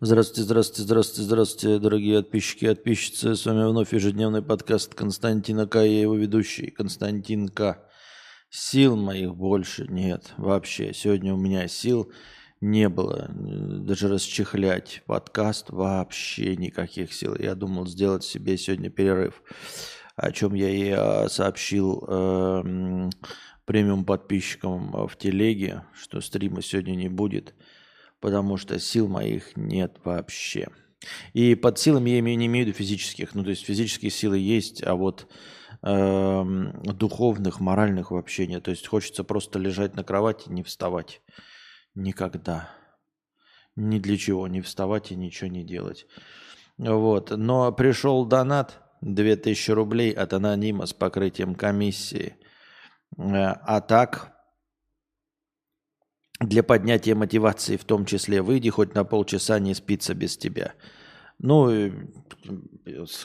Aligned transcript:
Здравствуйте, 0.00 0.42
здравствуйте, 0.42 0.82
здравствуйте, 0.82 1.22
здравствуйте, 1.22 1.78
дорогие 1.80 2.22
подписчики 2.22 2.66
и 2.66 2.68
подписчицы. 2.68 3.34
С 3.34 3.44
вами 3.44 3.68
вновь 3.68 3.92
ежедневный 3.92 4.42
подкаст 4.42 4.94
Константина 4.94 5.66
К. 5.66 5.80
Я 5.80 6.02
его 6.02 6.14
ведущий, 6.14 6.70
Константин 6.70 7.48
К. 7.48 7.84
Сил 8.48 8.94
моих 8.94 9.34
больше 9.34 9.88
нет 9.88 10.34
вообще. 10.36 10.94
Сегодня 10.94 11.34
у 11.34 11.36
меня 11.36 11.66
сил 11.66 12.12
не 12.60 12.88
было 12.88 13.28
даже 13.28 14.06
расчехлять 14.06 15.02
подкаст. 15.06 15.70
Вообще 15.70 16.54
никаких 16.54 17.12
сил. 17.12 17.34
Я 17.36 17.56
думал 17.56 17.88
сделать 17.88 18.22
себе 18.22 18.56
сегодня 18.56 18.90
перерыв, 18.90 19.42
о 20.14 20.30
чем 20.30 20.54
я 20.54 20.70
и 20.70 20.90
а, 20.90 21.28
сообщил 21.28 22.04
э, 22.06 23.10
премиум 23.64 24.04
подписчикам 24.04 25.08
в 25.08 25.16
телеге, 25.16 25.82
что 25.92 26.20
стрима 26.20 26.62
сегодня 26.62 26.94
не 26.94 27.08
будет– 27.08 27.52
потому 28.20 28.56
что 28.56 28.78
сил 28.78 29.08
моих 29.08 29.56
нет 29.56 29.96
вообще. 30.04 30.68
И 31.32 31.54
под 31.54 31.78
силами 31.78 32.10
я 32.10 32.20
не 32.20 32.46
имею 32.46 32.64
в 32.64 32.68
виду 32.68 32.78
физических. 32.78 33.34
Ну, 33.34 33.44
то 33.44 33.50
есть 33.50 33.64
физические 33.64 34.10
силы 34.10 34.38
есть, 34.38 34.82
а 34.84 34.94
вот 34.94 35.28
э, 35.82 36.44
духовных, 36.84 37.60
моральных 37.60 38.10
вообще 38.10 38.46
нет. 38.46 38.64
То 38.64 38.70
есть 38.70 38.86
хочется 38.86 39.24
просто 39.24 39.58
лежать 39.58 39.94
на 39.94 40.02
кровати, 40.02 40.48
не 40.48 40.62
вставать. 40.62 41.22
Никогда. 41.94 42.70
Ни 43.76 43.98
для 43.98 44.16
чего, 44.16 44.48
не 44.48 44.60
вставать 44.60 45.12
и 45.12 45.16
ничего 45.16 45.48
не 45.48 45.64
делать. 45.64 46.06
Вот. 46.78 47.30
Но 47.30 47.70
пришел 47.72 48.24
донат 48.24 48.80
2000 49.00 49.70
рублей 49.70 50.10
от 50.12 50.32
анонима 50.32 50.86
с 50.86 50.92
покрытием 50.92 51.54
комиссии. 51.54 52.36
Э, 53.16 53.52
а 53.62 53.80
так 53.80 54.37
для 56.40 56.62
поднятия 56.62 57.14
мотивации 57.14 57.76
в 57.76 57.84
том 57.84 58.04
числе. 58.04 58.42
Выйди 58.42 58.70
хоть 58.70 58.94
на 58.94 59.04
полчаса, 59.04 59.58
не 59.58 59.74
спится 59.74 60.14
без 60.14 60.36
тебя. 60.36 60.74
Ну, 61.38 61.92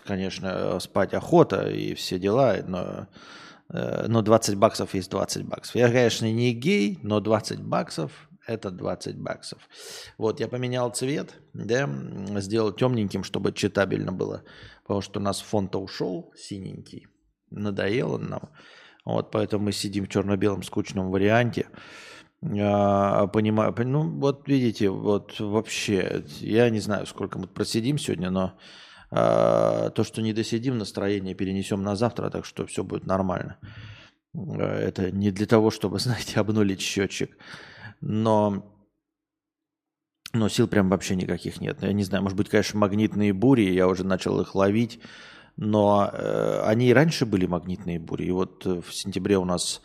конечно, 0.06 0.80
спать 0.80 1.14
охота 1.14 1.70
и 1.70 1.96
все 1.96 2.20
дела, 2.20 2.58
но, 2.68 3.08
э, 3.70 4.06
но 4.08 4.22
20 4.22 4.56
баксов 4.56 4.94
есть 4.94 5.10
20 5.10 5.46
баксов. 5.46 5.76
Я, 5.76 5.88
конечно, 5.88 6.32
не 6.32 6.54
гей, 6.54 7.00
но 7.02 7.20
20 7.20 7.62
баксов– 7.62 8.12
это 8.48 8.70
20 8.70 9.18
баксов. 9.18 9.68
Вот, 10.18 10.40
я 10.40 10.48
поменял 10.48 10.92
цвет, 10.92 11.40
да, 11.54 11.90
сделал 12.40 12.72
темненьким, 12.72 13.24
чтобы 13.24 13.52
читабельно 13.52 14.12
было, 14.12 14.44
потому 14.84 15.02
что 15.02 15.20
у 15.20 15.24
нас 15.24 15.42
фон-то 15.42 15.80
ушел 15.80 16.32
синенький, 16.36 17.08
надоело 17.50 18.18
нам. 18.18 18.50
Вот, 19.06 19.32
поэтому 19.32 19.66
мы 19.66 19.72
сидим 19.72 20.06
в 20.06 20.10
черно-белом 20.10 20.64
скучном 20.64 21.10
варианте. 21.10 21.68
А, 22.46 23.28
понимаю, 23.28 23.74
ну 23.86 24.10
вот 24.20 24.48
видите, 24.48 24.90
вот 24.90 25.40
вообще, 25.40 26.26
я 26.40 26.70
не 26.70 26.80
знаю, 26.80 27.06
сколько 27.06 27.40
мы 27.40 27.48
просидим 27.48 27.98
сегодня, 27.98 28.30
но 28.30 28.58
а, 29.12 29.90
то, 29.92 30.04
что 30.04 30.22
не 30.22 30.34
досидим, 30.34 30.78
настроение 30.78 31.36
перенесем 31.36 31.84
на 31.84 31.96
завтра, 31.96 32.30
так 32.30 32.46
что 32.46 32.66
все 32.66 32.84
будет 32.84 33.06
нормально. 33.06 33.60
А, 34.36 34.78
это 34.78 35.12
не 35.12 35.32
для 35.32 35.46
того, 35.46 35.72
чтобы, 35.72 36.00
знаете, 36.00 36.40
обнулить 36.40 36.82
счетчик, 36.82 37.38
но, 38.02 38.76
но 40.34 40.50
сил 40.50 40.68
прям 40.68 40.90
вообще 40.90 41.16
никаких 41.16 41.62
нет. 41.62 41.82
Я 41.82 41.94
не 41.94 42.04
знаю, 42.04 42.24
может 42.24 42.38
быть, 42.38 42.50
конечно, 42.50 42.78
магнитные 42.78 43.32
бури, 43.32 43.72
я 43.72 43.88
уже 43.88 44.04
начал 44.04 44.42
их 44.42 44.54
ловить, 44.54 45.00
но 45.56 46.10
э, 46.12 46.62
они 46.66 46.90
и 46.90 46.94
раньше 46.94 47.26
были 47.26 47.46
магнитные 47.46 48.00
бури. 48.00 48.26
И 48.26 48.32
вот 48.32 48.66
в 48.66 48.92
сентябре 48.92 49.38
у 49.38 49.46
нас 49.46 49.82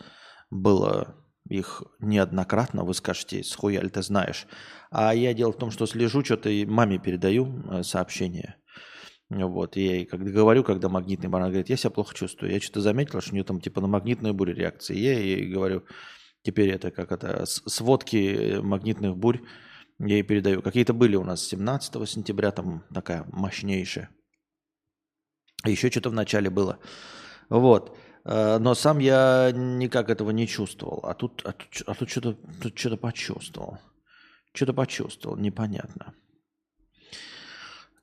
было 0.51 1.15
их 1.49 1.83
неоднократно, 2.01 2.85
вы 2.85 2.95
скажете, 2.95 3.43
схуяль 3.43 3.91
ты 3.91 4.03
знаешь. 4.03 4.47
А 4.91 5.15
я 5.15 5.35
дело 5.35 5.53
в 5.53 5.59
том, 5.59 5.71
что 5.71 5.87
слежу, 5.87 6.25
что-то 6.25 6.51
и 6.51 6.65
маме 6.67 6.99
передаю 6.99 7.63
э, 7.71 7.83
сообщение. 7.83 8.57
Вот, 9.31 9.77
и 9.77 9.85
я 9.85 9.95
ей 9.97 10.07
когда 10.07 10.31
говорю, 10.31 10.65
когда 10.65 10.89
магнитный 10.89 11.29
бар, 11.29 11.43
она 11.43 11.51
говорит, 11.51 11.69
я 11.69 11.77
себя 11.77 11.91
плохо 11.91 12.15
чувствую. 12.15 12.53
Я 12.53 12.61
что-то 12.61 12.81
заметил, 12.81 13.21
что 13.21 13.33
у 13.33 13.35
нее 13.35 13.45
там 13.45 13.61
типа 13.61 13.81
на 13.81 13.87
магнитную 13.87 14.35
бурю 14.35 14.55
реакции. 14.55 14.97
Я 14.97 15.19
ей 15.19 15.53
говорю, 15.53 15.85
теперь 16.43 16.71
это 16.71 16.91
как 16.91 17.13
это, 17.13 17.45
сводки 17.47 18.17
э, 18.17 18.63
магнитных 18.63 19.17
бурь 19.17 19.41
я 19.99 20.15
ей 20.15 20.23
передаю. 20.23 20.63
Какие-то 20.63 20.93
были 20.93 21.17
у 21.17 21.25
нас 21.25 21.45
17 21.47 22.09
сентября, 22.09 22.53
там 22.53 22.85
такая 22.95 23.25
мощнейшая. 23.33 24.11
Еще 25.65 25.91
что-то 25.91 26.11
в 26.11 26.15
начале 26.15 26.51
было. 26.51 26.79
Вот. 27.49 27.99
Э, 28.29 28.59
но 28.59 28.75
сам 28.75 28.99
я 28.99 29.53
никак 29.55 30.11
этого 30.11 30.31
не 30.31 30.47
чувствовал. 30.47 31.01
А 31.03 31.15
тут, 31.15 31.41
а 31.47 31.53
тут, 31.53 31.83
а 31.87 31.95
тут 31.95 32.11
что-то 32.11 32.35
тут 32.63 32.79
что 32.79 32.97
почувствовал. 32.99 33.79
Что-то 34.53 34.75
почувствовал, 34.75 35.37
непонятно. 35.39 36.15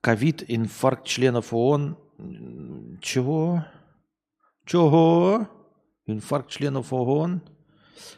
Ковид, 0.01 0.43
инфаркт 0.47 1.05
членов 1.05 1.53
ООН. 1.53 1.97
Чего? 3.01 3.65
Чего? 4.65 5.47
Инфаркт 6.07 6.49
членов 6.49 6.91
ООН? 6.91 7.41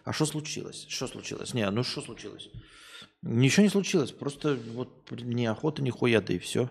А 0.06 0.14
что 0.14 0.26
случилось? 0.26 0.86
Что 0.88 1.08
случилось? 1.08 1.54
Не, 1.54 1.70
ну 1.72 1.84
что 1.84 2.02
случилось? 2.02 2.50
Ничего 3.22 3.64
не 3.64 3.70
случилось. 3.70 4.12
Просто 4.12 4.58
вот 4.74 5.12
неохота 5.12 5.82
нихуя, 5.82 6.22
да 6.22 6.34
и 6.34 6.40
все 6.40 6.70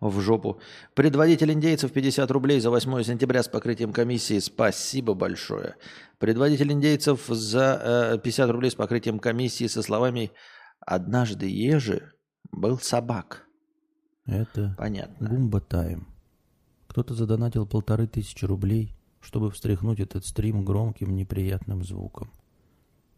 в 0.00 0.20
жопу. 0.20 0.58
Предводитель 0.94 1.52
индейцев 1.52 1.92
50 1.92 2.30
рублей 2.30 2.60
за 2.60 2.70
8 2.70 3.02
сентября 3.02 3.42
с 3.42 3.48
покрытием 3.48 3.92
комиссии. 3.92 4.38
Спасибо 4.38 5.14
большое. 5.14 5.76
Предводитель 6.18 6.72
индейцев 6.72 7.26
за 7.28 8.12
э, 8.14 8.18
50 8.18 8.50
рублей 8.50 8.70
с 8.70 8.74
покрытием 8.74 9.18
комиссии 9.18 9.66
со 9.66 9.82
словами 9.82 10.32
«Однажды 10.80 11.46
ежи 11.46 12.12
был 12.50 12.78
собак». 12.78 13.46
Это 14.26 14.74
Понятно. 14.78 15.28
Гумба 15.28 15.60
Тайм. 15.60 16.08
Кто-то 16.86 17.14
задонатил 17.14 17.66
полторы 17.66 18.06
тысячи 18.06 18.44
рублей, 18.44 18.96
чтобы 19.20 19.50
встряхнуть 19.50 20.00
этот 20.00 20.24
стрим 20.24 20.64
громким 20.64 21.14
неприятным 21.14 21.84
звуком. 21.84 22.32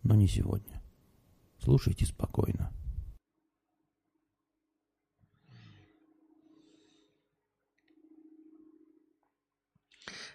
Но 0.03 0.15
не 0.15 0.26
сегодня. 0.26 0.82
Слушайте 1.59 2.06
спокойно. 2.06 2.72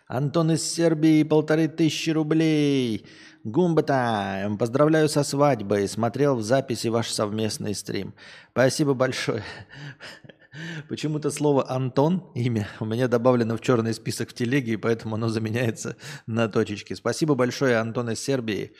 Антон 0.08 0.52
из 0.52 0.64
Сербии, 0.64 1.24
полторы 1.24 1.68
тысячи 1.68 2.12
рублей. 2.12 3.06
Гумба 3.44 3.84
Поздравляю 4.58 5.10
со 5.10 5.24
свадьбой. 5.24 5.88
Смотрел 5.90 6.38
в 6.38 6.42
записи 6.42 6.88
ваш 6.88 7.10
совместный 7.10 7.76
стрим. 7.76 8.14
Спасибо 8.52 8.94
большое. 8.94 9.44
Почему-то 10.90 11.30
слово 11.30 11.70
«Антон» 11.70 12.24
имя 12.36 12.70
у 12.80 12.86
меня 12.86 13.10
добавлено 13.10 13.58
в 13.58 13.62
черный 13.62 13.94
список 13.94 14.30
в 14.30 14.34
телеге, 14.34 14.74
и 14.74 14.78
поэтому 14.78 15.16
оно 15.16 15.28
заменяется 15.28 15.98
на 16.26 16.48
точечки. 16.48 16.94
Спасибо 16.94 17.36
большое, 17.36 17.76
Антон 17.76 18.10
из 18.10 18.22
Сербии, 18.22 18.72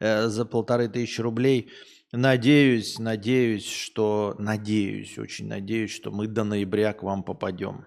э, 0.00 0.26
за 0.26 0.44
полторы 0.44 0.88
тысячи 0.88 1.20
рублей. 1.20 1.70
Надеюсь, 2.10 2.98
надеюсь, 2.98 3.66
что... 3.66 4.34
Надеюсь, 4.38 5.16
очень 5.16 5.46
надеюсь, 5.46 5.92
что 5.92 6.10
мы 6.10 6.26
до 6.26 6.42
ноября 6.42 6.92
к 6.92 7.04
вам 7.04 7.22
попадем. 7.22 7.86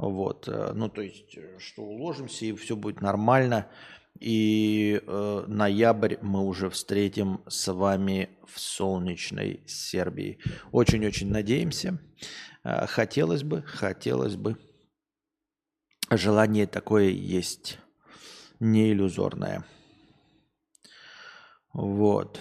Вот, 0.00 0.48
э, 0.48 0.72
ну 0.74 0.88
то 0.88 1.02
есть, 1.02 1.36
э, 1.36 1.58
что 1.58 1.82
уложимся 1.82 2.46
и 2.46 2.54
все 2.54 2.74
будет 2.74 3.02
нормально. 3.02 3.66
И 4.18 5.02
э, 5.06 5.44
ноябрь 5.46 6.16
мы 6.22 6.40
уже 6.40 6.70
встретим 6.70 7.42
с 7.46 7.70
вами 7.70 8.30
в 8.46 8.58
солнечной 8.58 9.62
Сербии. 9.66 10.38
Очень-очень 10.72 11.30
надеемся. 11.30 12.00
Э, 12.64 12.86
хотелось 12.86 13.42
бы, 13.42 13.60
хотелось 13.62 14.36
бы. 14.36 14.56
Желание 16.10 16.66
такое 16.66 17.10
есть, 17.10 17.78
не 18.58 18.92
иллюзорное. 18.92 19.66
Вот. 21.74 22.40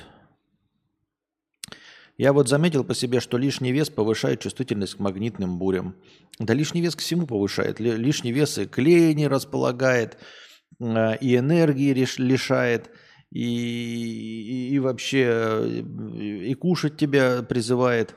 Я 2.20 2.34
вот 2.34 2.50
заметил 2.50 2.84
по 2.84 2.94
себе, 2.94 3.22
что 3.22 3.38
лишний 3.38 3.72
вес 3.72 3.90
повышает 3.90 4.42
чувствительность 4.42 4.96
к 4.96 5.00
магнитным 5.00 5.58
бурям. 5.58 5.96
Да 6.38 6.54
лишний 6.54 6.82
вес 6.82 6.94
к 6.98 7.00
всему 7.00 7.26
повышает. 7.26 7.80
Лишний 7.80 8.34
вес 8.34 8.58
и 8.58 8.66
к 8.66 8.78
лени 8.78 9.24
располагает, 9.24 10.18
э, 10.82 11.18
и 11.22 11.38
энергии 11.38 11.94
лишает, 11.94 12.90
и, 13.32 13.40
и, 13.42 14.76
и 14.76 14.80
вообще 14.80 15.82
и 16.50 16.54
кушать 16.56 16.98
тебя 16.98 17.42
призывает. 17.42 18.14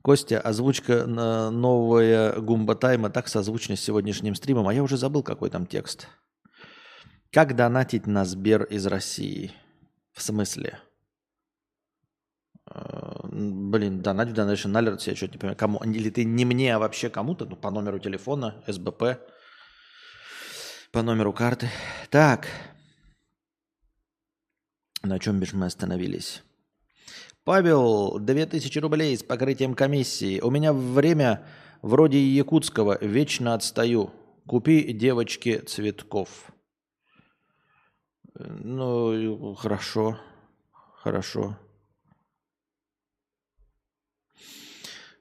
Костя, 0.00 0.40
озвучка 0.40 1.04
новая 1.04 2.40
Гумба 2.40 2.74
Тайма 2.74 3.10
так 3.10 3.28
созвучна 3.28 3.76
с 3.76 3.82
сегодняшним 3.82 4.34
стримом, 4.34 4.66
а 4.66 4.72
я 4.72 4.82
уже 4.82 4.96
забыл, 4.96 5.22
какой 5.22 5.50
там 5.50 5.66
текст. 5.66 6.08
Как 7.30 7.54
донатить 7.54 8.06
на 8.06 8.24
Сбер 8.24 8.64
из 8.64 8.86
России? 8.86 9.52
В 10.16 10.22
смысле? 10.22 10.78
Э, 12.70 13.20
блин, 13.30 14.00
донать 14.00 14.30
в 14.30 14.32
Donation 14.32 14.72
Alert, 14.72 15.02
я 15.04 15.14
что-то 15.14 15.34
не 15.34 15.38
понимаю. 15.38 15.58
Кому? 15.58 15.78
Или 15.84 16.08
ты 16.08 16.24
не 16.24 16.46
мне, 16.46 16.74
а 16.74 16.78
вообще 16.78 17.10
кому-то? 17.10 17.44
Ну, 17.44 17.54
по 17.54 17.70
номеру 17.70 17.98
телефона, 17.98 18.64
СБП, 18.66 19.20
по 20.90 21.02
номеру 21.02 21.34
карты. 21.34 21.68
Так. 22.08 22.48
На 25.02 25.18
чем 25.18 25.38
бишь 25.38 25.52
мы 25.52 25.66
остановились? 25.66 26.42
Павел, 27.44 28.18
2000 28.18 28.78
рублей 28.78 29.16
с 29.18 29.22
покрытием 29.22 29.74
комиссии. 29.74 30.40
У 30.40 30.50
меня 30.50 30.72
время 30.72 31.46
вроде 31.82 32.18
якутского, 32.18 32.96
вечно 33.04 33.52
отстаю. 33.52 34.10
Купи 34.46 34.94
девочке 34.94 35.58
цветков. 35.58 36.50
Ну, 38.38 39.54
хорошо. 39.54 40.18
Хорошо. 41.02 41.56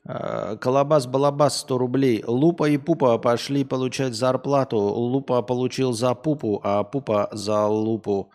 А, 0.08 0.56
Колобас-балабас 0.58 1.60
100 1.62 1.78
рублей. 1.78 2.24
Лупа 2.28 2.70
и 2.70 2.78
Пупа 2.78 3.18
пошли 3.18 3.64
получать 3.64 4.14
зарплату. 4.14 4.78
Лупа 4.78 5.42
получил 5.42 5.94
за 5.94 6.14
Пупу, 6.14 6.60
а 6.64 6.84
Пупа 6.84 7.30
за 7.32 7.66
Лупу. 7.66 8.32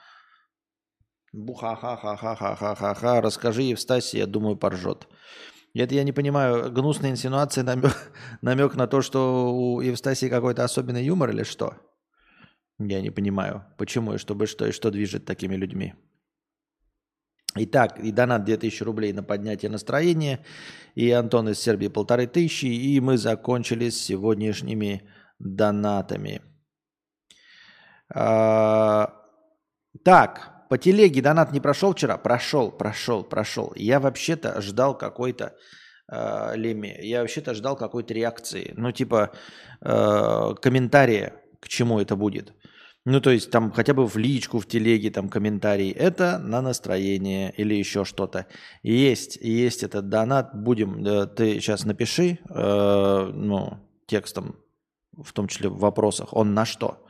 Буха-ха-ха-ха-ха-ха-ха. 1.32 3.20
Расскажи 3.20 3.62
Евстасе, 3.62 4.18
я 4.18 4.26
думаю, 4.26 4.56
поржет. 4.56 5.06
Это 5.74 5.94
я 5.94 6.02
не 6.02 6.12
понимаю, 6.12 6.72
гнусная 6.72 7.10
инсинуация, 7.10 7.62
намек, 7.62 8.12
намек 8.42 8.74
на 8.74 8.88
то, 8.88 9.02
что 9.02 9.54
у 9.54 9.80
Евстасии 9.80 10.28
какой-то 10.28 10.64
особенный 10.64 11.04
юмор 11.04 11.30
или 11.30 11.44
что? 11.44 11.74
Я 12.88 13.02
не 13.02 13.10
понимаю, 13.10 13.64
почему 13.76 14.14
и 14.14 14.18
чтобы 14.18 14.46
что, 14.46 14.66
и 14.66 14.72
что 14.72 14.90
движет 14.90 15.26
такими 15.26 15.54
людьми. 15.54 15.94
Итак, 17.54 17.98
и 17.98 18.10
донат 18.10 18.44
2000 18.44 18.82
рублей 18.84 19.12
на 19.12 19.22
поднятие 19.22 19.70
настроения, 19.70 20.44
и 20.94 21.10
Антон 21.10 21.50
из 21.50 21.60
Сербии 21.60 21.88
полторы 21.88 22.26
тысячи, 22.26 22.66
и 22.66 23.00
мы 23.00 23.18
закончили 23.18 23.90
с 23.90 24.00
сегодняшними 24.00 25.02
донатами. 25.38 26.40
А, 28.14 29.14
так, 30.02 30.66
по 30.70 30.78
телеге 30.78 31.20
донат 31.20 31.52
не 31.52 31.60
прошел 31.60 31.92
вчера? 31.92 32.16
Прошел, 32.16 32.70
прошел, 32.70 33.24
прошел. 33.24 33.72
Я 33.76 34.00
вообще-то 34.00 34.62
ждал 34.62 34.96
какой-то 34.96 35.54
э, 36.10 36.52
Леми, 36.56 36.96
я 37.02 37.20
вообще-то 37.20 37.52
ждал 37.54 37.76
какой-то 37.76 38.14
реакции, 38.14 38.72
ну 38.76 38.92
типа 38.92 39.32
э, 39.82 40.54
комментария, 40.62 41.34
к 41.60 41.68
чему 41.68 42.00
это 42.00 42.16
будет. 42.16 42.54
Ну, 43.06 43.20
то 43.20 43.30
есть 43.30 43.50
там 43.50 43.72
хотя 43.72 43.94
бы 43.94 44.06
в 44.06 44.16
личку, 44.16 44.58
в 44.58 44.66
телеге, 44.66 45.10
там 45.10 45.28
комментарий. 45.30 45.90
Это 45.90 46.38
на 46.38 46.60
настроение 46.60 47.52
или 47.56 47.74
еще 47.74 48.04
что-то. 48.04 48.46
Есть, 48.82 49.36
есть 49.36 49.82
этот 49.82 50.10
донат. 50.10 50.54
Будем, 50.54 51.04
э, 51.04 51.26
ты 51.26 51.60
сейчас 51.60 51.84
напиши, 51.84 52.38
э, 52.48 53.30
ну, 53.32 53.78
текстом, 54.06 54.56
в 55.16 55.32
том 55.32 55.48
числе 55.48 55.70
в 55.70 55.78
вопросах, 55.78 56.34
он 56.34 56.52
на 56.52 56.66
что? 56.66 57.06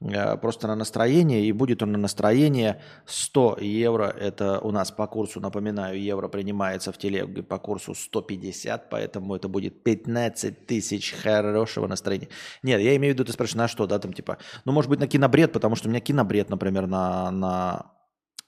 Э, 0.00 0.36
просто 0.36 0.66
на 0.66 0.74
настроение, 0.76 1.44
и 1.44 1.52
будет 1.52 1.82
он 1.82 1.92
на 1.92 1.98
настроение 1.98 2.80
100 3.06 3.58
евро. 3.60 4.04
Это 4.04 4.58
у 4.60 4.70
нас 4.70 4.90
по 4.90 5.06
курсу, 5.06 5.40
напоминаю, 5.40 6.00
евро 6.00 6.28
принимается 6.28 6.90
в 6.90 6.98
телеге 6.98 7.42
по 7.42 7.58
курсу 7.58 7.94
150, 7.94 8.88
поэтому 8.88 9.34
это 9.34 9.48
будет 9.48 9.82
15 9.82 10.66
тысяч 10.66 11.12
хорошего 11.12 11.86
настроения. 11.86 12.28
Нет, 12.62 12.80
я 12.80 12.96
имею 12.96 13.12
в 13.12 13.14
виду, 13.14 13.24
ты 13.26 13.32
спрашиваешь, 13.32 13.56
на 13.56 13.68
что, 13.68 13.86
да, 13.86 13.98
там 13.98 14.12
типа, 14.12 14.38
ну, 14.64 14.72
может 14.72 14.88
быть, 14.88 15.00
на 15.00 15.06
кинобред, 15.06 15.52
потому 15.52 15.76
что 15.76 15.88
у 15.88 15.90
меня 15.90 16.00
кинобред, 16.00 16.48
например, 16.48 16.86
на, 16.86 17.30
на 17.30 17.92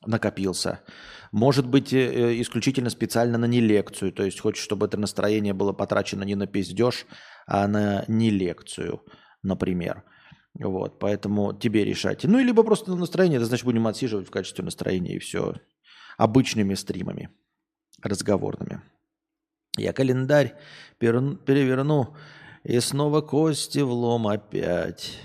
накопился. 0.07 0.81
Может 1.33 1.67
быть, 1.67 1.93
э, 1.93 2.41
исключительно 2.41 2.89
специально 2.89 3.37
на 3.37 3.45
не 3.45 3.61
лекцию. 3.61 4.13
То 4.13 4.23
есть 4.23 4.41
хочешь, 4.41 4.65
чтобы 4.65 4.87
это 4.87 4.99
настроение 4.99 5.53
было 5.53 5.73
потрачено 5.73 6.25
не 6.25 6.35
на 6.35 6.47
пиздеж, 6.47 7.07
а 7.47 7.69
на 7.69 8.05
не 8.09 8.31
лекцию, 8.31 9.03
например. 9.43 10.05
Вот, 10.59 10.99
поэтому 10.99 11.55
тебе 11.55 11.85
решать. 11.85 12.25
Ну, 12.25 12.39
и 12.39 12.45
либо 12.45 12.63
просто 12.63 12.91
на 12.91 12.97
настроение, 12.97 13.39
это 13.39 13.47
значит 13.47 13.65
будем 13.65 13.87
отсиживать 13.87 14.29
в 14.29 14.31
качестве 14.31 14.65
настроения 14.65 15.17
и 15.17 15.19
все. 15.19 15.55
Обычными 16.19 16.75
стримами, 16.75 17.31
разговорными. 18.03 18.83
Я 19.77 19.93
календарь 19.95 20.55
переверну, 20.99 22.15
и 22.65 22.79
снова 22.81 23.23
кости 23.23 23.79
влом 23.79 24.29
опять. 24.29 25.19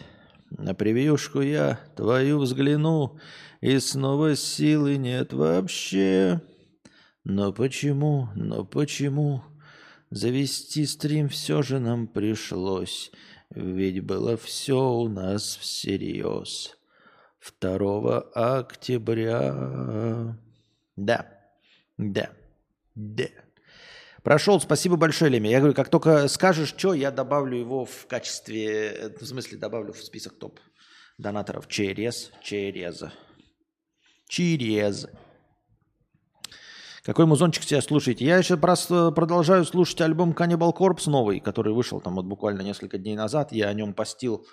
На 0.50 0.74
превьюшку 0.74 1.42
я 1.42 1.80
твою 1.96 2.40
взгляну, 2.40 3.20
и 3.60 3.80
снова 3.80 4.36
силы 4.36 4.96
нет 4.96 5.34
вообще. 5.34 6.42
Но 7.26 7.52
почему, 7.52 8.30
но 8.36 8.64
почему 8.64 9.44
завести 10.10 10.86
стрим 10.86 11.28
все 11.28 11.62
же 11.62 11.80
нам 11.80 12.08
пришлось? 12.08 13.12
Ведь 13.58 14.04
было 14.04 14.38
все 14.38 14.80
у 14.80 15.10
нас 15.10 15.58
всерьез. 15.58 16.78
2 17.60 18.20
октября. 18.36 20.36
Да, 20.96 21.26
да, 21.98 22.30
да. 22.94 23.26
Прошел, 24.22 24.62
спасибо 24.62 24.96
большое, 24.96 25.32
Леми. 25.32 25.48
Я 25.48 25.58
говорю, 25.58 25.74
как 25.74 25.90
только 25.90 26.28
скажешь, 26.28 26.70
что, 26.70 26.94
я 26.94 27.10
добавлю 27.10 27.58
его 27.58 27.86
в 27.86 28.06
качестве, 28.06 29.16
в 29.20 29.26
смысле, 29.26 29.58
добавлю 29.58 29.94
в 29.94 30.04
список 30.04 30.38
топ 30.38 30.60
донаторов 31.18 31.68
через, 31.68 32.32
через, 32.44 33.06
через. 34.28 35.08
Какой 37.08 37.26
музончик 37.26 37.64
сейчас 37.64 37.86
слушаете? 37.86 38.26
Я 38.26 38.36
еще 38.36 38.58
просто 38.58 39.12
продолжаю 39.12 39.64
слушать 39.64 40.02
альбом 40.02 40.34
Cannibal 40.34 40.76
Corpse 40.76 41.10
новый, 41.10 41.40
который 41.40 41.72
вышел 41.72 42.02
там 42.02 42.16
вот 42.16 42.26
буквально 42.26 42.64
несколько 42.64 42.98
дней 42.98 43.16
назад. 43.16 43.54
Я 43.54 43.70
о 43.70 43.74
нем 43.74 43.94
постил, 43.94 44.46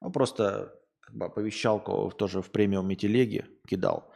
ну, 0.00 0.10
просто 0.10 0.72
как 1.02 1.14
бы 1.14 1.26
оповещалку 1.26 2.10
тоже 2.16 2.40
в 2.40 2.50
премиуме 2.50 2.96
телеги 2.96 3.44
кидал. 3.68 4.10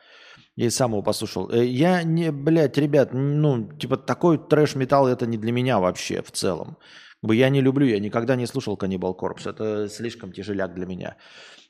И 0.56 0.70
сам 0.70 0.92
его 0.92 1.02
послушал. 1.02 1.50
Э, 1.50 1.66
я 1.66 2.02
не, 2.02 2.32
блядь, 2.32 2.78
ребят, 2.78 3.10
ну, 3.12 3.70
типа 3.78 3.98
такой 3.98 4.38
трэш-металл 4.38 5.06
это 5.08 5.26
не 5.26 5.36
для 5.36 5.52
меня 5.52 5.78
вообще 5.78 6.22
в 6.22 6.30
целом. 6.30 6.78
Я 7.22 7.50
не 7.50 7.60
люблю, 7.60 7.84
я 7.84 8.00
никогда 8.00 8.36
не 8.36 8.46
слушал 8.46 8.78
Cannibal 8.78 9.14
Corpse. 9.14 9.50
Это 9.50 9.90
слишком 9.90 10.32
тяжеляк 10.32 10.72
для 10.72 10.86
меня. 10.86 11.16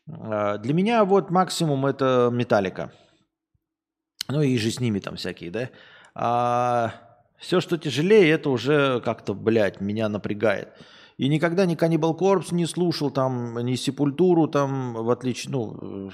А, 0.08 0.58
для 0.58 0.72
меня 0.72 1.04
вот 1.04 1.30
максимум 1.30 1.84
это 1.84 2.30
Металлика. 2.32 2.92
Ну 4.28 4.40
и 4.40 4.56
же 4.56 4.70
с 4.70 4.78
ними 4.78 5.00
там 5.00 5.16
всякие, 5.16 5.50
да. 5.50 5.70
А 6.14 6.94
все, 7.38 7.60
что 7.60 7.76
тяжелее, 7.78 8.30
это 8.30 8.50
уже 8.50 9.00
как-то, 9.00 9.34
блядь, 9.34 9.80
меня 9.80 10.08
напрягает. 10.08 10.68
И 11.18 11.28
никогда 11.28 11.66
ни 11.66 11.76
Cannibal 11.76 12.18
Corpse 12.18 12.54
не 12.54 12.66
слушал, 12.66 13.10
там, 13.10 13.58
ни 13.58 13.74
Сепультуру, 13.74 14.48
там, 14.48 14.94
в 14.94 15.10
отличие, 15.10 15.52
ну, 15.52 16.10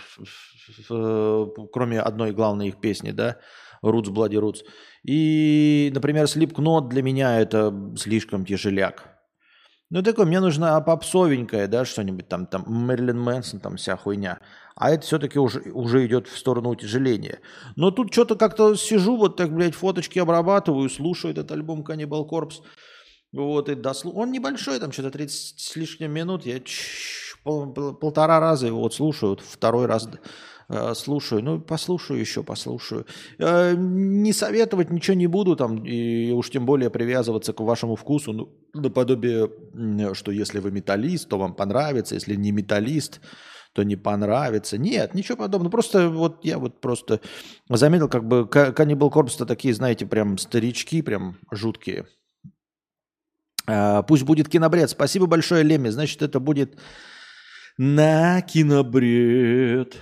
кроме 1.72 2.00
одной 2.00 2.32
главной 2.32 2.68
их 2.68 2.80
песни, 2.80 3.12
да, 3.12 3.36
Roots, 3.82 4.08
Bloody 4.08 4.40
Roots. 4.40 4.64
И, 5.04 5.90
например, 5.94 6.24
Slipknot 6.24 6.88
для 6.88 7.02
меня 7.02 7.40
это 7.40 7.72
слишком 7.96 8.44
тяжеляк. 8.44 9.18
Ну, 9.90 10.02
такое, 10.02 10.26
мне 10.26 10.40
нужно 10.40 10.78
попсовенькое, 10.82 11.66
да, 11.66 11.86
что-нибудь 11.86 12.28
там, 12.28 12.46
там, 12.46 12.64
Мэрилин 12.66 13.18
Мэнсон, 13.18 13.60
там 13.60 13.76
вся 13.76 13.96
хуйня. 13.96 14.38
А 14.78 14.92
это 14.92 15.04
все-таки 15.04 15.40
уже, 15.40 15.60
уже 15.72 16.06
идет 16.06 16.28
в 16.28 16.38
сторону 16.38 16.70
утяжеления. 16.70 17.40
Но 17.74 17.90
тут 17.90 18.12
что-то 18.12 18.36
как-то 18.36 18.76
сижу, 18.76 19.16
вот 19.16 19.36
так, 19.36 19.52
блядь, 19.52 19.74
фоточки 19.74 20.20
обрабатываю, 20.20 20.88
слушаю 20.88 21.32
этот 21.32 21.50
альбом 21.50 21.82
Cannibal 21.82 22.28
Corpse. 22.28 22.62
Вот, 23.32 23.68
и 23.68 23.74
дослу... 23.74 24.12
Он 24.12 24.30
небольшой, 24.30 24.78
там 24.78 24.92
что-то 24.92 25.10
30 25.10 25.58
с 25.58 25.76
лишним 25.76 26.12
минут. 26.12 26.46
Я 26.46 26.60
пол, 27.42 27.72
полтора 27.72 28.38
раза 28.38 28.68
его 28.68 28.80
вот 28.80 28.94
слушаю, 28.94 29.30
вот 29.30 29.40
второй 29.40 29.86
раз 29.86 30.08
э, 30.68 30.94
слушаю. 30.94 31.42
Ну, 31.42 31.60
послушаю 31.60 32.20
еще, 32.20 32.44
послушаю. 32.44 33.04
Э, 33.38 33.74
не 33.76 34.32
советовать 34.32 34.90
ничего 34.90 35.16
не 35.16 35.26
буду, 35.26 35.56
там, 35.56 35.84
и 35.84 36.30
уж 36.30 36.50
тем 36.50 36.66
более 36.66 36.88
привязываться 36.88 37.52
к 37.52 37.58
вашему 37.60 37.96
вкусу. 37.96 38.32
Ну, 38.32 38.48
наподобие, 38.74 39.50
что 40.14 40.30
если 40.30 40.60
вы 40.60 40.70
металлист, 40.70 41.28
то 41.28 41.36
вам 41.36 41.54
понравится, 41.54 42.14
если 42.14 42.36
не 42.36 42.52
металлист, 42.52 43.20
то 43.78 43.84
не 43.84 43.94
понравится. 43.94 44.76
Нет, 44.76 45.14
ничего 45.14 45.38
подобного. 45.38 45.70
Просто 45.70 46.08
вот 46.08 46.44
я 46.44 46.58
вот 46.58 46.80
просто 46.80 47.20
заметил, 47.68 48.08
как 48.08 48.26
бы 48.26 48.40
Cannibal 48.50 49.08
Corpse-то 49.08 49.46
такие, 49.46 49.72
знаете, 49.72 50.04
прям 50.04 50.36
старички, 50.36 51.00
прям 51.00 51.38
жуткие. 51.52 52.08
А, 53.68 54.02
пусть 54.02 54.24
будет 54.24 54.48
кинобред. 54.48 54.90
Спасибо 54.90 55.26
большое, 55.26 55.62
Леми. 55.62 55.90
Значит, 55.90 56.22
это 56.22 56.40
будет 56.40 56.76
на 57.76 58.42
кинобред. 58.42 59.96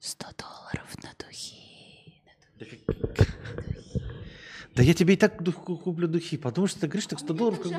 100 0.00 0.26
долларов 0.38 0.96
на 1.02 1.10
духи. 1.22 2.22
На 2.24 2.64
духи. 2.64 2.82
Да 4.74 4.82
я 4.82 4.94
тебе 4.94 5.14
и 5.14 5.16
так 5.18 5.44
куплю 5.54 6.08
духи, 6.08 6.38
потому 6.38 6.66
что 6.66 6.80
ты 6.80 6.86
говоришь, 6.86 7.08
так 7.08 7.18
100 7.18 7.34
долларов 7.34 7.60
как 7.60 7.72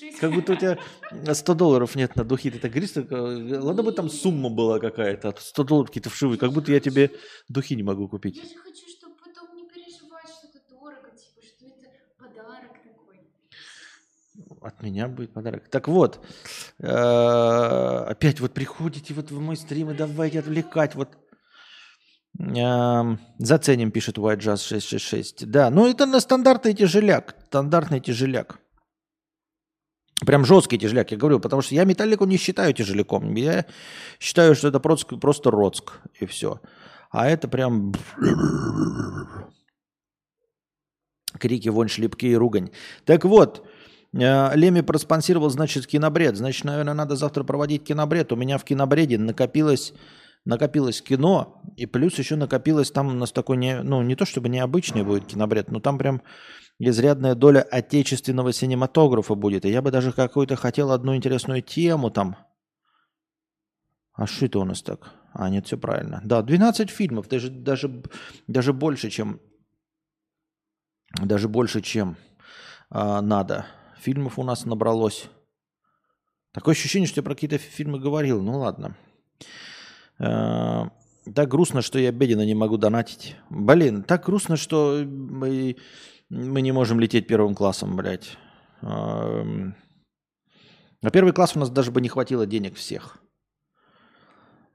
будто, 0.00 0.20
как 0.20 0.32
будто 0.32 0.52
у 0.52 0.56
тебя 0.56 1.34
100 1.34 1.54
долларов 1.54 1.94
нет 1.96 2.16
на 2.16 2.24
духи. 2.24 2.50
Ты 2.50 2.58
так 2.58 2.70
говоришь, 2.70 2.90
так, 2.90 3.10
э, 3.10 3.58
ладно 3.58 3.82
бы 3.82 3.92
там 3.92 4.08
сумма 4.08 4.50
была 4.50 4.78
какая-то, 4.78 5.34
100 5.38 5.64
долларов 5.64 5.88
какие-то 5.88 6.10
вшивые, 6.10 6.38
как 6.38 6.52
будто 6.52 6.72
я 6.72 6.80
тебе 6.80 7.10
духи 7.48 7.76
не 7.76 7.82
могу 7.82 8.08
купить. 8.08 8.36
Я 8.36 8.42
же 8.42 8.56
хочу, 8.56 8.88
чтобы 8.88 9.14
потом 9.16 9.56
не 9.56 9.68
переживать, 9.68 10.28
что 10.28 10.48
это 10.48 10.60
дорого, 10.70 11.10
типа, 11.10 11.46
что 11.46 11.66
это 11.66 11.88
подарок 12.18 12.76
такой. 12.82 13.20
От 14.60 14.82
меня 14.82 15.08
будет 15.08 15.32
подарок. 15.32 15.68
Так 15.68 15.88
вот, 15.88 16.20
Э, 16.80 18.04
опять 18.08 18.40
вот 18.40 18.52
приходите 18.52 19.12
вот 19.14 19.30
в 19.30 19.40
мой 19.40 19.56
стрим 19.56 19.90
и 19.90 19.94
давайте 19.94 20.38
отвлекать. 20.38 20.94
Вот 20.94 21.08
эм, 22.38 23.18
Заценим, 23.38 23.90
пишет 23.90 24.16
White 24.18 24.38
Jazz 24.38 24.58
666. 24.58 25.50
Да, 25.50 25.70
ну 25.70 25.88
это 25.88 26.06
на 26.06 26.20
стандартный 26.20 26.74
тяжеляк. 26.74 27.34
Стандартный 27.46 28.00
тяжеляк. 28.00 28.60
Прям 30.26 30.44
жесткий 30.44 30.78
тяжеляк, 30.78 31.12
я 31.12 31.16
говорю, 31.16 31.38
потому 31.38 31.62
что 31.62 31.74
я 31.74 31.84
металлику 31.84 32.24
не 32.24 32.38
считаю 32.38 32.72
тяжеляком. 32.72 33.34
Я 33.34 33.66
считаю, 34.18 34.54
что 34.54 34.68
это 34.68 34.80
просто, 34.80 35.16
просто 35.16 35.50
роцк 35.50 36.00
и 36.18 36.26
все. 36.26 36.60
А 37.10 37.28
это 37.28 37.46
прям 37.46 37.92
крики, 41.38 41.68
вонь, 41.68 41.88
шлепки 41.88 42.26
и 42.26 42.34
ругань. 42.34 42.70
Так 43.04 43.24
вот, 43.24 43.64
э, 44.12 44.56
Леми 44.56 44.80
проспонсировал, 44.80 45.50
значит, 45.50 45.86
кинобред. 45.86 46.36
Значит, 46.36 46.64
наверное, 46.64 46.94
надо 46.94 47.14
завтра 47.14 47.44
проводить 47.44 47.84
кинобред. 47.84 48.32
У 48.32 48.36
меня 48.36 48.58
в 48.58 48.64
кинобреде 48.64 49.18
накопилось, 49.18 49.94
накопилось 50.44 51.00
кино, 51.00 51.62
и 51.76 51.86
плюс 51.86 52.18
еще 52.18 52.34
накопилось 52.36 52.90
там 52.90 53.08
у 53.08 53.12
нас 53.12 53.30
такой, 53.30 53.56
не, 53.56 53.82
ну, 53.82 54.02
не 54.02 54.16
то 54.16 54.26
чтобы 54.26 54.48
необычный 54.48 55.04
будет 55.04 55.26
кинобред, 55.26 55.70
но 55.70 55.78
там 55.80 55.96
прям 55.96 56.22
изрядная 56.78 57.34
доля 57.34 57.60
отечественного 57.60 58.52
синематографа 58.52 59.34
будет. 59.34 59.64
И 59.64 59.70
я 59.70 59.82
бы 59.82 59.90
даже 59.90 60.12
какую-то 60.12 60.56
хотел 60.56 60.92
одну 60.92 61.16
интересную 61.16 61.62
тему 61.62 62.10
там. 62.10 62.36
А 64.12 64.26
что 64.26 64.46
это 64.46 64.58
у 64.58 64.64
нас 64.64 64.82
так? 64.82 65.12
А, 65.32 65.48
нет, 65.48 65.66
все 65.66 65.76
правильно. 65.76 66.20
Да, 66.24 66.42
12 66.42 66.90
фильмов, 66.90 67.28
даже, 67.28 67.50
даже, 67.50 68.02
даже 68.46 68.72
больше, 68.72 69.10
чем 69.10 69.40
даже 71.16 71.48
больше, 71.48 71.80
чем 71.80 72.16
а, 72.90 73.20
надо. 73.22 73.66
Фильмов 73.98 74.38
у 74.38 74.44
нас 74.44 74.64
набралось. 74.64 75.28
Такое 76.52 76.72
ощущение, 76.72 77.06
что 77.06 77.20
я 77.20 77.22
про 77.22 77.34
какие-то 77.34 77.58
фильмы 77.58 77.98
говорил. 77.98 78.42
Ну 78.42 78.58
ладно. 78.58 78.96
А, 80.18 80.90
так 81.34 81.48
грустно, 81.48 81.82
что 81.82 81.98
я 81.98 82.12
бедина 82.12 82.44
не 82.44 82.54
могу 82.54 82.76
донатить. 82.76 83.36
Блин, 83.50 84.02
так 84.02 84.24
грустно, 84.24 84.56
что 84.56 85.04
мы 86.28 86.60
не 86.62 86.72
можем 86.72 87.00
лететь 87.00 87.26
первым 87.26 87.54
классом, 87.54 87.96
блядь. 87.96 88.36
На 88.82 89.74
первый 91.12 91.32
класс 91.32 91.56
у 91.56 91.58
нас 91.58 91.70
даже 91.70 91.90
бы 91.90 92.00
не 92.00 92.08
хватило 92.08 92.46
денег 92.46 92.76
всех. 92.76 93.18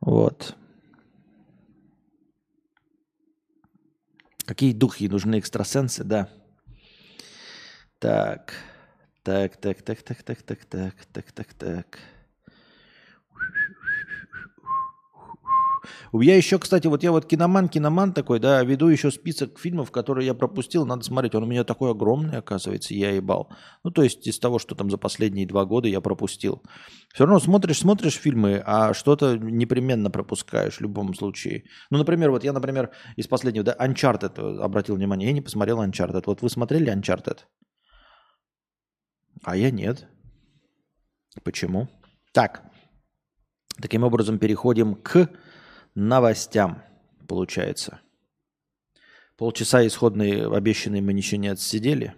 Вот. 0.01 0.55
Какие 4.45 4.73
духи 4.73 5.07
нужны 5.07 5.39
экстрасенсы, 5.39 6.03
да. 6.03 6.29
Так. 7.99 8.53
Так, 9.23 9.55
так, 9.57 9.81
так, 9.81 10.03
так, 10.03 10.23
так, 10.23 10.43
так, 10.43 10.65
так, 10.65 11.05
так, 11.05 11.31
так, 11.31 11.53
так. 11.53 11.99
Я 16.21 16.37
еще, 16.37 16.59
кстати, 16.59 16.85
вот 16.85 17.01
я 17.01 17.11
вот 17.11 17.25
киноман, 17.25 17.67
киноман 17.67 18.13
такой, 18.13 18.39
да, 18.39 18.63
веду 18.63 18.87
еще 18.87 19.09
список 19.09 19.57
фильмов, 19.57 19.89
которые 19.91 20.27
я 20.27 20.35
пропустил, 20.35 20.85
надо 20.85 21.03
смотреть. 21.03 21.33
Он 21.33 21.43
у 21.43 21.47
меня 21.47 21.63
такой 21.63 21.89
огромный, 21.89 22.37
оказывается, 22.37 22.93
я 22.93 23.09
ебал. 23.09 23.49
Ну, 23.83 23.89
то 23.89 24.03
есть 24.03 24.27
из 24.27 24.37
того, 24.37 24.59
что 24.59 24.75
там 24.75 24.91
за 24.91 24.99
последние 24.99 25.47
два 25.47 25.65
года 25.65 25.87
я 25.87 26.01
пропустил. 26.01 26.61
Все 27.13 27.25
равно 27.25 27.39
смотришь, 27.39 27.79
смотришь 27.79 28.13
фильмы, 28.13 28.61
а 28.63 28.93
что-то 28.93 29.37
непременно 29.37 30.11
пропускаешь 30.11 30.77
в 30.77 30.81
любом 30.81 31.15
случае. 31.15 31.63
Ну, 31.89 31.97
например, 31.97 32.29
вот 32.29 32.43
я, 32.43 32.53
например, 32.53 32.91
из 33.15 33.27
последнего, 33.27 33.65
да, 33.65 33.75
Uncharted 33.79 34.59
обратил 34.59 34.95
внимание, 34.95 35.29
я 35.29 35.33
не 35.33 35.41
посмотрел 35.41 35.81
Uncharted. 35.81 36.23
Вот 36.27 36.43
вы 36.43 36.49
смотрели 36.49 36.93
Uncharted? 36.93 37.39
А 39.43 39.55
я 39.55 39.71
нет. 39.71 40.07
Почему? 41.43 41.89
Так, 42.33 42.63
таким 43.81 44.03
образом 44.03 44.37
переходим 44.37 44.93
к 44.93 45.29
новостям, 45.95 46.83
получается. 47.27 47.99
Полчаса 49.37 49.85
исходные 49.85 50.47
обещанные 50.53 51.01
мы 51.01 51.13
ничего 51.13 51.41
не 51.41 51.47
отсидели. 51.47 52.15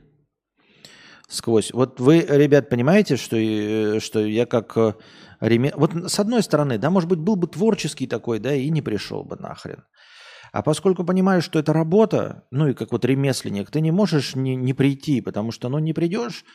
Сквозь. 1.28 1.72
Вот 1.72 2.00
вы, 2.00 2.20
ребят, 2.22 2.70
понимаете, 2.70 3.16
что, 3.16 3.36
э, 3.36 4.00
что 4.00 4.24
я 4.24 4.46
как 4.46 4.78
э, 4.78 4.94
реме... 5.40 5.74
Вот 5.76 5.92
с 6.12 6.20
одной 6.20 6.44
стороны, 6.44 6.78
да, 6.78 6.92
может 6.92 7.10
быть, 7.10 7.18
был 7.18 7.36
бы 7.36 7.48
творческий 7.48 8.06
такой, 8.06 8.40
да, 8.40 8.54
и 8.54 8.70
не 8.70 8.84
пришел 8.84 9.24
бы 9.24 9.36
нахрен. 9.36 9.84
А 10.52 10.62
поскольку 10.62 11.04
понимаешь, 11.04 11.44
что 11.44 11.58
это 11.58 11.74
работа, 11.74 12.44
ну 12.52 12.68
и 12.68 12.74
как 12.74 12.92
вот 12.92 13.04
ремесленник, 13.04 13.72
ты 13.72 13.82
не 13.82 13.92
можешь 13.92 14.36
не, 14.36 14.56
не 14.56 14.74
прийти, 14.74 15.20
потому 15.20 15.52
что, 15.52 15.68
ну, 15.68 15.80
не 15.80 15.94
придешь, 15.94 16.46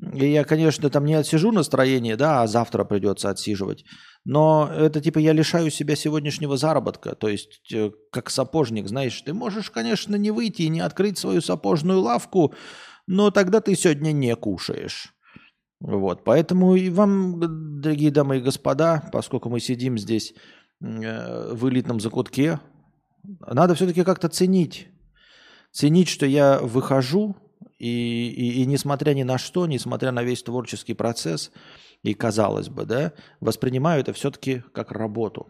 и 0.00 0.26
я, 0.26 0.44
конечно, 0.44 0.90
там 0.90 1.04
не 1.04 1.14
отсижу 1.14 1.52
настроение, 1.52 2.16
да, 2.16 2.42
а 2.42 2.46
завтра 2.46 2.84
придется 2.84 3.30
отсиживать. 3.30 3.84
Но 4.24 4.70
это 4.74 5.00
типа 5.00 5.18
я 5.18 5.32
лишаю 5.32 5.70
себя 5.70 5.94
сегодняшнего 5.94 6.56
заработка. 6.56 7.14
То 7.14 7.28
есть, 7.28 7.72
э, 7.72 7.90
как 8.10 8.30
сапожник, 8.30 8.88
знаешь, 8.88 9.20
ты 9.22 9.32
можешь, 9.32 9.70
конечно, 9.70 10.16
не 10.16 10.30
выйти 10.30 10.62
и 10.62 10.68
не 10.68 10.80
открыть 10.80 11.18
свою 11.18 11.40
сапожную 11.40 12.00
лавку, 12.00 12.54
но 13.06 13.30
тогда 13.30 13.60
ты 13.60 13.76
сегодня 13.76 14.12
не 14.12 14.34
кушаешь. 14.34 15.14
Вот, 15.80 16.24
поэтому 16.24 16.74
и 16.74 16.88
вам, 16.88 17.80
дорогие 17.80 18.10
дамы 18.10 18.38
и 18.38 18.40
господа, 18.40 19.08
поскольку 19.12 19.50
мы 19.50 19.60
сидим 19.60 19.98
здесь 19.98 20.34
э, 20.80 21.52
в 21.52 21.68
элитном 21.68 22.00
закутке, 22.00 22.58
надо 23.22 23.74
все-таки 23.74 24.02
как-то 24.02 24.28
ценить. 24.28 24.88
Ценить, 25.70 26.08
что 26.08 26.26
я 26.26 26.58
выхожу, 26.58 27.36
и, 27.84 28.28
и, 28.30 28.62
и 28.62 28.66
несмотря 28.66 29.12
ни 29.12 29.24
на 29.24 29.36
что, 29.36 29.66
несмотря 29.66 30.10
на 30.10 30.22
весь 30.22 30.42
творческий 30.42 30.94
процесс, 30.94 31.52
и 32.02 32.14
казалось 32.14 32.70
бы, 32.70 32.86
да, 32.86 33.12
воспринимаю 33.40 34.00
это 34.00 34.14
все-таки 34.14 34.62
как 34.72 34.90
работу. 34.90 35.48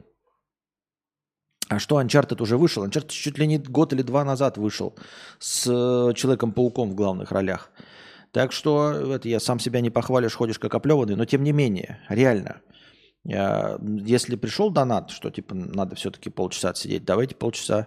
А 1.69 1.79
что 1.79 2.01
Uncharted 2.01 2.43
уже 2.43 2.57
вышел? 2.57 2.85
Uncharted 2.85 3.09
чуть 3.11 3.39
ли 3.39 3.47
не 3.47 3.59
год 3.59 3.93
или 3.93 4.03
два 4.03 4.25
назад 4.25 4.59
вышел 4.59 4.97
с 5.39 5.67
э, 5.67 6.13
Человеком-пауком 6.15 6.91
в 6.91 6.95
главных 6.97 7.31
ролях. 7.31 7.71
Так 8.33 8.51
что 8.51 9.15
это 9.15 9.29
я 9.29 9.39
сам 9.39 9.61
себя 9.61 9.81
не 9.81 9.91
похвалишь, 9.91 10.35
ходишь 10.35 10.59
как 10.59 10.75
оплеванный, 10.75 11.15
но 11.15 11.25
тем 11.25 11.45
не 11.45 11.53
менее, 11.53 12.01
реально. 12.09 12.63
Я, 13.23 13.79
если 13.81 14.35
пришел 14.35 14.71
донат, 14.71 15.11
что 15.11 15.31
типа 15.31 15.55
надо 15.55 15.95
все-таки 15.95 16.31
полчаса 16.31 16.71
отсидеть, 16.71 17.05
давайте 17.05 17.37
полчаса 17.37 17.87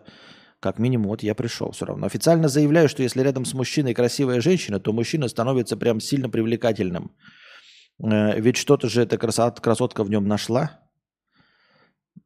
как 0.59 0.79
минимум, 0.79 1.07
вот 1.07 1.23
я 1.23 1.35
пришел 1.35 1.71
все 1.71 1.85
равно. 1.85 2.05
Официально 2.05 2.47
заявляю, 2.47 2.89
что 2.89 3.03
если 3.03 3.21
рядом 3.21 3.45
с 3.45 3.53
мужчиной 3.53 3.93
красивая 3.93 4.41
женщина, 4.41 4.79
то 4.79 4.93
мужчина 4.93 5.27
становится 5.27 5.77
прям 5.77 5.99
сильно 5.99 6.29
привлекательным. 6.29 7.11
Э, 8.03 8.39
ведь 8.39 8.57
что-то 8.57 8.89
же 8.89 9.01
эта 9.01 9.17
красот, 9.17 9.59
красотка 9.59 10.03
в 10.03 10.09
нем 10.09 10.27
нашла. 10.27 10.79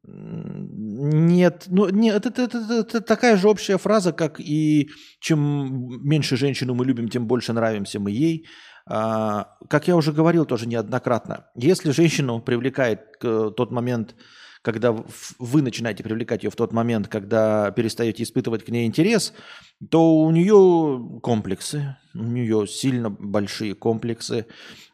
Нет, 0.04 1.64
ну 1.68 1.88
нет, 1.90 2.26
это, 2.26 2.42
это, 2.42 2.58
это, 2.58 2.74
это 2.74 3.00
такая 3.00 3.36
же 3.36 3.48
общая 3.48 3.78
фраза, 3.78 4.12
как 4.12 4.40
и 4.40 4.88
чем 5.20 6.00
меньше 6.02 6.36
женщину 6.36 6.74
мы 6.74 6.84
любим, 6.84 7.08
тем 7.08 7.26
больше 7.26 7.52
нравимся 7.52 8.00
мы 8.00 8.10
ей. 8.10 8.46
А, 8.86 9.56
как 9.68 9.86
я 9.86 9.94
уже 9.94 10.12
говорил 10.12 10.44
тоже 10.44 10.66
неоднократно, 10.66 11.46
если 11.54 11.92
женщину 11.92 12.40
привлекает 12.40 13.18
тот 13.20 13.70
момент, 13.70 14.16
когда 14.62 14.96
вы 15.38 15.60
начинаете 15.60 16.04
привлекать 16.04 16.44
ее 16.44 16.50
в 16.50 16.56
тот 16.56 16.72
момент, 16.72 17.08
когда 17.08 17.70
перестаете 17.72 18.22
испытывать 18.22 18.64
к 18.64 18.68
ней 18.68 18.86
интерес, 18.86 19.34
то 19.90 20.14
у 20.14 20.30
нее 20.30 21.20
комплексы, 21.20 21.96
у 22.14 22.22
нее 22.22 22.66
сильно 22.68 23.10
большие 23.10 23.74
комплексы, 23.74 24.46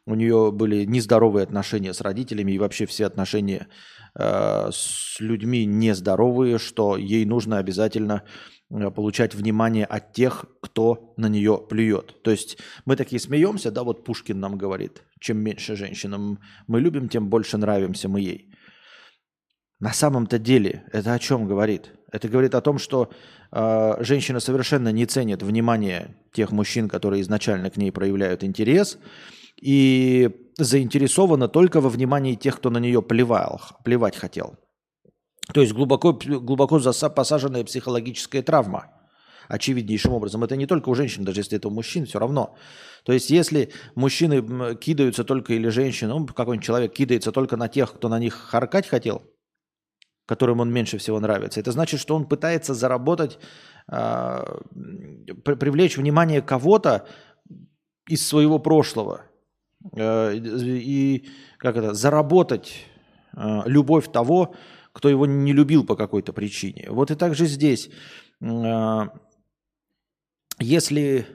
у 0.06 0.14
нее 0.14 0.50
были 0.52 0.84
нездоровые 0.84 1.44
отношения 1.44 1.92
с 1.92 2.00
родителями 2.00 2.52
и 2.52 2.58
вообще 2.58 2.86
все 2.86 3.04
отношения 3.04 3.68
э, 4.14 4.70
с 4.72 5.20
людьми 5.20 5.66
нездоровые, 5.66 6.58
что 6.58 6.96
ей 6.96 7.26
нужно 7.26 7.58
обязательно 7.58 8.22
э, 8.70 8.90
получать 8.90 9.34
внимание 9.34 9.84
от 9.84 10.14
тех, 10.14 10.46
кто 10.62 11.12
на 11.18 11.26
нее 11.26 11.62
плюет. 11.68 12.22
То 12.22 12.30
есть 12.30 12.56
мы 12.86 12.96
такие 12.96 13.20
смеемся, 13.20 13.70
да, 13.70 13.82
вот 13.82 14.04
Пушкин 14.04 14.40
нам 14.40 14.56
говорит, 14.56 15.02
чем 15.20 15.38
меньше 15.38 15.76
женщинам 15.76 16.38
мы 16.66 16.80
любим, 16.80 17.10
тем 17.10 17.28
больше 17.28 17.58
нравимся 17.58 18.08
мы 18.08 18.22
ей. 18.22 18.47
На 19.80 19.92
самом-то 19.92 20.38
деле 20.38 20.84
это 20.92 21.14
о 21.14 21.18
чем 21.18 21.46
говорит? 21.46 21.92
Это 22.10 22.28
говорит 22.28 22.54
о 22.54 22.60
том, 22.60 22.78
что 22.78 23.10
э, 23.52 23.96
женщина 24.00 24.40
совершенно 24.40 24.90
не 24.90 25.06
ценит 25.06 25.42
внимание 25.42 26.16
тех 26.32 26.50
мужчин, 26.50 26.88
которые 26.88 27.22
изначально 27.22 27.70
к 27.70 27.76
ней 27.76 27.92
проявляют 27.92 28.42
интерес, 28.42 28.98
и 29.60 30.30
заинтересована 30.56 31.48
только 31.48 31.80
во 31.80 31.90
внимании 31.90 32.34
тех, 32.34 32.56
кто 32.56 32.70
на 32.70 32.78
нее 32.78 33.02
плевал, 33.02 33.60
плевать 33.84 34.16
хотел. 34.16 34.56
То 35.52 35.60
есть 35.60 35.72
глубоко, 35.72 36.12
глубоко 36.12 36.80
посаженная 36.80 37.64
психологическая 37.64 38.42
травма. 38.42 38.92
Очевиднейшим 39.48 40.12
образом. 40.12 40.44
Это 40.44 40.56
не 40.56 40.66
только 40.66 40.90
у 40.90 40.94
женщин, 40.94 41.24
даже 41.24 41.40
если 41.40 41.56
это 41.56 41.68
у 41.68 41.70
мужчин, 41.70 42.04
все 42.04 42.18
равно. 42.18 42.54
То 43.04 43.14
есть 43.14 43.30
если 43.30 43.72
мужчины 43.94 44.76
кидаются 44.76 45.24
только 45.24 45.54
или 45.54 45.68
женщины, 45.68 46.10
ну, 46.10 46.26
какой-нибудь 46.26 46.66
человек 46.66 46.92
кидается 46.92 47.32
только 47.32 47.56
на 47.56 47.68
тех, 47.68 47.94
кто 47.94 48.10
на 48.10 48.18
них 48.18 48.34
харкать 48.34 48.86
хотел, 48.86 49.22
которым 50.28 50.60
он 50.60 50.70
меньше 50.70 50.98
всего 50.98 51.20
нравится. 51.20 51.58
Это 51.58 51.72
значит, 51.72 52.00
что 52.00 52.14
он 52.14 52.28
пытается 52.28 52.74
заработать, 52.74 53.38
э, 53.90 54.44
привлечь 55.42 55.96
внимание 55.96 56.42
кого-то 56.42 57.06
из 58.06 58.26
своего 58.26 58.58
прошлого. 58.58 59.22
э, 59.96 60.34
и 60.36 61.28
как 61.56 61.76
это, 61.76 61.94
заработать 61.94 62.86
э, 63.32 63.62
любовь 63.64 64.12
того, 64.12 64.54
кто 64.92 65.08
его 65.08 65.26
не 65.26 65.54
любил 65.54 65.86
по 65.86 65.96
какой-то 65.96 66.32
причине. 66.32 66.86
Вот 66.90 67.10
и 67.10 67.14
также 67.14 67.46
здесь. 67.46 67.88
Э, 68.42 69.08
если 70.58 71.26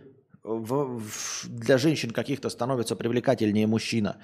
в, 0.44 1.00
в, 1.00 1.48
для 1.48 1.78
женщин 1.78 2.12
каких-то 2.12 2.50
становится 2.50 2.96
привлекательнее 2.96 3.68
мужчина, 3.68 4.18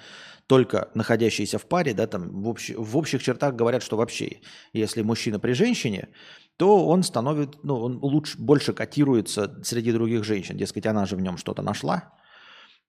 только 0.46 0.90
находящийся 0.94 1.58
в 1.58 1.66
паре, 1.66 1.94
да, 1.94 2.06
там 2.06 2.42
в, 2.42 2.48
общ, 2.48 2.70
в 2.76 2.96
общих 2.96 3.22
чертах 3.22 3.54
говорят, 3.54 3.82
что 3.82 3.96
вообще, 3.96 4.40
если 4.72 5.02
мужчина 5.02 5.38
при 5.38 5.52
женщине, 5.52 6.08
то 6.56 6.86
он 6.86 7.02
становится, 7.02 7.58
ну, 7.62 7.76
он 7.80 7.98
лучше, 8.02 8.38
больше 8.38 8.72
котируется 8.74 9.60
среди 9.64 9.92
других 9.92 10.24
женщин. 10.24 10.58
Дескать, 10.58 10.86
она 10.86 11.06
же 11.06 11.16
в 11.16 11.20
нем 11.20 11.38
что-то 11.38 11.62
нашла, 11.62 12.12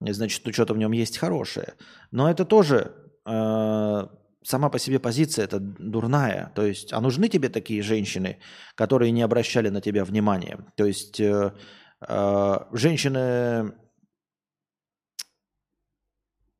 значит, 0.01 0.41
ну, 0.45 0.51
что-то 0.51 0.73
в 0.73 0.77
нем 0.77 0.91
есть 0.91 1.17
хорошее. 1.17 1.75
Но 2.11 2.29
это 2.29 2.43
тоже 2.43 2.93
э, 3.25 4.07
сама 4.43 4.69
по 4.69 4.79
себе 4.79 4.99
позиция 4.99 5.45
это 5.45 5.59
дурная. 5.59 6.51
То 6.55 6.65
есть, 6.65 6.91
а 6.91 6.99
нужны 6.99 7.29
тебе 7.29 7.47
такие 7.47 7.81
женщины, 7.81 8.39
которые 8.75 9.11
не 9.11 9.21
обращали 9.21 9.69
на 9.69 9.79
тебя 9.79 10.03
внимания? 10.03 10.59
То 10.75 10.85
есть 10.85 11.19
э, 11.19 11.53
женщины, 12.71 13.73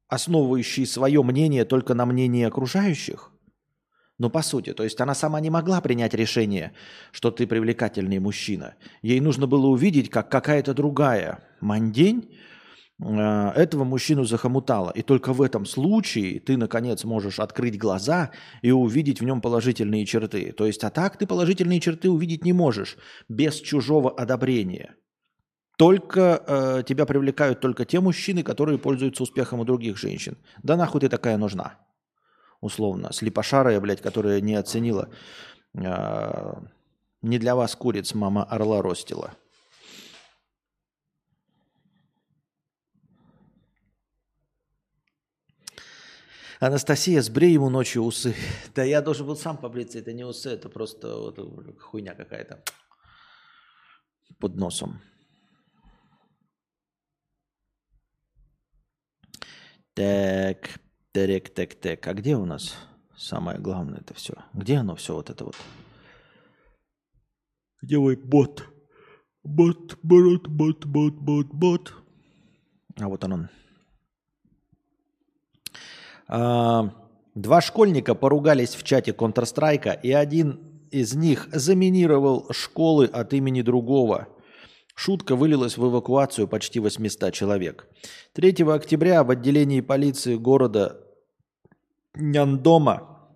основывающие 0.07 0.86
свое 0.86 1.24
мнение 1.24 1.65
только 1.65 1.93
на 1.93 2.05
мнении 2.05 2.43
окружающих, 2.43 3.31
ну, 4.21 4.29
по 4.29 4.43
сути, 4.43 4.71
то 4.74 4.83
есть 4.83 5.01
она 5.01 5.15
сама 5.15 5.39
не 5.39 5.50
могла 5.50 5.81
принять 5.81 6.13
решение, 6.13 6.74
что 7.12 7.31
ты 7.31 7.48
привлекательный 7.48 8.19
мужчина. 8.19 8.75
Ей 9.01 9.19
нужно 9.19 9.48
было 9.48 9.65
увидеть, 9.65 10.12
как 10.12 10.29
какая-то 10.29 10.75
другая 10.75 11.39
мандень 11.60 12.29
э, 13.03 13.50
этого 13.55 13.83
мужчину 13.83 14.24
захомутала. 14.24 14.91
И 14.91 15.01
только 15.01 15.33
в 15.33 15.41
этом 15.41 15.65
случае 15.65 16.39
ты, 16.39 16.55
наконец, 16.55 17.03
можешь 17.03 17.39
открыть 17.39 17.79
глаза 17.79 18.29
и 18.62 18.69
увидеть 18.69 19.21
в 19.21 19.24
нем 19.24 19.41
положительные 19.41 20.05
черты. 20.05 20.51
То 20.51 20.67
есть, 20.67 20.83
а 20.83 20.91
так 20.91 21.17
ты 21.17 21.25
положительные 21.25 21.79
черты 21.79 22.07
увидеть 22.07 22.45
не 22.45 22.53
можешь 22.53 22.98
без 23.27 23.55
чужого 23.55 24.12
одобрения. 24.12 24.98
Только 25.81 26.43
э, 26.45 26.83
тебя 26.85 27.05
привлекают 27.07 27.59
только 27.59 27.85
те 27.85 28.00
мужчины, 28.00 28.43
которые 28.43 28.77
пользуются 28.77 29.23
успехом 29.23 29.61
у 29.61 29.65
других 29.65 29.97
женщин. 29.97 30.38
Да 30.61 30.77
нахуй 30.77 31.01
ты 31.01 31.09
такая 31.09 31.38
нужна? 31.38 31.79
условно, 32.61 33.11
слепошарая, 33.11 33.79
блядь, 33.81 34.01
которая 34.01 34.39
не 34.39 34.53
оценила. 34.55 35.09
Э, 35.73 36.53
не 37.23 37.39
для 37.39 37.55
вас 37.55 37.75
куриц 37.75 38.13
мама 38.13 38.43
орла 38.43 38.81
ростила. 38.81 39.33
Анастасия, 46.59 47.23
сбрей 47.23 47.53
ему 47.53 47.71
ночью 47.71 48.03
усы. 48.03 48.35
Да 48.75 48.83
я 48.83 49.01
должен 49.01 49.25
был 49.25 49.35
сам 49.35 49.57
побриться, 49.57 49.97
это 49.97 50.13
не 50.13 50.23
усы, 50.23 50.51
это 50.51 50.69
просто 50.69 51.07
вот, 51.17 51.79
хуйня 51.79 52.13
какая-то 52.13 52.63
под 54.39 54.55
носом. 54.55 55.01
Так, 59.93 60.79
так, 61.12 61.50
так, 61.50 61.75
так. 61.75 62.07
А 62.07 62.13
где 62.13 62.36
у 62.36 62.45
нас 62.45 62.75
самое 63.15 63.60
главное 63.60 64.00
это 64.00 64.13
все? 64.13 64.33
Где 64.53 64.77
оно 64.77 64.95
все 64.95 65.15
вот 65.15 65.29
это 65.29 65.45
вот? 65.45 65.55
Где 67.81 67.98
мой 67.98 68.15
бот? 68.15 68.63
Бот, 69.43 69.98
бот, 70.03 70.48
бот, 70.48 70.86
бот, 70.86 71.13
бот, 71.15 71.48
бот. 71.48 71.93
А 73.00 73.07
вот 73.07 73.24
он 73.24 73.33
он. 73.33 73.50
А, 76.27 76.93
два 77.36 77.60
школьника 77.60 78.15
поругались 78.15 78.75
в 78.75 78.83
чате 78.83 79.12
Counter-Strike, 79.12 80.01
и 80.03 80.12
один 80.12 80.88
из 80.91 81.15
них 81.15 81.50
заминировал 81.51 82.48
школы 82.51 83.07
от 83.07 83.33
имени 83.33 83.61
другого– 83.61 84.27
Шутка 85.03 85.35
вылилась 85.35 85.77
в 85.77 85.87
эвакуацию 85.87 86.48
почти 86.48 86.79
800 86.79 87.33
человек. 87.33 87.87
3 88.33 88.64
октября 88.72 89.24
в 89.24 89.31
отделении 89.31 89.81
полиции 89.81 90.35
города 90.35 91.01
Няндома 92.14 93.33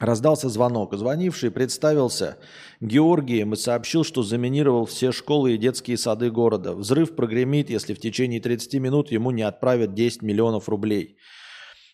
раздался 0.00 0.48
звонок. 0.48 0.94
Звонивший 0.94 1.50
представился 1.50 2.38
Георгием 2.80 3.52
и 3.52 3.56
сообщил, 3.56 4.04
что 4.04 4.22
заминировал 4.22 4.86
все 4.86 5.12
школы 5.12 5.52
и 5.52 5.58
детские 5.58 5.98
сады 5.98 6.30
города. 6.30 6.72
Взрыв 6.72 7.14
прогремит, 7.14 7.68
если 7.68 7.92
в 7.92 8.00
течение 8.00 8.40
30 8.40 8.72
минут 8.80 9.10
ему 9.10 9.30
не 9.32 9.42
отправят 9.42 9.92
10 9.92 10.22
миллионов 10.22 10.70
рублей. 10.70 11.18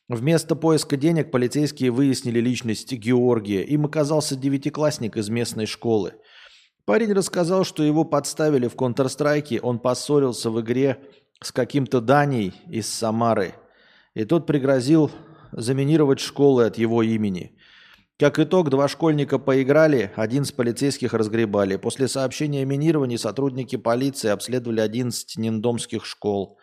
Вместо 0.08 0.54
поиска 0.54 0.96
денег 0.96 1.32
полицейские 1.32 1.90
выяснили 1.90 2.38
личность 2.38 2.92
Георгия. 2.92 3.64
Им 3.64 3.86
оказался 3.86 4.36
девятиклассник 4.36 5.16
из 5.16 5.28
местной 5.28 5.66
школы– 5.66 6.12
Парень 6.84 7.14
рассказал, 7.14 7.64
что 7.64 7.82
его 7.82 8.04
подставили 8.04 8.66
в 8.68 8.74
Counter-Strike, 8.74 9.60
он 9.60 9.78
поссорился 9.78 10.50
в 10.50 10.60
игре 10.60 10.98
с 11.40 11.50
каким-то 11.50 12.02
Даней 12.02 12.52
из 12.68 12.92
Самары. 12.92 13.54
И 14.12 14.24
тот 14.24 14.46
пригрозил 14.46 15.10
заминировать 15.52 16.20
школы 16.20 16.66
от 16.66 16.76
его 16.76 17.02
имени. 17.02 17.56
Как 18.18 18.38
итог, 18.38 18.68
два 18.68 18.86
школьника 18.86 19.38
поиграли, 19.38 20.12
один 20.14 20.44
с 20.44 20.52
полицейских 20.52 21.14
разгребали. 21.14 21.76
После 21.76 22.06
сообщения 22.06 22.62
о 22.62 22.66
минировании 22.66 23.16
сотрудники 23.16 23.76
полиции 23.76 24.28
обследовали 24.28 24.80
11 24.80 25.38
ниндомских 25.38 26.04
школ. 26.04 26.58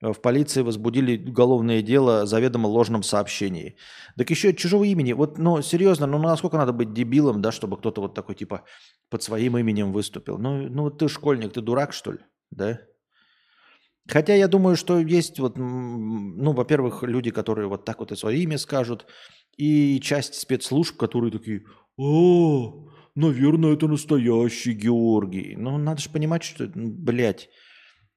В 0.00 0.14
полиции 0.14 0.62
возбудили 0.62 1.28
уголовное 1.28 1.82
дело 1.82 2.22
о 2.22 2.26
заведомо 2.26 2.68
ложном 2.68 3.02
сообщении. 3.02 3.76
Так 4.16 4.30
еще 4.30 4.50
от 4.50 4.56
чужого 4.56 4.84
имени. 4.84 5.12
Вот, 5.12 5.38
ну, 5.38 5.60
серьезно, 5.60 6.06
ну, 6.06 6.18
насколько 6.18 6.56
надо 6.56 6.72
быть 6.72 6.92
дебилом, 6.92 7.42
да, 7.42 7.50
чтобы 7.50 7.76
кто-то 7.76 8.00
вот 8.02 8.14
такой, 8.14 8.36
типа, 8.36 8.64
под 9.10 9.22
своим 9.24 9.58
именем 9.58 9.92
выступил. 9.92 10.38
Ну, 10.38 10.68
ну 10.68 10.90
ты 10.90 11.08
школьник, 11.08 11.52
ты 11.52 11.62
дурак, 11.62 11.92
что 11.92 12.12
ли? 12.12 12.18
Да? 12.50 12.78
Хотя 14.06 14.34
я 14.34 14.46
думаю, 14.46 14.76
что 14.76 15.00
есть 15.00 15.40
вот, 15.40 15.58
ну, 15.58 16.52
во-первых, 16.52 17.02
люди, 17.02 17.30
которые 17.30 17.66
вот 17.66 17.84
так 17.84 17.98
вот 17.98 18.12
и 18.12 18.16
свое 18.16 18.38
имя 18.38 18.56
скажут, 18.56 19.06
и 19.56 20.00
часть 20.00 20.34
спецслужб, 20.34 20.96
которые 20.96 21.32
такие, 21.32 21.64
о, 21.96 22.88
наверное, 23.16 23.74
это 23.74 23.88
настоящий 23.88 24.72
Георгий. 24.72 25.56
Ну, 25.56 25.76
надо 25.76 26.00
же 26.00 26.08
понимать, 26.08 26.44
что, 26.44 26.70
блядь, 26.74 27.50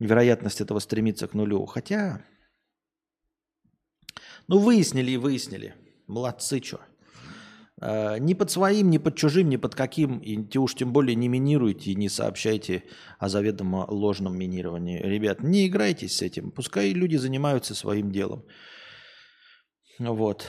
вероятность 0.05 0.61
этого 0.61 0.79
стремится 0.79 1.27
к 1.27 1.33
нулю. 1.33 1.65
Хотя, 1.65 2.21
ну, 4.47 4.57
выяснили 4.57 5.11
и 5.11 5.17
выяснили. 5.17 5.75
Молодцы, 6.07 6.61
что. 6.61 6.81
Э, 7.81 8.17
ни 8.19 8.33
под 8.33 8.51
своим, 8.51 8.89
ни 8.89 8.97
под 8.97 9.15
чужим, 9.15 9.49
ни 9.49 9.57
под 9.57 9.75
каким, 9.75 10.19
и 10.19 10.57
уж 10.57 10.75
тем 10.75 10.91
более 10.91 11.15
не 11.15 11.27
минируйте 11.27 11.91
и 11.91 11.95
не 11.95 12.09
сообщайте 12.09 12.83
о 13.19 13.29
заведомо 13.29 13.85
ложном 13.89 14.37
минировании. 14.37 14.99
Ребят, 14.99 15.43
не 15.43 15.67
играйтесь 15.67 16.17
с 16.17 16.21
этим, 16.21 16.51
пускай 16.51 16.89
люди 16.89 17.15
занимаются 17.15 17.75
своим 17.75 18.11
делом. 18.11 18.43
Вот. 19.99 20.47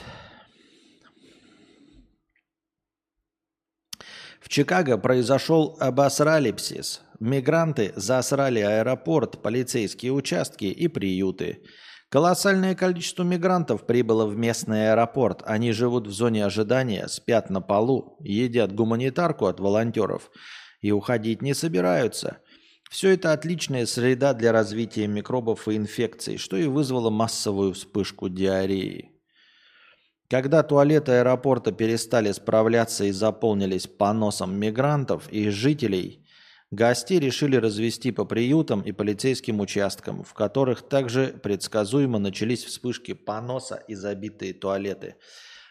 В 4.40 4.48
Чикаго 4.48 4.98
произошел 4.98 5.76
обосралипсис. 5.78 7.02
Мигранты 7.22 7.92
засрали 7.94 8.58
аэропорт, 8.58 9.42
полицейские 9.42 10.10
участки 10.10 10.64
и 10.64 10.88
приюты. 10.88 11.62
Колоссальное 12.08 12.74
количество 12.74 13.22
мигрантов 13.22 13.86
прибыло 13.86 14.26
в 14.26 14.36
местный 14.36 14.90
аэропорт. 14.90 15.40
Они 15.46 15.70
живут 15.70 16.08
в 16.08 16.10
зоне 16.10 16.44
ожидания, 16.44 17.06
спят 17.06 17.48
на 17.48 17.60
полу, 17.60 18.16
едят 18.18 18.74
гуманитарку 18.74 19.46
от 19.46 19.60
волонтеров 19.60 20.32
и 20.80 20.90
уходить 20.90 21.42
не 21.42 21.54
собираются. 21.54 22.38
Все 22.90 23.10
это 23.10 23.32
отличная 23.32 23.86
среда 23.86 24.34
для 24.34 24.50
развития 24.50 25.06
микробов 25.06 25.68
и 25.68 25.76
инфекций, 25.76 26.38
что 26.38 26.56
и 26.56 26.66
вызвало 26.66 27.10
массовую 27.10 27.74
вспышку 27.74 28.28
диареи. 28.28 29.12
Когда 30.28 30.64
туалеты 30.64 31.12
аэропорта 31.12 31.70
перестали 31.70 32.32
справляться 32.32 33.04
и 33.04 33.12
заполнились 33.12 33.86
поносом 33.86 34.58
мигрантов 34.58 35.28
и 35.30 35.50
жителей– 35.50 36.18
Гостей 36.72 37.20
решили 37.20 37.56
развести 37.56 38.12
по 38.12 38.24
приютам 38.24 38.80
и 38.80 38.92
полицейским 38.92 39.60
участкам, 39.60 40.24
в 40.24 40.32
которых 40.32 40.80
также 40.88 41.26
предсказуемо 41.26 42.18
начались 42.18 42.64
вспышки 42.64 43.12
поноса 43.12 43.82
и 43.88 43.94
забитые 43.94 44.54
туалеты. 44.54 45.16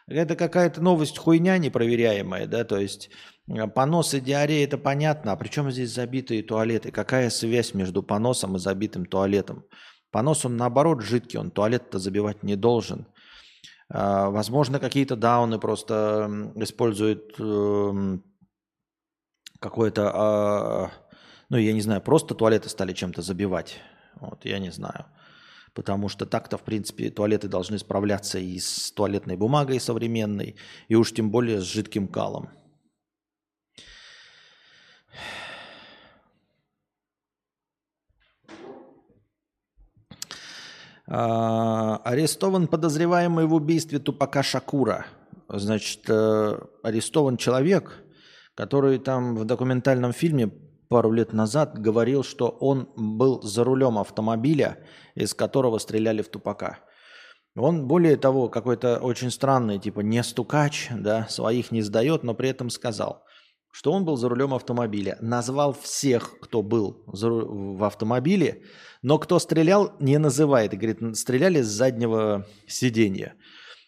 Это 0.06 0.36
какая-то 0.36 0.80
новость 0.80 1.18
хуйня 1.18 1.58
непроверяемая, 1.58 2.46
да, 2.46 2.66
то 2.66 2.78
есть 2.78 3.10
э, 3.48 3.68
понос 3.68 4.14
и 4.14 4.20
диарея 4.20 4.64
это 4.64 4.78
понятно, 4.78 5.32
а 5.32 5.36
при 5.38 5.48
чем 5.48 5.72
здесь 5.72 5.92
забитые 5.92 6.44
туалеты? 6.44 6.92
Какая 6.92 7.32
связь 7.32 7.74
между 7.74 8.04
поносом 8.04 8.58
и 8.58 8.60
забитым 8.60 9.08
туалетом? 9.08 9.66
Понос 10.12 10.46
он 10.46 10.56
наоборот 10.56 11.02
жидкий, 11.02 11.40
он 11.40 11.50
туалет-то 11.50 11.98
забивать 11.98 12.44
не 12.44 12.56
должен. 12.56 13.08
А, 13.90 14.30
возможно, 14.30 14.78
какие-то 14.78 15.16
дауны 15.16 15.58
просто 15.58 16.52
используют 16.58 17.40
эм, 17.40 18.24
какое-то, 19.62 20.12
а, 20.14 20.92
ну, 21.50 21.58
я 21.58 21.72
не 21.72 21.82
знаю, 21.82 22.02
просто 22.02 22.34
туалеты 22.34 22.68
стали 22.68 22.94
чем-то 22.94 23.22
забивать. 23.22 23.80
Вот, 24.20 24.44
я 24.44 24.60
не 24.60 24.72
знаю. 24.72 25.06
Потому 25.74 26.10
что 26.10 26.26
так-то, 26.26 26.58
в 26.58 26.64
принципе, 26.64 27.12
туалеты 27.12 27.48
должны 27.48 27.78
справляться 27.78 28.40
и 28.40 28.60
с 28.60 28.92
туалетной 28.92 29.38
бумагой 29.38 29.80
современной, 29.80 30.58
и 30.90 30.96
уж 30.96 31.14
тем 31.14 31.30
более 31.30 31.62
с 31.62 31.64
жидким 31.64 32.08
калом. 32.08 32.50
А, 41.08 41.98
арестован 41.98 42.68
подозреваемый 42.68 43.46
в 43.46 43.54
убийстве 43.54 44.00
Тупака 44.00 44.44
Шакура. 44.44 45.06
Значит, 45.50 46.10
э, 46.10 46.60
арестован 46.84 47.38
человек, 47.38 48.04
который 48.56 49.00
там 49.00 49.36
в 49.36 49.46
документальном 49.46 50.14
фильме 50.14 50.52
пару 50.90 51.12
лет 51.12 51.32
назад 51.34 51.80
говорил, 51.80 52.24
что 52.24 52.50
он 52.50 52.90
был 52.96 53.42
за 53.42 53.64
рулем 53.64 53.98
автомобиля, 53.98 54.80
из 55.16 55.34
которого 55.34 55.78
стреляли 55.78 56.22
в 56.22 56.30
Тупака. 56.30 56.80
Он, 57.56 57.88
более 57.88 58.16
того, 58.18 58.50
какой-то 58.50 59.00
очень 59.00 59.32
странный, 59.32 59.80
типа 59.80 60.02
не 60.02 60.24
стукач, 60.24 60.90
да, 60.92 61.28
своих 61.28 61.72
не 61.72 61.82
сдает, 61.82 62.24
но 62.24 62.34
при 62.34 62.50
этом 62.50 62.70
сказал, 62.70 63.24
что 63.72 63.92
он 63.92 64.06
был 64.06 64.18
за 64.18 64.30
рулем 64.30 64.54
автомобиля. 64.54 65.18
Назвал 65.22 65.74
всех, 65.74 66.40
кто 66.42 66.62
был 66.62 67.04
в 67.08 67.84
автомобиле, 67.84 68.64
но 69.02 69.18
кто 69.18 69.40
стрелял, 69.40 69.94
не 70.00 70.18
называет. 70.18 70.74
И 70.74 70.78
говорит, 70.78 71.18
стреляли 71.18 71.62
с 71.62 71.68
заднего 71.68 72.46
сиденья. 72.68 73.36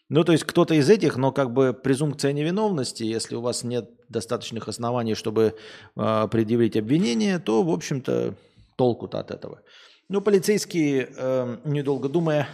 Ну, 0.10 0.24
то 0.24 0.32
есть 0.32 0.44
кто-то 0.44 0.74
из 0.74 0.89
этих, 0.89 1.18
но 1.18 1.32
как 1.32 1.54
бы 1.54 1.74
презумпция 1.74 2.34
невиновности, 2.34 3.04
если 3.04 3.36
у 3.36 3.42
вас 3.42 3.63
нет 3.63 3.89
достаточных 4.10 4.68
оснований, 4.68 5.16
чтобы 5.16 5.56
э, 5.96 6.28
предъявить 6.30 6.78
обвинение, 6.78 7.39
то, 7.39 7.63
в 7.63 7.70
общем-то, 7.70 8.36
толку-то 8.76 9.20
от 9.20 9.32
этого. 9.32 9.62
Ну, 10.10 10.22
полицейские, 10.22 11.10
э, 11.16 11.58
недолго 11.63 12.10
думая, 12.10 12.48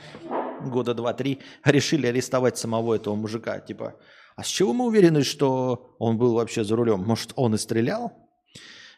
года 0.62 0.94
два-три, 0.94 1.40
решили 1.66 2.08
арестовать 2.08 2.58
самого 2.58 2.96
этого 2.96 3.16
мужика. 3.16 3.60
Типа, 3.60 3.96
а 4.36 4.44
с 4.44 4.48
чего 4.48 4.74
мы 4.74 4.86
уверены, 4.86 5.24
что 5.24 5.96
он 6.00 6.18
был 6.18 6.36
вообще 6.36 6.64
за 6.64 6.76
рулем? 6.76 7.04
Может, 7.04 7.34
он 7.36 7.56
и 7.56 7.58
стрелял? 7.58 8.14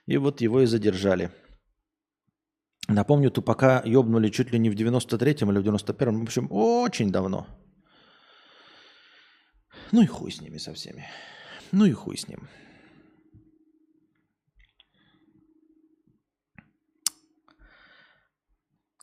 И 0.07 0.17
вот 0.17 0.41
его 0.41 0.61
и 0.61 0.65
задержали. 0.65 1.31
Напомню, 2.87 3.31
Тупака 3.31 3.81
ёбнули 3.85 4.29
чуть 4.29 4.51
ли 4.51 4.59
не 4.59 4.69
в 4.69 4.75
93-м 4.75 5.51
или 5.51 5.59
в 5.59 5.65
91-м. 5.65 6.19
В 6.19 6.23
общем, 6.23 6.47
очень 6.51 7.11
давно. 7.11 7.47
Ну 9.91 10.01
и 10.01 10.05
хуй 10.05 10.31
с 10.31 10.41
ними 10.41 10.57
со 10.57 10.73
всеми. 10.73 11.07
Ну 11.71 11.85
и 11.85 11.91
хуй 11.91 12.17
с 12.17 12.27
ним. 12.27 12.47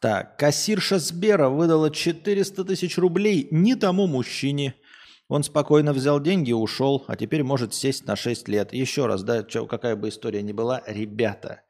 Так, 0.01 0.39
кассирша 0.39 0.99
Сбера 0.99 1.49
выдала 1.49 1.91
400 1.91 2.65
тысяч 2.65 2.99
рублей 2.99 3.49
не 3.51 3.75
тому 3.75 4.07
мужчине– 4.07 4.75
он 5.29 5.43
спокойно 5.43 5.93
взял 5.93 6.21
деньги 6.21 6.51
и 6.51 6.55
ушел, 6.55 7.05
а 7.07 7.15
теперь 7.15 7.45
может 7.45 7.75
сесть 7.75 8.07
на 8.07 8.17
6 8.17 8.49
лет. 8.49 8.73
Еще 8.73 9.07
раз, 9.07 9.23
да, 9.23 9.45
чё, 9.45 9.67
какая 9.67 9.95
бы 9.95 10.09
история 10.09 10.43
ни 10.43 10.53
была, 10.53 10.83
ребята, 10.87 11.63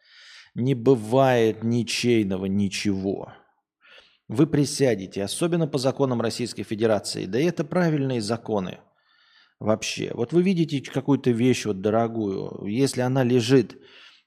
не 0.55 0.75
бывает 0.75 1.65
ничейного 1.65 2.47
ничего. 2.47 3.33
Вы 4.29 4.47
присядете, 4.47 5.25
особенно 5.25 5.67
по 5.67 5.79
законам 5.79 6.21
Российской 6.21 6.63
Федерации. 6.63 7.25
Да 7.27 7.41
и 7.41 7.47
это 7.47 7.65
правильные 7.65 8.21
законы 8.21 8.79
вообще. 9.61 10.11
Вот 10.15 10.33
вы 10.33 10.43
видите 10.43 10.81
какую-то 10.81 11.31
вещь 11.31 11.67
вот 11.67 11.81
дорогую, 11.81 12.67
если 12.67 13.01
она 13.01 13.25
лежит, 13.25 13.77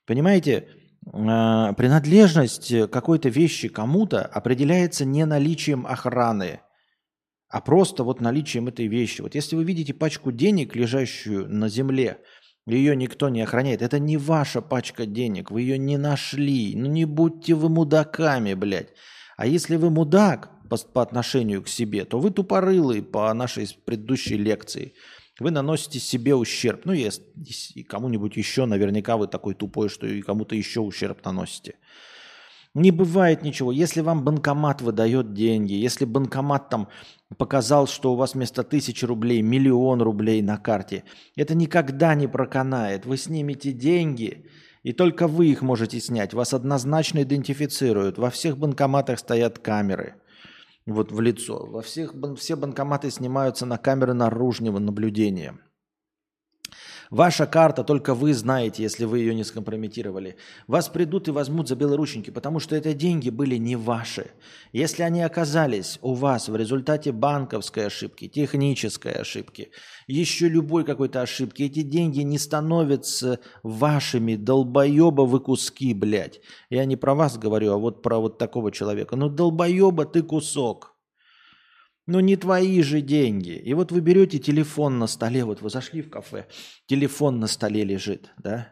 понимаете, 0.06 0.68
а, 1.14 1.74
принадлежность 1.74 2.74
какой-то 2.90 3.30
вещи 3.30 3.68
кому-то 3.68 4.26
определяется 4.26 5.06
не 5.06 5.26
наличием 5.26 5.86
охраны– 5.86 6.62
а 7.52 7.60
просто 7.60 8.06
вот 8.06 8.22
наличием 8.22 8.70
этой 8.70 8.88
вещи. 8.88 9.22
Вот 9.22 9.36
если 9.36 9.58
вы 9.58 9.66
видите 9.66 9.94
пачку 9.94 10.32
денег, 10.32 10.74
лежащую 10.74 11.50
на 11.50 11.68
земле, 11.68 12.20
ее 12.66 12.96
никто 12.96 13.28
не 13.28 13.42
охраняет, 13.42 13.82
это 13.82 14.00
не 14.00 14.16
ваша 14.16 14.62
пачка 14.62 15.06
денег, 15.06 15.52
вы 15.52 15.62
ее 15.62 15.78
не 15.78 15.98
нашли. 15.98 16.74
Ну 16.76 16.86
не 16.88 17.04
будьте 17.04 17.54
вы 17.54 17.68
мудаками, 17.68 18.54
блядь. 18.54 18.94
А 19.36 19.46
если 19.46 19.76
вы 19.76 19.90
мудак 19.90 20.50
по, 20.70 20.78
по 20.78 21.02
отношению 21.02 21.62
к 21.62 21.68
себе, 21.68 22.06
то 22.06 22.20
вы 22.20 22.32
тупорылый 22.32 23.04
по 23.04 23.34
нашей 23.34 23.68
предыдущей 23.86 24.38
лекции. 24.38 24.94
Вы 25.42 25.52
наносите 25.52 26.00
себе 26.00 26.36
ущерб. 26.36 26.86
Ну, 26.86 26.94
если 26.94 27.24
и 27.74 27.84
кому-нибудь 27.84 28.38
еще, 28.38 28.66
наверняка 28.66 29.18
вы 29.18 29.28
такой 29.28 29.56
тупой, 29.56 29.90
что 29.90 30.06
и 30.08 30.22
кому-то 30.22 30.56
еще 30.56 30.82
ущерб 30.82 31.26
наносите. 31.26 31.76
Не 32.74 32.92
бывает 32.92 33.42
ничего. 33.42 33.72
Если 33.72 34.00
вам 34.00 34.24
банкомат 34.24 34.82
выдает 34.82 35.34
деньги, 35.34 35.74
если 35.74 36.06
банкомат 36.06 36.70
там 36.70 36.88
показал, 37.38 37.88
что 37.88 38.14
у 38.14 38.16
вас 38.16 38.34
вместо 38.34 38.64
тысячи 38.64 39.04
рублей 39.04 39.42
миллион 39.42 40.02
рублей 40.02 40.42
на 40.42 40.58
карте, 40.58 41.04
это 41.36 41.54
никогда 41.54 42.16
не 42.16 42.28
проканает. 42.28 43.06
Вы 43.06 43.18
снимете 43.18 43.74
деньги, 43.74 44.46
и 44.84 44.94
только 44.94 45.28
вы 45.28 45.48
их 45.48 45.62
можете 45.62 46.00
снять. 46.00 46.34
Вас 46.34 46.54
однозначно 46.54 47.24
идентифицируют. 47.24 48.18
Во 48.18 48.30
всех 48.30 48.58
банкоматах 48.58 49.20
стоят 49.20 49.60
камеры. 49.60 50.21
Вот 50.86 51.12
в 51.12 51.20
лицо. 51.22 51.66
Во 51.66 51.82
всех, 51.82 52.14
все 52.38 52.56
банкоматы 52.56 53.12
снимаются 53.12 53.66
на 53.66 53.78
камеры 53.78 54.14
наружного 54.14 54.80
наблюдения. 54.80 55.60
Ваша 57.12 57.46
карта, 57.46 57.84
только 57.84 58.14
вы 58.16 58.34
знаете, 58.34 58.84
если 58.84 59.04
вы 59.04 59.20
ее 59.20 59.36
не 59.36 59.44
скомпрометировали. 59.44 60.38
Вас 60.68 60.88
придут 60.88 61.28
и 61.28 61.32
возьмут 61.32 61.68
за 61.68 61.76
белорученьки, 61.76 62.30
потому 62.30 62.62
что 62.62 62.74
это 62.74 62.94
деньги 62.94 63.30
были 63.30 63.58
не 63.58 63.76
ваши. 63.76 64.32
Если 64.72 65.04
они 65.04 65.22
оказались 65.22 66.00
у 66.02 66.14
вас 66.14 66.48
в 66.48 66.56
результате 66.56 67.12
банковской 67.12 67.88
ошибки, 67.88 68.30
технической 68.30 69.12
ошибки, 69.12 69.72
еще 70.08 70.48
любой 70.48 70.86
какой-то 70.86 71.22
ошибки, 71.22 71.64
эти 71.64 71.82
деньги 71.82 72.22
не 72.22 72.38
становятся 72.38 73.42
вашими, 73.62 74.38
долбоеба 74.38 75.24
вы 75.24 75.42
куски, 75.42 75.94
блядь. 75.94 76.40
Я 76.70 76.86
не 76.86 76.96
про 76.96 77.14
вас 77.14 77.38
говорю, 77.38 77.74
а 77.74 77.78
вот 77.78 78.02
про 78.02 78.20
вот 78.20 78.38
такого 78.38 78.72
человека. 78.72 79.18
Ну 79.18 79.28
долбоеба 79.28 80.06
ты 80.06 80.24
кусок. 80.24 80.91
Но 82.12 82.20
не 82.20 82.36
твои 82.36 82.82
же 82.82 83.00
деньги. 83.00 83.52
И 83.52 83.74
вот 83.74 83.94
вы 83.94 84.02
берете 84.02 84.38
телефон 84.38 85.00
на 85.00 85.08
столе, 85.08 85.46
вот 85.46 85.62
вы 85.62 85.70
зашли 85.70 86.02
в 86.02 86.10
кафе, 86.10 86.46
телефон 86.86 87.40
на 87.40 87.48
столе 87.48 87.86
лежит, 87.86 88.32
да? 88.38 88.68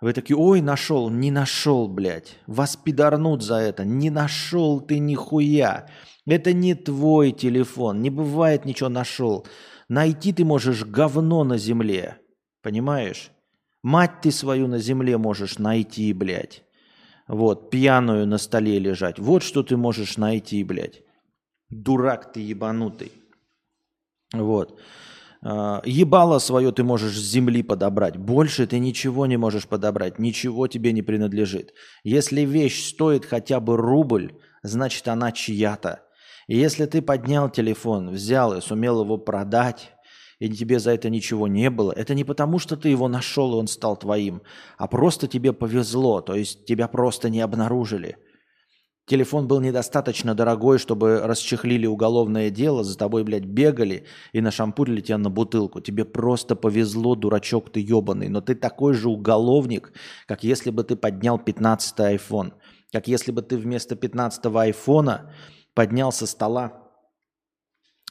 Вы 0.00 0.14
такие, 0.14 0.38
ой, 0.38 0.62
нашел, 0.62 1.10
не 1.10 1.30
нашел, 1.30 1.86
блядь. 1.86 2.38
Вас 2.46 2.76
пидорнут 2.76 3.42
за 3.42 3.56
это. 3.56 3.84
Не 3.84 4.08
нашел 4.08 4.80
ты 4.80 4.98
нихуя. 4.98 5.86
Это 6.26 6.54
не 6.54 6.74
твой 6.74 7.32
телефон. 7.32 8.00
Не 8.00 8.08
бывает 8.08 8.64
ничего 8.64 8.88
нашел. 8.88 9.46
Найти 9.90 10.32
ты 10.32 10.46
можешь 10.46 10.82
говно 10.82 11.44
на 11.44 11.58
земле. 11.58 12.16
Понимаешь? 12.62 13.32
Мать 13.82 14.22
ты 14.22 14.30
свою 14.30 14.66
на 14.66 14.78
земле 14.78 15.18
можешь 15.18 15.58
найти, 15.58 16.10
блядь. 16.14 16.64
Вот, 17.28 17.68
пьяную 17.70 18.26
на 18.26 18.38
столе 18.38 18.78
лежать. 18.78 19.18
Вот 19.18 19.42
что 19.42 19.62
ты 19.62 19.76
можешь 19.76 20.16
найти, 20.16 20.64
блядь. 20.64 21.02
Дурак 21.70 22.32
ты 22.32 22.40
ебанутый. 22.40 23.12
Вот. 24.32 24.78
А, 25.42 25.82
ебало 25.84 26.38
свое 26.38 26.72
ты 26.72 26.84
можешь 26.84 27.16
с 27.16 27.30
земли 27.30 27.62
подобрать. 27.62 28.16
Больше 28.16 28.66
ты 28.66 28.78
ничего 28.78 29.26
не 29.26 29.36
можешь 29.36 29.66
подобрать. 29.66 30.18
Ничего 30.18 30.68
тебе 30.68 30.92
не 30.92 31.02
принадлежит. 31.02 31.74
Если 32.04 32.42
вещь 32.42 32.88
стоит 32.88 33.24
хотя 33.24 33.60
бы 33.60 33.76
рубль, 33.76 34.34
значит 34.62 35.08
она 35.08 35.32
чья-то. 35.32 36.02
И 36.46 36.56
если 36.56 36.86
ты 36.86 37.02
поднял 37.02 37.50
телефон, 37.50 38.10
взял 38.10 38.56
и 38.56 38.60
сумел 38.60 39.02
его 39.02 39.18
продать, 39.18 39.90
и 40.38 40.48
тебе 40.48 40.78
за 40.78 40.92
это 40.92 41.10
ничего 41.10 41.48
не 41.48 41.70
было, 41.70 41.90
это 41.90 42.14
не 42.14 42.22
потому, 42.22 42.60
что 42.60 42.76
ты 42.76 42.90
его 42.90 43.08
нашел, 43.08 43.54
и 43.54 43.56
он 43.56 43.66
стал 43.66 43.96
твоим, 43.96 44.42
а 44.78 44.86
просто 44.86 45.26
тебе 45.26 45.52
повезло, 45.52 46.20
то 46.20 46.34
есть 46.36 46.64
тебя 46.66 46.86
просто 46.86 47.30
не 47.30 47.40
обнаружили– 47.40 48.18
Телефон 49.06 49.46
был 49.46 49.60
недостаточно 49.60 50.34
дорогой, 50.34 50.78
чтобы 50.78 51.20
расчехлили 51.20 51.86
уголовное 51.86 52.50
дело, 52.50 52.82
за 52.82 52.98
тобой, 52.98 53.22
блядь, 53.22 53.44
бегали 53.44 54.04
и 54.32 54.40
нашампурили 54.40 55.00
тебя 55.00 55.16
на 55.18 55.30
бутылку. 55.30 55.80
Тебе 55.80 56.04
просто 56.04 56.56
повезло, 56.56 57.14
дурачок 57.14 57.70
ты 57.70 57.78
ебаный. 57.78 58.28
Но 58.28 58.40
ты 58.40 58.56
такой 58.56 58.94
же 58.94 59.08
уголовник, 59.08 59.92
как 60.26 60.42
если 60.42 60.70
бы 60.70 60.82
ты 60.82 60.96
поднял 60.96 61.38
15-й 61.38 62.16
iPhone. 62.16 62.54
Как 62.92 63.06
если 63.06 63.30
бы 63.30 63.42
ты 63.42 63.56
вместо 63.56 63.94
15-го 63.94 64.58
айфона 64.58 65.32
поднял 65.72 66.10
со 66.10 66.26
стола 66.26 66.82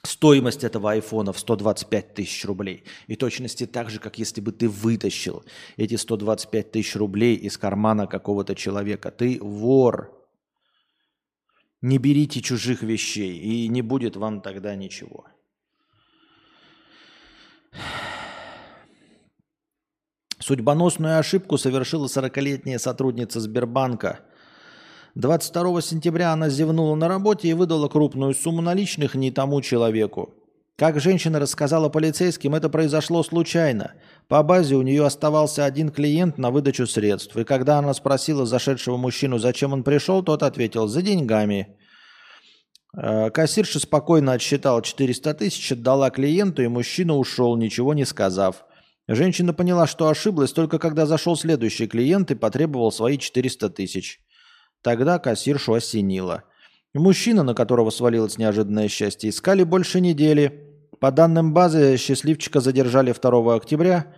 стоимость 0.03 0.63
этого 0.63 0.91
айфона 0.91 1.34
в 1.34 1.39
125 1.39 2.13
тысяч 2.13 2.45
рублей. 2.45 2.86
И 3.08 3.17
точности 3.17 3.65
так 3.65 3.89
же, 3.89 3.99
как 3.99 4.17
если 4.17 4.39
бы 4.39 4.53
ты 4.53 4.69
вытащил 4.69 5.43
эти 5.75 5.95
125 5.95 6.71
тысяч 6.71 6.95
рублей 6.95 7.36
из 7.36 7.58
кармана 7.58 8.08
какого-то 8.08 8.55
человека. 8.55 9.12
Ты 9.12 9.39
вор. 9.41 10.14
Не 11.86 12.00
берите 12.00 12.41
чужих 12.41 12.82
вещей, 12.82 13.38
и 13.38 13.67
не 13.67 13.84
будет 13.84 14.15
вам 14.15 14.41
тогда 14.41 14.74
ничего. 14.74 15.26
Судьбоносную 20.39 21.19
ошибку 21.19 21.60
совершила 21.60 22.08
40-летняя 22.08 22.80
сотрудница 22.80 23.39
Сбербанка. 23.39 24.21
22 25.13 25.82
сентября 25.82 26.34
она 26.34 26.50
зевнула 26.50 26.95
на 26.95 27.08
работе 27.08 27.50
и 27.50 27.54
выдала 27.54 27.88
крупную 27.88 28.34
сумму 28.34 28.63
наличных 28.63 29.13
не 29.13 29.30
тому 29.30 29.62
человеку. 29.62 30.34
Как 30.78 31.00
женщина 31.00 31.40
рассказала 31.40 31.88
полицейским, 31.88 32.54
это 32.54 32.68
произошло 32.70 33.24
случайно. 33.24 33.94
По 34.28 34.44
базе 34.44 34.76
у 34.76 34.82
нее 34.82 35.06
оставался 35.06 35.64
один 35.64 35.90
клиент 35.90 36.38
на 36.38 36.52
выдачу 36.52 36.86
средств. 36.86 37.38
И 37.38 37.46
когда 37.46 37.80
она 37.80 37.94
спросила 37.94 38.46
зашедшего 38.46 38.98
мужчину, 38.98 39.38
зачем 39.38 39.72
он 39.72 39.84
пришел, 39.84 40.22
тот 40.22 40.44
ответил 40.44 40.88
«за 40.88 41.02
деньгами». 41.02 41.78
Э, 42.98 43.30
кассирша 43.30 43.80
спокойно 43.80 44.34
отсчитала 44.34 44.82
400 44.82 45.34
тысяч, 45.36 45.72
отдала 45.72 46.10
клиенту, 46.10 46.62
и 46.62 46.68
мужчина 46.68 47.16
ушел, 47.16 47.56
ничего 47.56 47.94
не 47.94 48.04
сказав. 48.04 48.66
Женщина 49.08 49.54
поняла, 49.54 49.88
что 49.88 50.10
ошиблась 50.10 50.52
только 50.52 50.78
когда 50.78 51.06
зашел 51.06 51.38
следующий 51.38 51.88
клиент 51.88 52.32
и 52.32 52.36
потребовал 52.36 52.92
свои 52.92 53.18
400 53.18 53.70
тысяч. 53.70 54.20
Тогда 54.82 55.20
кассиршу 55.20 55.74
осенило. 55.74 56.44
Мужчина, 56.94 57.44
на 57.44 57.54
которого 57.54 57.90
свалилось 57.90 58.38
неожиданное 58.38 58.88
счастье, 58.88 59.30
искали 59.30 59.64
больше 59.64 60.00
недели. 60.00 60.64
По 60.99 61.12
данным 61.12 61.53
базы, 61.53 61.97
счастливчика 61.97 62.60
задержали 62.60 63.13
2 63.13 63.55
октября. 63.55 64.13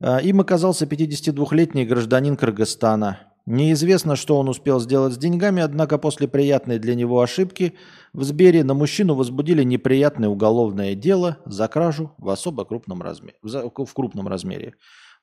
Э, 0.00 0.22
им 0.22 0.40
оказался 0.40 0.86
52-летний 0.86 1.84
гражданин 1.84 2.36
Кыргызстана. 2.36 3.18
Неизвестно, 3.46 4.16
что 4.16 4.38
он 4.38 4.48
успел 4.48 4.80
сделать 4.80 5.14
с 5.14 5.18
деньгами, 5.18 5.62
однако 5.62 5.98
после 5.98 6.28
приятной 6.28 6.78
для 6.78 6.94
него 6.94 7.20
ошибки 7.20 7.74
в 8.12 8.22
Сбере 8.22 8.62
на 8.64 8.74
мужчину 8.74 9.14
возбудили 9.14 9.64
неприятное 9.64 10.28
уголовное 10.28 10.94
дело 10.94 11.38
за 11.46 11.66
кражу 11.66 12.12
в 12.18 12.28
особо 12.28 12.64
крупном 12.64 13.02
размере. 13.02 13.36
В 13.42 13.92
крупном 13.92 14.28
размере. 14.28 14.74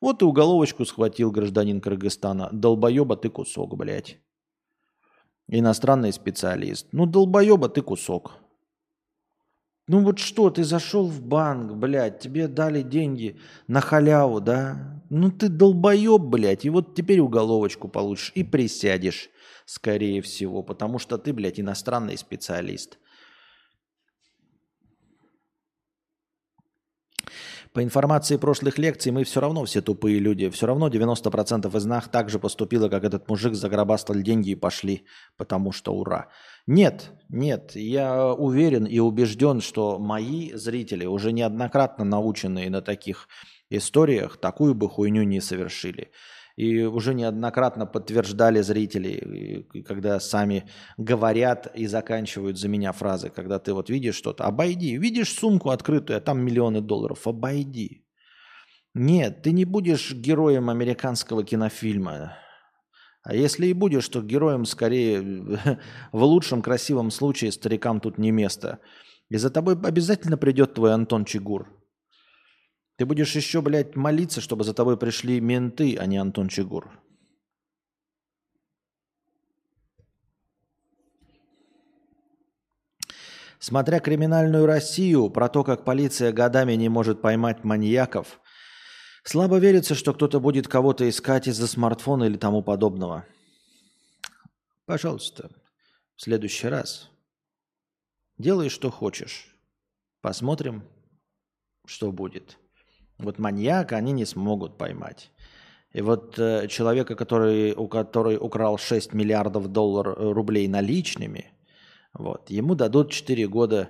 Вот 0.02 0.22
и 0.22 0.26
уголовочку 0.26 0.86
схватил 0.86 1.32
гражданин 1.32 1.80
Кыргызстана. 1.80 2.50
Долбоеба 2.52 3.18
ты 3.18 3.30
кусок, 3.30 3.78
блядь. 3.78 4.18
Иностранный 5.48 6.12
специалист. 6.12 6.88
Ну, 6.92 7.06
долбоеба 7.06 7.70
ты 7.70 7.82
кусок. 7.82 8.34
Ну 9.88 10.02
вот 10.02 10.20
что, 10.20 10.50
ты 10.50 10.66
зашел 10.66 11.08
в 11.08 11.22
банк, 11.22 11.72
блядь, 11.74 12.20
тебе 12.20 12.50
дали 12.50 12.82
деньги 12.82 13.40
на 13.68 13.80
халяву, 13.80 14.42
да? 14.42 15.02
Ну 15.10 15.32
ты 15.32 15.48
долбоеб, 15.48 16.22
блядь, 16.22 16.66
и 16.66 16.70
вот 16.70 16.94
теперь 16.94 17.22
уголовочку 17.22 17.88
получишь 17.88 18.34
и 18.36 18.44
присядешь, 18.44 19.30
скорее 19.66 20.22
всего, 20.22 20.62
потому 20.62 21.00
что 21.00 21.18
ты, 21.18 21.32
блядь, 21.32 21.62
иностранный 21.62 22.18
специалист. 22.18 22.98
По 27.72 27.84
информации 27.84 28.38
прошлых 28.38 28.80
лекций, 28.80 29.12
мы 29.12 29.24
все 29.24 29.40
равно 29.40 29.64
все 29.66 29.82
тупые 29.82 30.20
люди. 30.20 30.50
Все 30.50 30.66
равно 30.66 30.90
90% 30.90 31.78
из 31.78 31.86
нас 31.86 32.06
так 32.12 32.30
же 32.30 32.40
поступило, 32.40 32.90
как 32.90 33.04
этот 33.04 33.30
мужик 33.30 33.54
загробастал 33.54 34.16
деньги 34.16 34.50
и 34.50 34.56
пошли, 34.56 35.06
потому 35.38 35.72
что 35.72 35.94
ура. 35.94 36.30
Нет, 36.68 37.12
нет, 37.30 37.76
я 37.76 38.34
уверен 38.34 38.86
и 38.86 39.00
убежден, 39.00 39.62
что 39.62 40.00
мои 40.00 40.52
зрители, 40.54 41.06
уже 41.06 41.32
неоднократно 41.32 42.04
наученные 42.04 42.70
на 42.70 42.82
таких 42.82 43.30
историях, 43.70 44.38
такую 44.38 44.76
бы 44.76 44.90
хуйню 44.90 45.24
не 45.24 45.40
совершили. 45.40 46.12
И 46.58 46.82
уже 46.84 47.14
неоднократно 47.14 47.86
подтверждали 47.86 48.62
зрители, 48.62 49.66
когда 49.88 50.20
сами 50.20 50.68
говорят 50.98 51.72
и 51.74 51.86
заканчивают 51.86 52.58
за 52.58 52.68
меня 52.68 52.92
фразы, 52.92 53.30
когда 53.30 53.60
ты 53.60 53.74
вот 53.74 53.90
видишь 53.90 54.16
что-то, 54.16 54.44
обойди, 54.44 54.98
видишь 54.98 55.34
сумку 55.34 55.70
открытую, 55.70 56.18
а 56.18 56.22
там 56.22 56.40
миллионы 56.40 56.82
долларов, 56.82 57.28
обойди. 57.28 58.04
Нет, 58.94 59.44
ты 59.44 59.52
не 59.52 59.66
будешь 59.66 60.12
героем 60.14 60.70
американского 60.70 61.44
кинофильма. 61.44 62.38
А 63.28 63.36
если 63.36 63.68
и 63.68 63.74
будешь, 63.74 64.08
то 64.08 64.22
героем 64.22 64.64
скорее 64.64 65.20
в 66.14 66.24
лучшем 66.24 66.62
красивом 66.62 67.12
случае 67.12 67.52
старикам 67.52 68.00
тут 68.00 68.18
не 68.18 68.32
место. 68.32 68.80
И 69.28 69.36
за 69.36 69.50
тобой 69.50 69.74
обязательно 69.76 70.38
придет 70.38 70.76
твой 70.76 70.94
Антон 70.94 71.26
Чигур. 71.26 71.68
Ты 72.96 73.06
будешь 73.06 73.36
еще, 73.36 73.62
блядь, 73.62 73.98
молиться, 73.98 74.40
чтобы 74.40 74.64
за 74.64 74.74
тобой 74.74 74.96
пришли 74.96 75.42
менты, 75.42 75.98
а 75.98 76.06
не 76.06 76.18
Антон 76.18 76.48
Чигур. 76.48 76.90
Смотря 83.60 84.00
криминальную 84.00 84.66
Россию, 84.66 85.30
про 85.32 85.50
то, 85.50 85.66
как 85.66 85.84
полиция 85.84 86.32
годами 86.32 86.76
не 86.76 86.88
может 86.88 87.22
поймать 87.22 87.66
маньяков, 87.66 88.40
слабо 89.28 89.58
верится, 89.58 89.96
что 89.96 90.14
кто-то 90.14 90.40
будет 90.40 90.68
кого-то 90.68 91.08
искать 91.10 91.48
из-за 91.48 91.68
смартфона 91.68 92.26
или 92.26 92.38
тому 92.38 92.62
подобного. 92.62 93.26
Пожалуйста, 94.86 95.50
в 96.16 96.22
следующий 96.22 96.68
раз 96.68 97.10
делай, 98.38 98.70
что 98.70 98.90
хочешь. 98.90 99.54
Посмотрим, 100.22 100.84
что 101.86 102.12
будет. 102.12 102.58
Вот 103.18 103.40
маньяка 103.40 103.98
они 103.98 104.12
не 104.12 104.26
смогут 104.26 104.78
поймать. 104.78 105.32
И 105.92 106.02
вот 106.02 106.38
э, 106.38 106.68
человека, 106.68 107.16
который, 107.16 107.74
у 107.74 107.88
который 107.88 108.38
украл 108.38 108.78
6 108.78 109.14
миллиардов 109.14 109.68
долларов 109.72 110.18
э, 110.18 110.32
рублей 110.32 110.68
наличными, 110.68 111.52
вот, 112.14 112.50
ему 112.50 112.76
дадут 112.76 113.12
4 113.12 113.48
года 113.48 113.90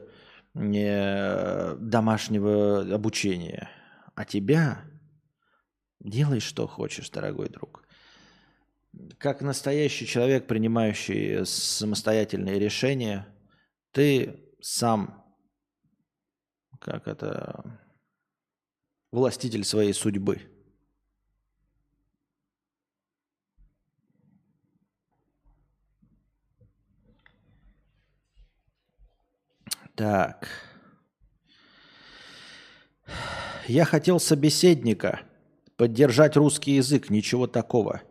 э, 0.56 1.76
домашнего 1.80 2.82
обучения. 2.94 3.70
А 4.16 4.26
тебя 4.26 4.84
делай, 6.00 6.40
что 6.40 6.68
хочешь, 6.68 7.10
дорогой 7.10 7.50
друг. 7.50 7.84
Как 9.18 9.42
настоящий 9.42 10.08
человек, 10.08 10.48
принимающий 10.48 11.46
самостоятельные 11.46 12.60
решения, 12.60 13.28
ты 13.92 14.44
сам, 14.62 15.24
как 16.80 17.08
это, 17.08 17.80
властитель 19.12 19.64
своей 19.64 19.94
судьбы. 19.94 20.42
Так. 29.96 30.48
Я 33.68 33.84
хотел 33.84 34.20
собеседника, 34.20 35.27
поддержать 35.78 36.36
русский 36.36 36.74
язык, 36.74 37.10
ничего 37.10 37.48
такого. 37.48 38.02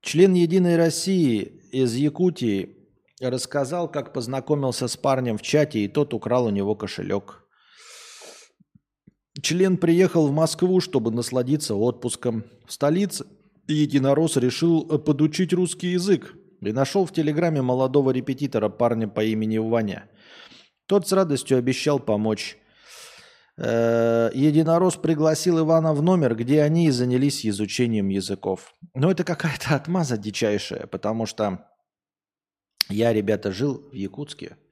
Член 0.00 0.32
Единой 0.32 0.76
России 0.76 1.60
из 1.70 1.94
Якутии 1.94 2.76
рассказал, 3.20 3.88
как 3.90 4.12
познакомился 4.12 4.88
с 4.88 4.96
парнем 4.96 5.36
в 5.36 5.42
чате, 5.42 5.80
и 5.80 5.88
тот 5.88 6.14
украл 6.14 6.46
у 6.46 6.50
него 6.50 6.74
кошелек. 6.74 7.44
Член 9.40 9.76
приехал 9.76 10.26
в 10.26 10.32
Москву, 10.32 10.80
чтобы 10.80 11.10
насладиться 11.10 11.74
отпуском. 11.74 12.44
В 12.66 12.72
столице 12.72 13.26
единорос 13.68 14.36
решил 14.36 14.86
э, 14.90 14.98
подучить 14.98 15.52
русский 15.52 15.88
язык 15.88 16.34
и 16.60 16.72
нашел 16.72 17.06
в 17.06 17.12
Телеграме 17.12 17.62
молодого 17.62 18.10
репетитора 18.10 18.68
парня 18.68 19.06
по 19.06 19.22
имени 19.22 19.58
Ваня. 19.58 20.10
Тот 20.86 21.06
с 21.06 21.12
радостью 21.12 21.58
обещал 21.58 22.00
помочь. 22.00 22.58
Э, 23.62 24.30
единорос 24.32 24.96
пригласил 24.96 25.60
Ивана 25.60 25.92
в 25.92 26.02
номер, 26.02 26.34
где 26.34 26.62
они 26.62 26.86
и 26.86 26.90
занялись 26.90 27.44
изучением 27.46 28.08
языков. 28.08 28.74
Но 28.94 29.10
это 29.10 29.22
какая-то 29.22 29.74
отмаза 29.76 30.16
дичайшая, 30.16 30.86
потому 30.86 31.26
что 31.26 31.66
я, 32.88 33.12
ребята, 33.12 33.52
жил 33.52 33.88
в 33.92 33.94
Якутске– 33.94 34.56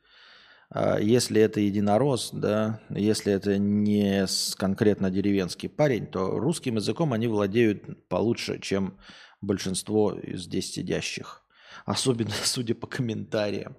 а 0.70 0.98
если 0.98 1.40
это 1.40 1.60
единорос, 1.60 2.30
да, 2.32 2.80
если 2.90 3.32
это 3.32 3.56
не 3.56 4.26
конкретно 4.56 5.10
деревенский 5.10 5.68
парень, 5.68 6.06
то 6.06 6.38
русским 6.38 6.76
языком 6.76 7.14
они 7.14 7.26
владеют 7.26 8.08
получше, 8.08 8.60
чем 8.60 8.98
большинство 9.40 10.18
здесь 10.22 10.72
сидящих. 10.72 11.42
Особенно, 11.86 12.32
судя 12.44 12.74
по 12.74 12.86
комментариям. 12.86 13.76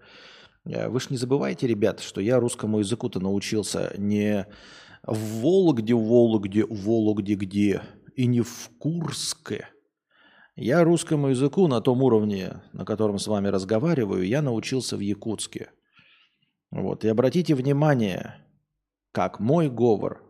Э, 0.66 0.90
вы 0.90 1.00
же 1.00 1.08
не 1.12 1.18
забывайте, 1.18 1.68
ребят, 1.68 2.00
что 2.00 2.22
я 2.22 2.40
русскому 2.40 2.80
языку-то 2.80 3.20
научился 3.20 3.94
не 3.96 4.48
в 5.04 5.42
Вологде, 5.42 5.94
Вологде, 5.94 6.66
Вологде 6.66 7.36
где, 7.36 7.82
и 8.16 8.26
не 8.28 8.42
в 8.42 8.70
Курске. 8.80 9.68
Я 10.56 10.84
русскому 10.84 11.30
языку 11.30 11.68
на 11.68 11.82
том 11.82 12.04
уровне, 12.04 12.62
на 12.74 12.86
котором 12.86 13.18
с 13.18 13.28
вами 13.28 13.48
разговариваю, 13.48 14.28
я 14.28 14.42
научился 14.42 14.98
в 14.98 15.00
Якутске– 15.00 15.70
вот. 16.72 17.04
И 17.04 17.08
обратите 17.08 17.56
внимание, 17.56 18.36
как 19.12 19.40
мой 19.40 19.70
говор, 19.70 20.22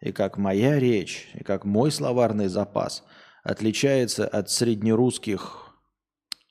и 0.00 0.12
как 0.12 0.38
моя 0.38 0.78
речь, 0.78 1.28
и 1.34 1.42
как 1.42 1.64
мой 1.64 1.90
словарный 1.90 2.48
запас 2.48 3.04
отличается 3.42 4.26
от 4.26 4.50
среднерусских 4.50 5.76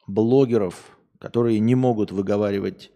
блогеров, 0.08 0.98
которые 1.20 1.60
не 1.60 1.76
могут 1.76 2.12
выговаривать 2.12 2.92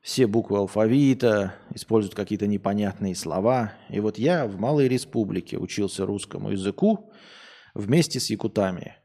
все 0.00 0.26
буквы 0.26 0.58
алфавита, 0.58 1.54
используют 1.74 2.14
какие-то 2.14 2.46
непонятные 2.46 3.14
слова. 3.14 3.74
И 3.88 4.00
вот 4.00 4.18
я 4.18 4.46
в 4.46 4.58
Малой 4.58 4.88
Республике 4.88 5.58
учился 5.58 6.06
русскому 6.06 6.50
языку 6.52 7.12
вместе 7.74 8.18
с 8.18 8.30
якутами 8.30 8.96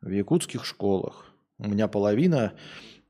в 0.00 0.10
якутских 0.10 0.64
школах. 0.64 1.34
У 1.58 1.68
меня 1.68 1.88
половина 1.88 2.52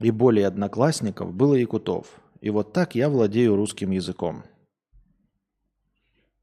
и 0.00 0.10
более 0.10 0.46
одноклассников 0.46 1.34
было 1.34 1.54
якутов. 1.54 2.06
И 2.40 2.50
вот 2.50 2.72
так 2.72 2.94
я 2.94 3.08
владею 3.08 3.56
русским 3.56 3.90
языком. 3.90 4.44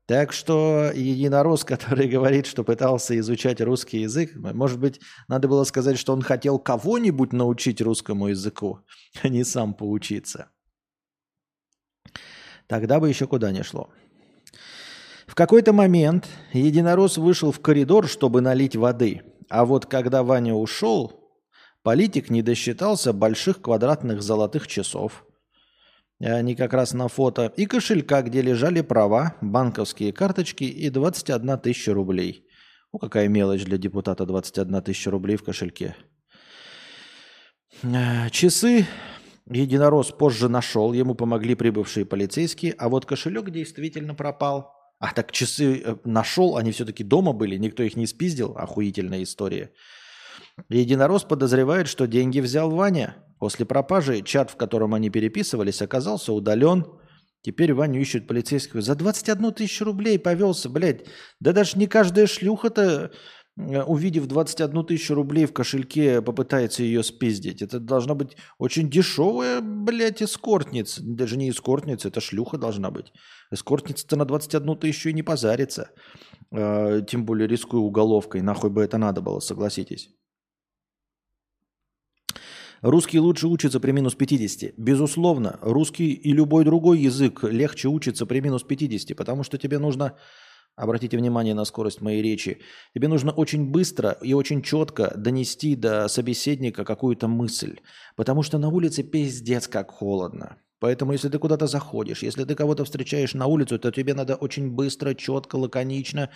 Так 0.05 0.33
что 0.33 0.91
единорос, 0.93 1.63
который 1.63 2.07
говорит, 2.07 2.45
что 2.45 2.63
пытался 2.63 3.17
изучать 3.17 3.59
русский 3.59 4.01
язык, 4.01 4.35
может 4.35 4.79
быть, 4.79 5.01
надо 5.27 5.47
было 5.47 5.63
сказать, 5.63 5.97
что 5.97 6.13
он 6.13 6.21
хотел 6.21 6.59
кого-нибудь 6.59 7.33
научить 7.33 7.81
русскому 7.81 8.27
языку, 8.27 8.81
а 9.23 9.29
не 9.29 9.43
сам 9.43 9.73
поучиться. 9.73 10.51
Тогда 12.67 12.99
бы 12.99 13.09
еще 13.09 13.27
куда 13.27 13.51
ни 13.51 13.61
шло. 13.61 13.89
В 15.27 15.35
какой-то 15.35 15.73
момент 15.73 16.27
единорос 16.53 17.17
вышел 17.17 17.51
в 17.51 17.59
коридор, 17.59 18.07
чтобы 18.07 18.41
налить 18.41 18.75
воды. 18.75 19.21
А 19.49 19.65
вот 19.65 19.85
когда 19.85 20.23
Ваня 20.23 20.53
ушел, 20.53 21.31
политик 21.83 22.29
не 22.29 22.41
досчитался 22.41 23.13
больших 23.13 23.61
квадратных 23.61 24.21
золотых 24.21 24.67
часов– 24.67 25.25
они 26.19 26.55
как 26.55 26.73
раз 26.73 26.93
на 26.93 27.07
фото. 27.07 27.51
И 27.57 27.65
кошелька, 27.65 28.21
где 28.21 28.41
лежали 28.41 28.81
права, 28.81 29.35
банковские 29.41 30.13
карточки 30.13 30.63
и 30.63 30.89
21 30.89 31.59
тысяча 31.59 31.93
рублей. 31.93 32.45
Ну, 32.93 32.99
какая 32.99 33.27
мелочь 33.27 33.65
для 33.65 33.77
депутата 33.77 34.25
21 34.25 34.81
тысяча 34.81 35.11
рублей 35.11 35.35
в 35.35 35.43
кошельке. 35.43 35.95
Э, 37.83 38.29
часы 38.31 38.87
единорос 39.49 40.11
позже 40.11 40.49
нашел, 40.49 40.93
ему 40.93 41.15
помогли 41.15 41.55
прибывшие 41.55 42.05
полицейские, 42.05 42.73
а 42.77 42.89
вот 42.89 43.05
кошелек 43.05 43.49
действительно 43.49 44.15
пропал. 44.15 44.71
А 44.99 45.13
так 45.13 45.31
часы 45.31 45.81
э, 45.83 45.95
нашел, 46.03 46.57
они 46.57 46.71
все-таки 46.71 47.03
дома 47.03 47.33
были, 47.33 47.57
никто 47.57 47.83
их 47.83 47.95
не 47.95 48.07
спиздил. 48.07 48.55
Охуительная 48.57 49.23
история. 49.23 49.71
Единорос 50.69 51.23
подозревает, 51.23 51.87
что 51.87 52.07
деньги 52.07 52.39
взял 52.39 52.71
Ваня. 52.71 53.17
После 53.39 53.65
пропажи 53.65 54.21
чат, 54.21 54.49
в 54.49 54.55
котором 54.55 54.93
они 54.93 55.09
переписывались, 55.09 55.81
оказался 55.81 56.31
удален. 56.31 56.85
Теперь 57.41 57.73
Ваню 57.73 57.99
ищут 57.99 58.25
полицейского. 58.25 58.81
За 58.81 58.95
21 58.95 59.53
тысячу 59.53 59.85
рублей 59.85 60.17
повелся, 60.17 60.69
блядь. 60.69 61.05
Да 61.39 61.51
даже 61.51 61.77
не 61.77 61.87
каждая 61.87 62.25
шлюха-то, 62.25 63.11
увидев 63.57 64.27
21 64.27 64.85
тысячу 64.85 65.15
рублей 65.15 65.45
в 65.45 65.53
кошельке, 65.53 66.21
попытается 66.21 66.83
ее 66.83 67.03
спиздить. 67.03 67.61
Это 67.61 67.79
должна 67.79 68.13
быть 68.13 68.35
очень 68.57 68.89
дешевая, 68.89 69.61
блядь, 69.61 70.21
эскортница. 70.21 71.01
Даже 71.03 71.37
не 71.37 71.49
эскортница, 71.49 72.09
это 72.09 72.19
шлюха 72.19 72.57
должна 72.57 72.91
быть. 72.91 73.13
Эскортница-то 73.51 74.17
на 74.17 74.25
21 74.25 74.77
тысячу 74.77 75.09
и 75.09 75.13
не 75.13 75.23
позарится. 75.23 75.91
Э, 76.51 77.01
тем 77.07 77.25
более 77.25 77.47
рискуя 77.47 77.81
уголовкой. 77.81 78.41
Нахуй 78.41 78.69
бы 78.69 78.83
это 78.83 78.97
надо 78.97 79.21
было, 79.21 79.39
согласитесь. 79.39 80.09
Русский 82.81 83.19
лучше 83.19 83.47
учится 83.47 83.79
при 83.79 83.91
минус 83.91 84.15
50. 84.15 84.73
Безусловно, 84.77 85.57
русский 85.61 86.11
и 86.11 86.33
любой 86.33 86.65
другой 86.65 86.99
язык 86.99 87.43
легче 87.43 87.87
учится 87.87 88.25
при 88.25 88.41
минус 88.41 88.63
50, 88.63 89.17
потому 89.17 89.43
что 89.43 89.57
тебе 89.57 89.79
нужно, 89.79 90.17
обратите 90.75 91.17
внимание 91.17 91.53
на 91.53 91.65
скорость 91.65 92.01
моей 92.01 92.21
речи, 92.21 92.59
тебе 92.93 93.07
нужно 93.07 93.31
очень 93.31 93.71
быстро 93.71 94.17
и 94.21 94.33
очень 94.33 94.61
четко 94.61 95.13
донести 95.15 95.75
до 95.75 96.07
собеседника 96.07 96.83
какую-то 96.83 97.27
мысль, 97.27 97.79
потому 98.15 98.43
что 98.43 98.57
на 98.57 98.69
улице 98.69 99.03
пиздец 99.03 99.67
как 99.67 99.91
холодно. 99.91 100.57
Поэтому, 100.79 101.13
если 101.13 101.29
ты 101.29 101.39
куда-то 101.39 101.67
заходишь, 101.67 102.23
если 102.23 102.43
ты 102.43 102.53
кого-то 102.53 102.83
встречаешь 102.83 103.33
на 103.33 103.47
улицу, 103.47 103.79
то 103.79 103.91
тебе 103.91 104.13
надо 104.13 104.35
очень 104.35 104.69
быстро, 104.69 105.13
четко, 105.15 105.55
лаконично 105.55 106.29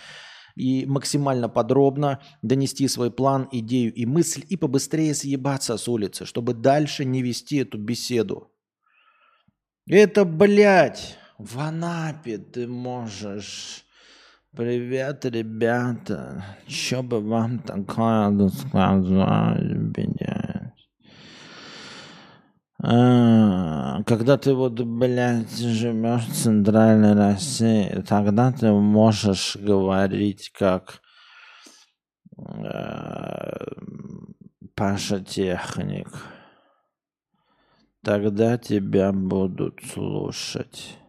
и 0.56 0.86
максимально 0.86 1.48
подробно 1.48 2.20
донести 2.42 2.88
свой 2.88 3.10
план, 3.10 3.48
идею 3.52 3.94
и 3.94 4.06
мысль 4.06 4.44
и 4.48 4.56
побыстрее 4.56 5.14
съебаться 5.14 5.76
с 5.76 5.86
улицы, 5.88 6.24
чтобы 6.24 6.54
дальше 6.54 7.04
не 7.04 7.22
вести 7.22 7.58
эту 7.58 7.78
беседу. 7.78 8.50
Это, 9.86 10.24
блядь, 10.24 11.18
в 11.38 11.58
Анапе 11.58 12.38
ты 12.38 12.66
можешь... 12.66 13.84
Привет, 14.56 15.24
ребята. 15.26 16.44
Что 16.66 17.04
бы 17.04 17.20
вам 17.20 17.60
такое 17.60 18.48
сказать, 18.48 19.78
блядь? 19.92 20.74
А, 22.82 24.02
когда 24.02 24.36
ты 24.38 24.52
вот, 24.52 24.80
блядь, 24.80 25.56
живешь 25.56 26.24
в 26.24 26.34
центральной 26.34 27.14
России, 27.14 28.02
тогда 28.08 28.50
ты 28.50 28.72
можешь 28.72 29.56
говорить 29.56 30.50
как 30.50 31.00
э, 32.36 33.66
Паша 34.74 35.20
Техник. 35.20 36.08
Тогда 38.02 38.58
тебя 38.58 39.12
будут 39.12 39.78
слушать. 39.84 40.99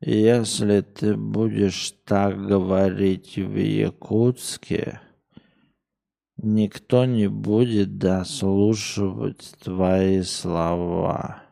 Если 0.00 0.82
ты 0.82 1.16
будешь 1.16 1.94
так 2.04 2.46
говорить 2.46 3.36
в 3.36 3.56
Якутске, 3.56 5.00
Никто 6.38 7.06
не 7.06 7.28
будет 7.28 7.96
дослушивать 7.96 9.54
твои 9.62 10.22
слова. 10.22 11.42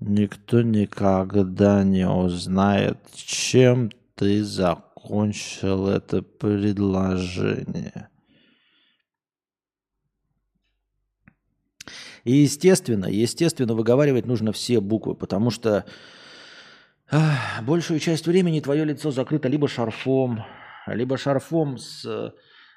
Никто 0.00 0.62
никогда 0.62 1.84
не 1.84 2.08
узнает, 2.08 2.98
чем 3.14 3.92
ты 4.16 4.42
закончил 4.42 5.86
это 5.86 6.22
предложение. 6.22 8.08
И 12.24 12.32
естественно, 12.32 13.06
естественно, 13.06 13.74
выговаривать 13.74 14.26
нужно 14.26 14.52
все 14.52 14.80
буквы, 14.80 15.14
потому 15.14 15.50
что 15.50 15.84
большую 17.62 18.00
часть 18.00 18.26
времени 18.26 18.60
твое 18.60 18.84
лицо 18.84 19.10
закрыто 19.10 19.48
либо 19.48 19.68
шарфом, 19.68 20.44
либо 20.86 21.16
шарфом 21.16 21.78
с 21.78 22.32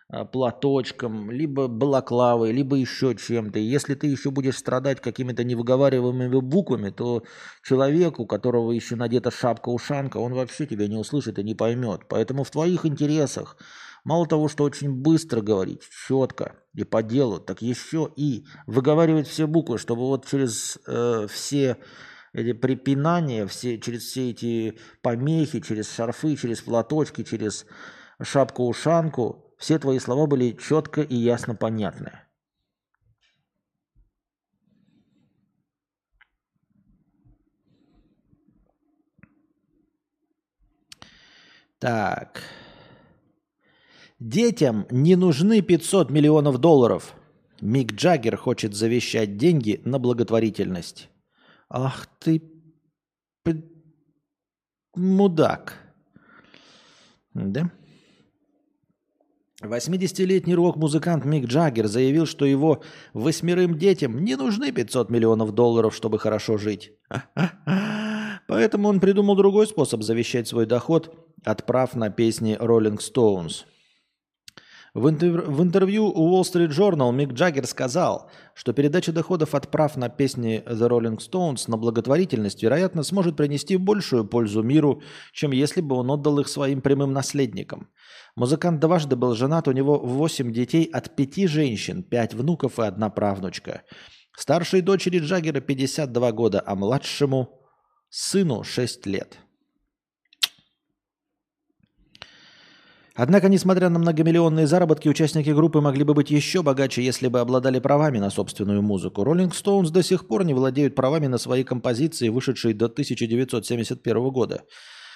Э, 0.07 0.23
платочком, 0.23 1.31
либо 1.31 1.67
балаклавой, 1.67 2.51
либо 2.51 2.75
еще 2.75 3.15
чем-то. 3.15 3.57
Если 3.57 3.95
ты 3.95 4.05
еще 4.05 4.29
будешь 4.29 4.57
страдать 4.57 5.01
какими-то 5.01 5.43
невыговариваемыми 5.43 6.41
буквами, 6.41 6.91
то 6.91 7.23
человек, 7.63 8.19
у 8.19 8.27
которого 8.27 8.71
еще 8.71 8.95
надета 8.95 9.31
шапка-ушанка, 9.31 10.17
он 10.17 10.33
вообще 10.33 10.67
тебя 10.67 10.87
не 10.87 10.95
услышит 10.95 11.39
и 11.39 11.43
не 11.43 11.55
поймет. 11.55 12.01
Поэтому 12.07 12.43
в 12.43 12.51
твоих 12.51 12.85
интересах 12.85 13.57
мало 14.03 14.27
того, 14.27 14.47
что 14.47 14.63
очень 14.63 14.91
быстро 14.91 15.41
говорить, 15.41 15.81
четко 16.07 16.55
и 16.75 16.83
по 16.83 17.01
делу, 17.01 17.39
так 17.39 17.63
еще 17.63 18.07
и 18.15 18.45
выговаривать 18.67 19.27
все 19.27 19.47
буквы, 19.47 19.79
чтобы 19.79 20.01
вот 20.01 20.27
через 20.27 20.77
э, 20.85 21.25
все 21.27 21.77
эти 22.35 22.53
припинания, 22.53 23.47
все, 23.47 23.79
через 23.79 24.03
все 24.03 24.31
эти 24.31 24.77
помехи, 25.01 25.59
через 25.61 25.91
шарфы, 25.93 26.35
через 26.35 26.61
платочки, 26.61 27.23
через 27.23 27.65
шапку-ушанку– 28.21 29.41
все 29.57 29.79
твои 29.79 29.99
слова 29.99 30.27
были 30.27 30.51
четко 30.51 31.01
и 31.01 31.15
ясно 31.15 31.55
понятны. 31.55 32.11
Так. 41.79 42.41
Детям 44.19 44.87
не 44.89 45.15
нужны 45.15 45.61
500 45.61 46.09
миллионов 46.09 46.57
долларов. 46.57 47.13
Мик 47.61 47.93
Джаггер 47.93 48.37
хочет 48.37 48.73
завещать 48.73 49.37
деньги 49.37 49.81
на 49.85 49.99
благотворительность. 49.99 51.09
Ах 51.69 52.07
ты 52.19 52.41
мудак. 54.95 55.73
Да? 57.33 57.69
80-летний 59.61 60.55
рок-музыкант 60.55 61.25
Мик 61.25 61.45
Джаггер 61.45 61.87
заявил, 61.87 62.25
что 62.25 62.45
его 62.45 62.83
восьмерым 63.13 63.77
детям 63.77 64.23
не 64.23 64.35
нужны 64.35 64.71
500 64.71 65.09
миллионов 65.09 65.53
долларов, 65.53 65.95
чтобы 65.95 66.19
хорошо 66.19 66.57
жить. 66.57 66.93
Поэтому 68.47 68.89
он 68.89 68.99
придумал 68.99 69.35
другой 69.35 69.65
способ 69.67 70.03
завещать 70.03 70.47
свой 70.47 70.65
доход, 70.65 71.15
отправ 71.43 71.95
на 71.95 72.09
песни 72.09 72.57
Rolling 72.59 72.99
Stones– 72.99 73.65
в, 74.95 75.09
интерв... 75.09 75.45
в 75.47 75.61
интервью 75.61 76.05
у 76.05 76.31
Wall 76.31 76.43
Street 76.43 76.69
Journal 76.69 77.11
Мик 77.13 77.33
Джаггер 77.33 77.67
сказал, 77.67 78.31
что 78.53 78.71
передача 78.71 79.11
доходов 79.11 79.53
от 79.53 79.69
прав 79.69 79.97
на 79.97 80.07
песни 80.07 80.63
The 80.65 80.87
Rolling 80.89 81.17
Stones 81.17 81.65
на 81.67 81.75
благотворительность, 81.75 82.63
вероятно, 82.63 83.03
сможет 83.03 83.35
принести 83.35 83.75
большую 83.75 84.25
пользу 84.25 84.63
миру, 84.63 85.01
чем 85.33 85.51
если 85.51 85.81
бы 85.81 85.97
он 85.97 86.09
отдал 86.09 86.39
их 86.39 86.47
своим 86.47 86.79
прямым 86.79 87.11
наследникам. 87.11 87.89
Музыкант 88.37 88.79
дважды 88.79 89.17
был 89.17 89.35
женат, 89.35 89.67
у 89.67 89.73
него 89.73 89.99
8 89.99 90.53
детей 90.53 90.85
от 90.85 91.13
5 91.13 91.49
женщин, 91.49 92.01
5 92.01 92.33
внуков 92.33 92.79
и 92.79 92.83
одна 92.83 93.09
правнучка. 93.09 93.83
Старшей 94.37 94.79
дочери 94.79 95.19
Джаггера 95.19 95.59
52 95.59 96.31
года, 96.31 96.63
а 96.65 96.75
младшему 96.75 97.49
сыну 98.09 98.63
6 98.63 99.05
лет– 99.07 99.39
Однако, 103.17 103.47
несмотря 103.47 103.87
на 103.87 103.97
многомиллионные 103.97 104.67
заработки, 104.67 105.07
участники 105.07 105.49
группы 105.49 105.79
могли 105.79 106.03
бы 106.03 106.13
быть 106.13 106.31
еще 106.31 106.61
богаче, 106.61 107.01
если 107.01 107.29
бы 107.29 107.39
обладали 107.39 107.79
правами 107.79 108.19
на 108.19 108.29
собственную 108.29 108.81
музыку. 108.81 109.23
Rolling 109.23 109.51
Stones 109.51 109.89
до 109.89 110.03
сих 110.03 110.27
пор 110.27 110.43
не 110.43 110.53
владеют 110.53 110.95
правами 110.95 111.27
на 111.27 111.37
свои 111.37 111.63
композиции, 111.63 112.27
вышедшие 112.27 112.73
до 112.73 112.87
1971 112.87 114.29
года, 114.31 114.63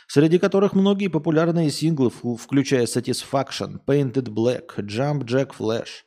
среди 0.08 0.38
которых 0.38 0.74
многие 0.74 1.10
популярные 1.10 1.70
синглы, 1.72 2.10
включая 2.10 2.86
Satisfaction, 2.86 3.80
Painted 3.86 4.30
Black, 4.30 4.78
Jump 4.78 5.26
Jack 5.26 5.52
Flash. 5.60 6.06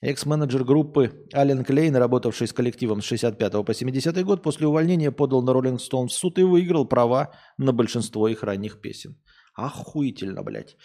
Экс-менеджер 0.00 0.64
группы 0.64 1.26
Ален 1.34 1.62
Клейн, 1.62 1.94
работавший 1.96 2.46
с 2.46 2.54
коллективом 2.54 3.02
с 3.02 3.04
65 3.04 3.64
по 3.64 3.74
70 3.74 4.24
год, 4.24 4.42
после 4.42 4.66
увольнения 4.66 5.10
подал 5.10 5.42
на 5.42 5.50
Rolling 5.50 5.76
Stones 5.78 6.08
в 6.08 6.12
суд 6.12 6.38
и 6.38 6.42
выиграл 6.42 6.86
права 6.86 7.32
на 7.58 7.72
большинство 7.72 8.28
их 8.28 8.42
ранних 8.42 8.80
песен. 8.80 9.16
Охуительно, 9.54 10.42
блядь. 10.42 10.76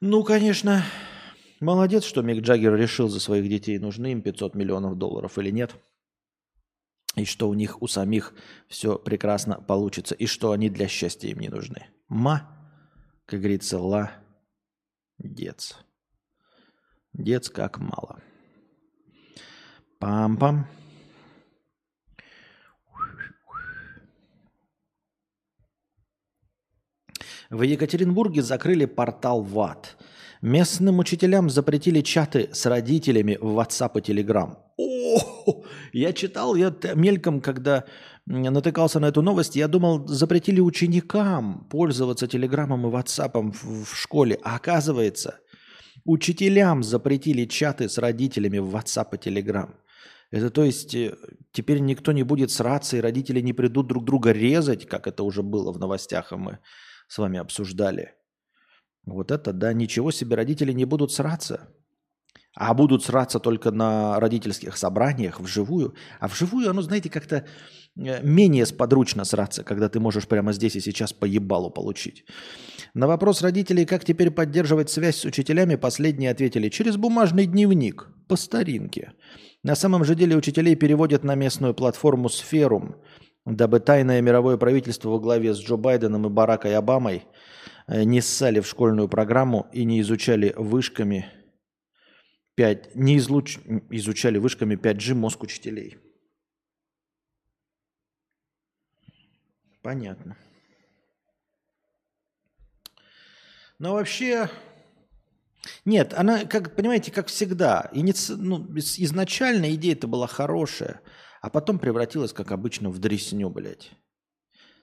Ну, 0.00 0.22
конечно, 0.24 0.84
молодец, 1.60 2.04
что 2.04 2.20
Мик 2.20 2.42
Джаггер 2.42 2.74
решил 2.74 3.08
за 3.08 3.18
своих 3.18 3.48
детей, 3.48 3.78
нужны 3.78 4.12
им 4.12 4.20
500 4.20 4.54
миллионов 4.54 4.98
долларов 4.98 5.38
или 5.38 5.50
нет. 5.50 5.74
И 7.14 7.24
что 7.24 7.48
у 7.48 7.54
них 7.54 7.80
у 7.80 7.86
самих 7.86 8.34
все 8.68 8.98
прекрасно 8.98 9.58
получится. 9.58 10.14
И 10.14 10.26
что 10.26 10.52
они 10.52 10.68
для 10.68 10.86
счастья 10.86 11.28
им 11.28 11.38
не 11.38 11.48
нужны. 11.48 11.86
Ма, 12.08 12.46
как 13.24 13.40
говорится, 13.40 13.78
ла, 13.78 14.12
дец. 15.18 15.78
Дец 17.14 17.48
как 17.48 17.78
мало. 17.78 18.20
Пам-пам. 19.98 20.66
В 27.50 27.62
Екатеринбурге 27.62 28.42
закрыли 28.42 28.86
портал 28.86 29.42
ВАД. 29.42 29.96
Местным 30.42 30.98
учителям 30.98 31.48
запретили 31.48 32.00
чаты 32.00 32.50
с 32.52 32.66
родителями 32.66 33.38
в 33.40 33.58
WhatsApp 33.58 33.98
и 34.00 34.12
Telegram. 34.12 34.56
О, 34.76 35.64
я 35.92 36.12
читал, 36.12 36.56
я 36.56 36.74
мельком, 36.94 37.40
когда 37.40 37.84
натыкался 38.26 39.00
на 39.00 39.06
эту 39.06 39.22
новость, 39.22 39.56
я 39.56 39.68
думал, 39.68 40.06
запретили 40.06 40.60
ученикам 40.60 41.66
пользоваться 41.70 42.26
Телеграмом 42.26 42.86
и 42.86 42.90
WhatsApp 42.90 43.54
в 43.62 43.94
школе. 43.94 44.38
А 44.42 44.56
оказывается, 44.56 45.38
учителям 46.04 46.82
запретили 46.82 47.46
чаты 47.46 47.88
с 47.88 47.98
родителями 47.98 48.58
в 48.58 48.74
WhatsApp 48.74 49.08
и 49.12 49.28
Telegram. 49.28 49.70
Это 50.32 50.50
то 50.50 50.64
есть 50.64 50.94
э, 50.94 51.14
теперь 51.52 51.78
никто 51.78 52.12
не 52.12 52.24
будет 52.24 52.50
сраться, 52.50 52.96
и 52.96 53.00
родители 53.00 53.40
не 53.40 53.52
придут 53.52 53.86
друг 53.86 54.04
друга 54.04 54.32
резать, 54.32 54.86
как 54.86 55.06
это 55.06 55.22
уже 55.22 55.42
было 55.42 55.72
в 55.72 55.78
новостях, 55.78 56.32
и 56.32 56.36
мы 56.36 56.58
с 57.08 57.18
вами 57.18 57.38
обсуждали. 57.38 58.14
Вот 59.06 59.30
это, 59.30 59.52
да, 59.52 59.72
ничего 59.72 60.10
себе, 60.10 60.36
родители 60.36 60.72
не 60.72 60.84
будут 60.84 61.12
сраться. 61.12 61.68
А 62.58 62.72
будут 62.74 63.04
сраться 63.04 63.38
только 63.38 63.70
на 63.70 64.18
родительских 64.18 64.78
собраниях 64.78 65.40
вживую. 65.40 65.94
А 66.20 66.26
вживую 66.26 66.70
оно, 66.70 66.82
знаете, 66.82 67.10
как-то 67.10 67.36
э, 67.36 68.22
менее 68.22 68.64
сподручно 68.64 69.24
сраться, 69.24 69.62
когда 69.62 69.88
ты 69.90 70.00
можешь 70.00 70.26
прямо 70.26 70.52
здесь 70.52 70.74
и 70.74 70.80
сейчас 70.80 71.12
по 71.12 71.26
ебалу 71.26 71.70
получить. 71.70 72.24
На 72.94 73.06
вопрос 73.06 73.42
родителей, 73.42 73.84
как 73.84 74.04
теперь 74.04 74.30
поддерживать 74.30 74.88
связь 74.88 75.16
с 75.16 75.24
учителями, 75.26 75.76
последние 75.76 76.30
ответили 76.30 76.70
через 76.70 76.96
бумажный 76.96 77.46
дневник, 77.46 78.08
по 78.26 78.36
старинке. 78.36 79.12
На 79.62 79.76
самом 79.76 80.04
же 80.04 80.14
деле 80.14 80.36
учителей 80.36 80.76
переводят 80.76 81.24
на 81.24 81.34
местную 81.34 81.74
платформу 81.74 82.28
«Сферум», 82.28 82.96
дабы 83.46 83.78
тайное 83.78 84.20
мировое 84.20 84.56
правительство 84.56 85.08
во 85.08 85.20
главе 85.20 85.54
с 85.54 85.58
Джо 85.58 85.76
Байденом 85.76 86.26
и 86.26 86.28
Баракой 86.28 86.74
Обамой 86.74 87.24
э, 87.86 88.02
не 88.02 88.20
ссали 88.20 88.60
в 88.60 88.66
школьную 88.66 89.08
программу 89.08 89.68
и 89.72 89.84
не 89.84 90.00
изучали 90.00 90.52
вышками 90.56 91.30
5, 92.56 92.96
не 92.96 93.18
излуч, 93.18 93.58
изучали 93.90 94.38
вышками 94.38 94.74
5G 94.74 95.14
мозг 95.14 95.42
учителей. 95.44 95.98
Понятно. 99.82 100.36
Но 103.78 103.92
вообще, 103.92 104.50
нет, 105.84 106.14
она, 106.14 106.46
как 106.46 106.74
понимаете, 106.74 107.12
как 107.12 107.28
всегда, 107.28 107.88
иници... 107.92 108.34
ну, 108.34 108.66
изначально 108.74 109.72
идея-то 109.74 110.08
была 110.08 110.26
хорошая– 110.26 111.00
а 111.46 111.50
потом 111.50 111.78
превратилось, 111.78 112.32
как 112.32 112.50
обычно, 112.50 112.90
в 112.90 112.98
дресню, 112.98 113.48
блядь. 113.50 113.92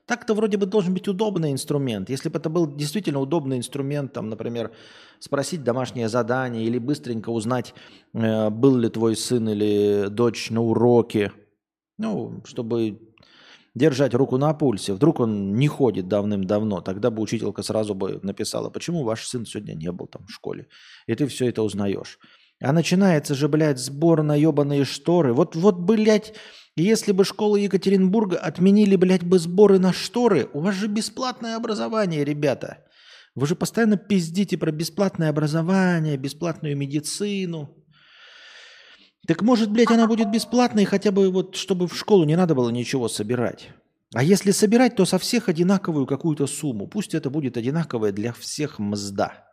Так-то 0.05 0.33
вроде 0.33 0.55
бы 0.57 0.65
должен 0.65 0.93
быть 0.93 1.09
удобный 1.09 1.51
инструмент. 1.51 2.09
Если 2.09 2.29
бы 2.29 2.39
это 2.39 2.49
был 2.49 2.73
действительно 2.73 3.19
удобный 3.19 3.57
инструмент, 3.57 4.13
там, 4.13 4.29
например, 4.29 4.71
спросить 5.19 5.65
домашнее 5.65 6.07
задание 6.07 6.63
или 6.63 6.77
быстренько 6.77 7.31
узнать, 7.31 7.73
э, 8.13 8.49
был 8.49 8.77
ли 8.77 8.87
твой 8.87 9.17
сын 9.17 9.49
или 9.49 10.07
дочь 10.07 10.51
на 10.51 10.61
уроке, 10.61 11.33
ну, 11.97 12.41
чтобы 12.45 13.13
держать 13.75 14.13
руку 14.13 14.37
на 14.37 14.53
пульсе. 14.53 14.93
Вдруг 14.93 15.19
он 15.19 15.55
не 15.55 15.67
ходит 15.67 16.07
давным-давно, 16.07 16.79
тогда 16.79 17.11
бы 17.11 17.21
учителька 17.21 17.61
сразу 17.61 17.93
бы 17.93 18.21
написала, 18.23 18.69
почему 18.69 19.03
ваш 19.03 19.27
сын 19.27 19.45
сегодня 19.45 19.73
не 19.73 19.91
был 19.91 20.07
там 20.07 20.25
в 20.27 20.31
школе. 20.31 20.67
И 21.07 21.15
ты 21.15 21.27
все 21.27 21.49
это 21.49 21.61
узнаешь. 21.61 22.19
А 22.63 22.71
начинается 22.71 23.35
же, 23.35 23.49
блядь, 23.49 23.77
сбор 23.77 24.23
на 24.23 24.35
ебаные 24.35 24.85
шторы. 24.85 25.33
Вот, 25.33 25.53
вот, 25.53 25.79
блядь, 25.79 26.33
если 26.77 27.11
бы 27.11 27.25
школы 27.25 27.59
Екатеринбурга 27.59 28.37
отменили, 28.37 28.95
блядь, 28.95 29.23
бы 29.23 29.37
сборы 29.37 29.79
на 29.79 29.91
шторы, 29.91 30.49
у 30.53 30.61
вас 30.61 30.73
же 30.73 30.87
бесплатное 30.87 31.57
образование, 31.57 32.23
ребята. 32.23 32.85
Вы 33.35 33.47
же 33.47 33.55
постоянно 33.57 33.97
пиздите 33.97 34.57
про 34.57 34.71
бесплатное 34.71 35.29
образование, 35.29 36.15
бесплатную 36.15 36.77
медицину. 36.77 37.83
Так 39.27 39.41
может, 39.41 39.69
блядь, 39.69 39.91
она 39.91 40.07
будет 40.07 40.31
бесплатной, 40.31 40.85
хотя 40.85 41.11
бы 41.11 41.29
вот, 41.31 41.57
чтобы 41.57 41.89
в 41.89 41.97
школу 41.97 42.23
не 42.23 42.37
надо 42.37 42.55
было 42.55 42.69
ничего 42.69 43.09
собирать. 43.09 43.71
А 44.13 44.23
если 44.23 44.51
собирать, 44.51 44.95
то 44.95 45.03
со 45.03 45.19
всех 45.19 45.49
одинаковую 45.49 46.05
какую-то 46.05 46.47
сумму. 46.47 46.87
Пусть 46.87 47.13
это 47.13 47.29
будет 47.29 47.57
одинаковая 47.57 48.13
для 48.13 48.31
всех 48.31 48.79
мзда. 48.79 49.43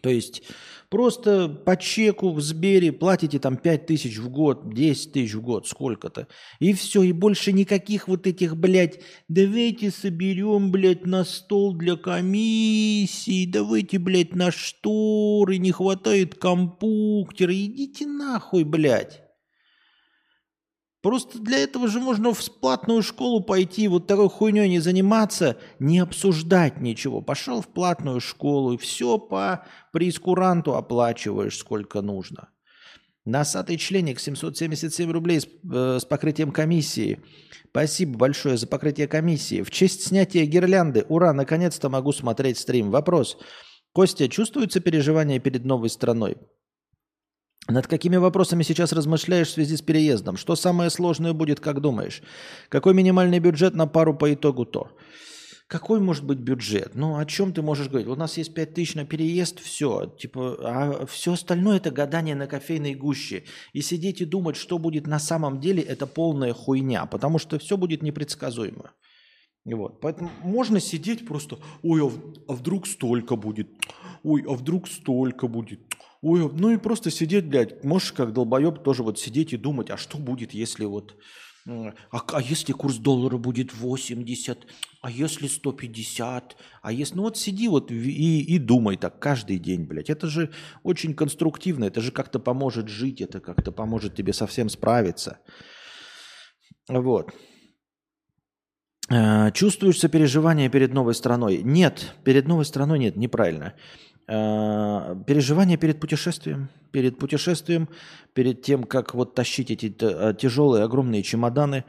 То 0.00 0.08
есть 0.08 0.42
просто 0.90 1.48
по 1.48 1.76
чеку 1.76 2.32
в 2.32 2.40
Сбере 2.40 2.92
платите 2.92 3.38
там 3.38 3.56
5 3.56 3.86
тысяч 3.86 4.18
в 4.18 4.28
год, 4.28 4.74
10 4.74 5.12
тысяч 5.12 5.34
в 5.34 5.40
год, 5.40 5.66
сколько-то. 5.66 6.26
И 6.58 6.74
все, 6.74 7.02
и 7.02 7.12
больше 7.12 7.52
никаких 7.52 8.08
вот 8.08 8.26
этих, 8.26 8.56
блядь, 8.56 9.00
давайте 9.28 9.90
соберем, 9.90 10.70
блядь, 10.70 11.06
на 11.06 11.24
стол 11.24 11.74
для 11.74 11.96
комиссии, 11.96 13.46
давайте, 13.46 13.98
блядь, 13.98 14.34
на 14.34 14.50
шторы, 14.50 15.58
не 15.58 15.70
хватает 15.70 16.34
компьютера, 16.34 17.54
идите 17.54 18.06
нахуй, 18.06 18.64
блядь. 18.64 19.29
Просто 21.02 21.38
для 21.38 21.58
этого 21.58 21.88
же 21.88 21.98
можно 21.98 22.34
в 22.34 22.60
платную 22.60 23.02
школу 23.02 23.42
пойти, 23.42 23.88
вот 23.88 24.06
такой 24.06 24.28
хуйней 24.28 24.68
не 24.68 24.80
заниматься, 24.80 25.56
не 25.78 25.98
обсуждать 25.98 26.80
ничего. 26.80 27.22
Пошел 27.22 27.62
в 27.62 27.68
платную 27.68 28.20
школу 28.20 28.74
и 28.74 28.76
все 28.76 29.18
по 29.18 29.66
прескуранту 29.92 30.74
оплачиваешь 30.74 31.56
сколько 31.56 32.02
нужно. 32.02 32.50
Носатый 33.24 33.78
членик 33.78 34.20
777 34.20 35.10
рублей 35.10 35.40
с, 35.40 35.46
э, 35.46 35.98
с 36.00 36.04
покрытием 36.04 36.52
комиссии. 36.52 37.20
Спасибо 37.70 38.18
большое 38.18 38.56
за 38.56 38.66
покрытие 38.66 39.08
комиссии. 39.08 39.62
В 39.62 39.70
честь 39.70 40.06
снятия 40.06 40.44
гирлянды. 40.44 41.06
Ура, 41.08 41.32
наконец-то 41.32 41.88
могу 41.88 42.12
смотреть 42.12 42.58
стрим. 42.58 42.90
Вопрос. 42.90 43.38
Костя, 43.92 44.28
чувствуется 44.28 44.80
переживание 44.80 45.38
перед 45.38 45.64
новой 45.64 45.90
страной? 45.90 46.36
Над 47.68 47.86
какими 47.86 48.16
вопросами 48.16 48.62
сейчас 48.62 48.92
размышляешь 48.92 49.48
в 49.48 49.52
связи 49.52 49.76
с 49.76 49.82
переездом? 49.82 50.36
Что 50.36 50.56
самое 50.56 50.90
сложное 50.90 51.32
будет, 51.32 51.60
как 51.60 51.80
думаешь? 51.80 52.22
Какой 52.68 52.94
минимальный 52.94 53.38
бюджет 53.38 53.74
на 53.74 53.86
пару 53.86 54.14
по 54.14 54.32
итогу 54.32 54.64
то? 54.64 54.90
Какой 55.70 56.00
может 56.00 56.24
быть 56.24 56.38
бюджет? 56.38 56.96
Ну, 56.96 57.16
о 57.16 57.24
чем 57.24 57.52
ты 57.52 57.62
можешь 57.62 57.86
говорить? 57.86 58.08
У 58.08 58.16
нас 58.16 58.36
есть 58.36 58.54
5 58.54 58.74
тысяч 58.74 58.96
на 58.96 59.04
переезд, 59.04 59.60
все. 59.60 60.06
Типа, 60.18 60.56
а 60.62 61.06
все 61.06 61.34
остальное 61.34 61.76
это 61.76 61.92
гадание 61.92 62.34
на 62.34 62.48
кофейной 62.48 62.96
гуще. 62.96 63.44
И 63.72 63.80
сидеть 63.80 64.20
и 64.20 64.24
думать, 64.24 64.56
что 64.56 64.78
будет 64.78 65.06
на 65.06 65.20
самом 65.20 65.60
деле, 65.60 65.80
это 65.80 66.08
полная 66.08 66.52
хуйня, 66.54 67.06
потому 67.06 67.38
что 67.38 67.56
все 67.60 67.76
будет 67.76 68.02
непредсказуемо. 68.02 68.90
Вот. 69.64 70.00
Поэтому 70.00 70.30
можно 70.42 70.80
сидеть 70.80 71.24
просто, 71.24 71.58
ой, 71.82 72.02
а, 72.02 72.10
а 72.48 72.54
вдруг 72.54 72.88
столько 72.88 73.36
будет, 73.36 73.68
ой, 74.24 74.42
а 74.48 74.54
вдруг 74.54 74.88
столько 74.88 75.46
будет, 75.46 75.89
Ой, 76.22 76.50
ну 76.52 76.70
и 76.70 76.76
просто 76.76 77.10
сидеть, 77.10 77.46
блядь, 77.46 77.82
можешь 77.82 78.12
как 78.12 78.32
долбоеб 78.32 78.82
тоже 78.82 79.02
вот 79.02 79.18
сидеть 79.18 79.52
и 79.52 79.56
думать, 79.56 79.90
а 79.90 79.96
что 79.96 80.18
будет, 80.18 80.52
если 80.52 80.84
вот... 80.84 81.16
А, 81.66 81.92
а 82.10 82.42
если 82.42 82.72
курс 82.72 82.96
доллара 82.96 83.36
будет 83.36 83.74
80, 83.74 84.66
а 85.02 85.10
если 85.10 85.46
150, 85.46 86.56
а 86.82 86.92
если... 86.92 87.14
Ну 87.14 87.22
вот 87.22 87.38
сиди 87.38 87.68
вот 87.68 87.90
и, 87.90 88.40
и 88.42 88.58
думай 88.58 88.96
так 88.96 89.18
каждый 89.18 89.58
день, 89.58 89.84
блядь. 89.84 90.10
Это 90.10 90.26
же 90.26 90.52
очень 90.82 91.14
конструктивно, 91.14 91.84
это 91.84 92.00
же 92.00 92.12
как-то 92.12 92.38
поможет 92.38 92.88
жить, 92.88 93.20
это 93.20 93.40
как-то 93.40 93.72
поможет 93.72 94.14
тебе 94.14 94.32
совсем 94.32 94.68
справиться. 94.68 95.38
Вот. 96.88 97.32
Э, 99.10 99.50
чувствуешь 99.52 99.98
сопереживание 99.98 100.68
перед 100.68 100.92
новой 100.92 101.14
страной? 101.14 101.62
Нет, 101.62 102.14
перед 102.24 102.46
новой 102.46 102.64
страной 102.64 102.98
нет, 102.98 103.16
неправильно. 103.16 103.74
Э, 104.32 105.16
переживание 105.26 105.76
перед 105.76 105.98
путешествием. 105.98 106.68
Перед 106.92 107.18
путешествием, 107.18 107.88
перед 108.32 108.62
тем, 108.62 108.84
как 108.84 109.14
вот 109.14 109.34
тащить 109.34 109.72
эти 109.72 109.92
э, 110.00 110.34
тяжелые, 110.34 110.84
огромные 110.84 111.22
чемоданы. 111.22 111.84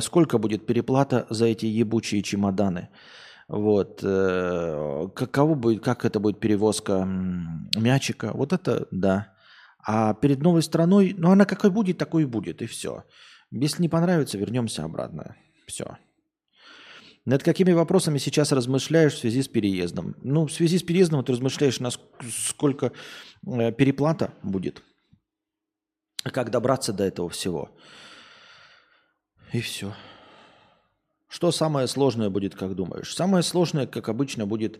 Сколько 0.00 0.38
будет 0.38 0.64
переплата 0.64 1.26
за 1.28 1.44
эти 1.46 1.66
ебучие 1.66 2.22
чемоданы? 2.22 2.88
Вот. 3.46 4.00
Каково 4.00 5.54
будет, 5.54 5.84
как 5.84 6.06
это 6.06 6.18
будет 6.18 6.40
перевозка 6.40 7.06
мячика? 7.76 8.30
Вот 8.32 8.54
это 8.54 8.88
да. 8.90 9.34
А 9.84 10.14
перед 10.14 10.40
новой 10.40 10.62
страной, 10.62 11.14
ну 11.18 11.30
она 11.30 11.44
какой 11.44 11.68
будет, 11.68 11.98
такой 11.98 12.22
и 12.22 12.26
будет, 12.26 12.62
и 12.62 12.66
все. 12.66 13.04
Если 13.50 13.82
не 13.82 13.90
понравится, 13.90 14.38
вернемся 14.38 14.82
обратно. 14.82 15.36
Все. 15.66 15.98
Над 17.26 17.42
какими 17.42 17.72
вопросами 17.72 18.18
сейчас 18.18 18.52
размышляешь 18.52 19.14
в 19.14 19.18
связи 19.18 19.42
с 19.42 19.48
переездом? 19.48 20.14
Ну, 20.22 20.46
в 20.46 20.52
связи 20.52 20.78
с 20.78 20.84
переездом 20.84 21.24
ты 21.24 21.32
размышляешь, 21.32 21.80
насколько 21.80 22.92
э, 23.44 23.72
переплата 23.72 24.32
будет, 24.44 24.80
как 26.22 26.52
добраться 26.52 26.92
до 26.92 27.02
этого 27.02 27.28
всего. 27.28 27.76
И 29.52 29.60
все. 29.60 29.92
Что 31.28 31.50
самое 31.50 31.88
сложное 31.88 32.30
будет, 32.30 32.54
как 32.54 32.76
думаешь? 32.76 33.12
Самое 33.12 33.42
сложное, 33.42 33.88
как 33.88 34.08
обычно, 34.08 34.46
будет 34.46 34.76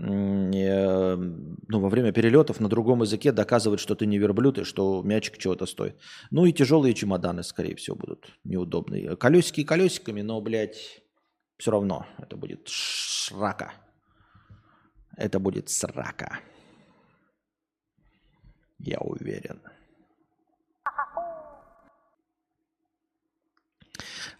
э, 0.00 1.14
ну, 1.14 1.80
во 1.80 1.88
время 1.88 2.10
перелетов 2.10 2.58
на 2.58 2.68
другом 2.68 3.02
языке 3.02 3.30
доказывать, 3.30 3.78
что 3.78 3.94
ты 3.94 4.06
не 4.06 4.18
верблюд 4.18 4.58
и 4.58 4.64
что 4.64 5.00
мячик 5.04 5.38
чего-то 5.38 5.66
стоит. 5.66 5.96
Ну 6.32 6.44
и 6.44 6.52
тяжелые 6.52 6.92
чемоданы, 6.94 7.44
скорее 7.44 7.76
всего, 7.76 7.94
будут 7.94 8.26
неудобные. 8.42 9.16
Колесики 9.16 9.62
колесиками, 9.62 10.22
но, 10.22 10.40
блядь, 10.40 11.03
все 11.64 11.70
равно 11.70 12.06
это 12.18 12.36
будет 12.36 12.68
срака. 12.68 13.72
Это 15.16 15.38
будет 15.38 15.70
срака. 15.70 16.40
Я 18.78 18.98
уверен. 18.98 19.62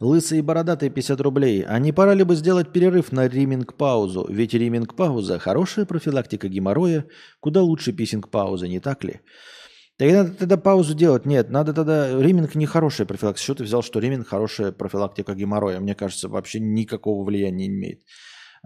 Лысый 0.01 0.41
и 0.41 0.43
бородатый 0.43 0.91
50 0.91 1.19
рублей. 1.23 1.65
А 1.67 1.79
не 1.79 1.93
пора 1.93 2.13
ли 2.13 2.25
бы 2.25 2.35
сделать 2.37 2.75
перерыв 2.75 3.11
на 3.11 3.27
риминг-паузу? 3.27 4.27
Ведь 4.29 4.53
риминг-пауза– 4.53 5.39
хорошая 5.39 5.87
профилактика 5.87 6.49
геморроя, 6.49 7.07
куда 7.41 7.63
лучше 7.63 7.95
писинг-пауза, 7.95 8.69
не 8.69 8.81
так 8.81 9.03
ли? 9.03 9.23
Так 9.97 10.11
надо 10.11 10.35
тогда 10.35 10.57
паузу 10.57 10.95
делать. 10.95 11.25
Нет, 11.25 11.51
надо 11.51 11.73
тогда... 11.73 12.21
Риминг 12.21 12.55
не 12.57 12.67
хорошая 12.67 13.07
профилактика. 13.07 13.45
Что 13.45 13.55
ты 13.55 13.65
взял, 13.65 13.83
что 13.83 14.01
риминг 14.01 14.27
хорошая 14.27 14.73
профилактика 14.73 15.35
геморроя? 15.35 15.79
Мне 15.81 15.95
кажется, 15.95 16.29
вообще 16.29 16.59
никакого 16.61 17.25
влияния 17.25 17.69
не 17.69 17.77
имеет. 17.77 18.03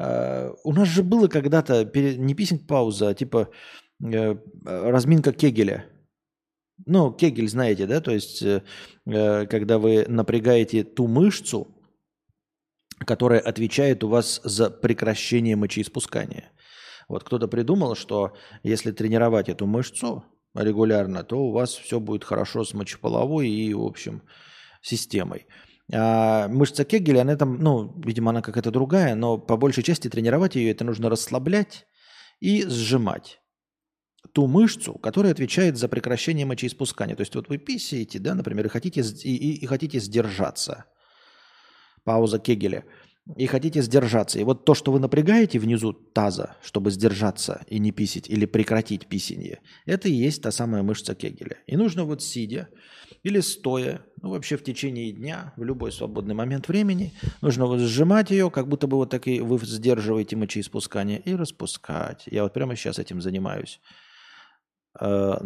Uh, 0.01 0.55
у 0.65 0.73
нас 0.73 0.89
же 0.89 1.03
было 1.03 1.27
когда-то 1.27 1.85
перед... 1.85 2.19
не 2.19 2.35
писинг-пауза, 2.35 3.09
а 3.09 3.15
типа 3.15 3.51
uh, 4.03 4.41
разминка 4.65 5.33
Кегеля. 5.33 5.87
Ну, 6.87 7.13
Кегель 7.13 7.49
знаете, 7.49 7.87
да? 7.87 8.01
То 8.01 8.13
есть, 8.13 8.43
uh, 8.43 9.47
когда 9.47 9.79
вы 9.79 10.07
напрягаете 10.09 10.85
ту 10.85 11.09
мышцу, 11.09 11.67
которая 13.07 13.41
отвечает 13.41 14.05
у 14.05 14.09
вас 14.09 14.41
за 14.45 14.71
прекращение 14.71 15.57
мочеиспускания. 15.57 16.53
Вот 17.09 17.25
кто-то 17.25 17.49
придумал, 17.49 17.97
что 17.97 18.37
если 18.63 18.93
тренировать 18.93 19.49
эту 19.49 19.67
мышцу, 19.67 20.25
регулярно, 20.63 21.25
то 21.25 21.39
у 21.39 21.53
вас 21.53 21.75
все 21.75 22.01
будет 22.01 22.25
хорошо 22.25 22.65
с 22.65 22.75
мочеполовой 22.75 23.49
и, 23.49 23.75
в 23.75 23.83
общем, 23.83 24.23
системой. 24.83 25.47
А 25.93 26.49
мышца 26.49 26.85
Кегеля, 26.85 27.23
она 27.23 27.37
там, 27.37 27.59
ну, 27.59 27.95
видимо, 28.05 28.31
она 28.31 28.43
какая-то 28.43 28.71
другая, 28.71 29.15
но 29.15 29.39
по 29.39 29.57
большей 29.57 29.83
части 29.83 30.09
тренировать 30.09 30.55
ее 30.55 30.71
это 30.71 30.85
нужно 30.85 31.09
расслаблять 31.09 31.87
и 32.41 32.67
сжимать 32.67 33.41
ту 34.33 34.47
мышцу, 34.47 34.95
которая 34.95 35.33
отвечает 35.33 35.79
за 35.79 35.89
прекращение 35.89 36.45
мочеиспускания. 36.45 37.17
То 37.17 37.23
есть 37.23 37.35
вот 37.35 37.49
вы 37.49 37.57
писаете, 37.59 38.19
да, 38.19 38.35
например, 38.35 38.67
и 38.67 38.69
хотите, 38.69 39.01
и, 39.01 39.37
и, 39.37 39.55
и 39.55 39.67
хотите 39.67 39.99
сдержаться. 39.99 40.85
Пауза 42.05 42.39
Кегеля– 42.39 42.85
и 43.37 43.47
хотите 43.47 43.83
сдержаться. 43.83 44.39
И 44.39 44.45
вот 44.45 44.65
то, 44.65 44.75
что 44.75 44.93
вы 44.93 45.01
напрягаете 45.01 45.59
внизу 45.59 45.93
таза, 45.93 46.57
чтобы 46.63 46.91
сдержаться 46.91 47.63
и 47.67 47.79
не 47.79 47.93
писить, 47.93 48.29
или 48.29 48.47
прекратить 48.47 49.07
писение, 49.07 49.61
это 49.87 50.09
и 50.09 50.13
есть 50.13 50.43
та 50.43 50.51
самая 50.51 50.83
мышца 50.83 51.15
Кегеля. 51.15 51.59
И 51.67 51.77
нужно 51.77 52.05
вот 52.05 52.23
сидя 52.23 52.69
или 53.23 53.41
стоя, 53.41 54.03
ну 54.23 54.31
вообще 54.31 54.57
в 54.57 54.65
течение 54.65 55.13
дня, 55.13 55.53
в 55.57 55.65
любой 55.65 55.93
свободный 55.93 56.35
момент 56.35 56.69
времени, 56.69 57.13
нужно 57.43 57.67
вот 57.67 57.81
сжимать 57.81 58.31
ее, 58.31 58.51
как 58.51 58.69
будто 58.69 58.87
бы 58.87 58.97
вот 58.97 59.11
так 59.11 59.27
и 59.27 59.41
вы 59.41 59.59
сдерживаете 59.59 60.37
мочеиспускание, 60.37 61.21
и 61.21 61.35
распускать. 61.35 62.25
Я 62.27 62.45
вот 62.45 62.55
прямо 62.55 62.77
сейчас 62.77 62.99
этим 62.99 63.21
занимаюсь. 63.21 63.81
Э, 65.01 65.37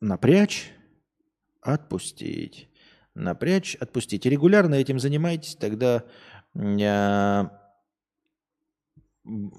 напрячь, 0.00 0.72
отпустить 1.60 2.69
напрячь, 3.14 3.74
отпустить. 3.76 4.26
И 4.26 4.30
регулярно 4.30 4.74
этим 4.74 4.98
занимайтесь, 4.98 5.56
тогда 5.56 6.04
э, 6.54 7.44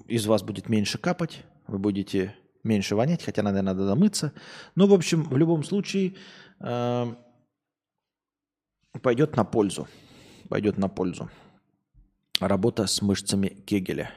из 0.08 0.26
вас 0.26 0.42
будет 0.42 0.68
меньше 0.68 0.98
капать, 0.98 1.44
вы 1.66 1.78
будете 1.78 2.34
меньше 2.64 2.94
вонять, 2.94 3.24
хотя, 3.24 3.42
наверное, 3.42 3.74
надо 3.74 3.86
домыться. 3.86 4.32
Но, 4.74 4.86
в 4.86 4.94
общем, 4.94 5.24
в 5.24 5.36
любом 5.36 5.64
случае 5.64 6.14
э, 6.60 7.14
пойдет 9.02 9.36
на 9.36 9.44
пользу. 9.44 9.88
Пойдет 10.48 10.78
на 10.78 10.88
пользу. 10.88 11.30
Работа 12.40 12.86
с 12.86 13.02
мышцами 13.02 13.48
Кегеля. 13.48 14.10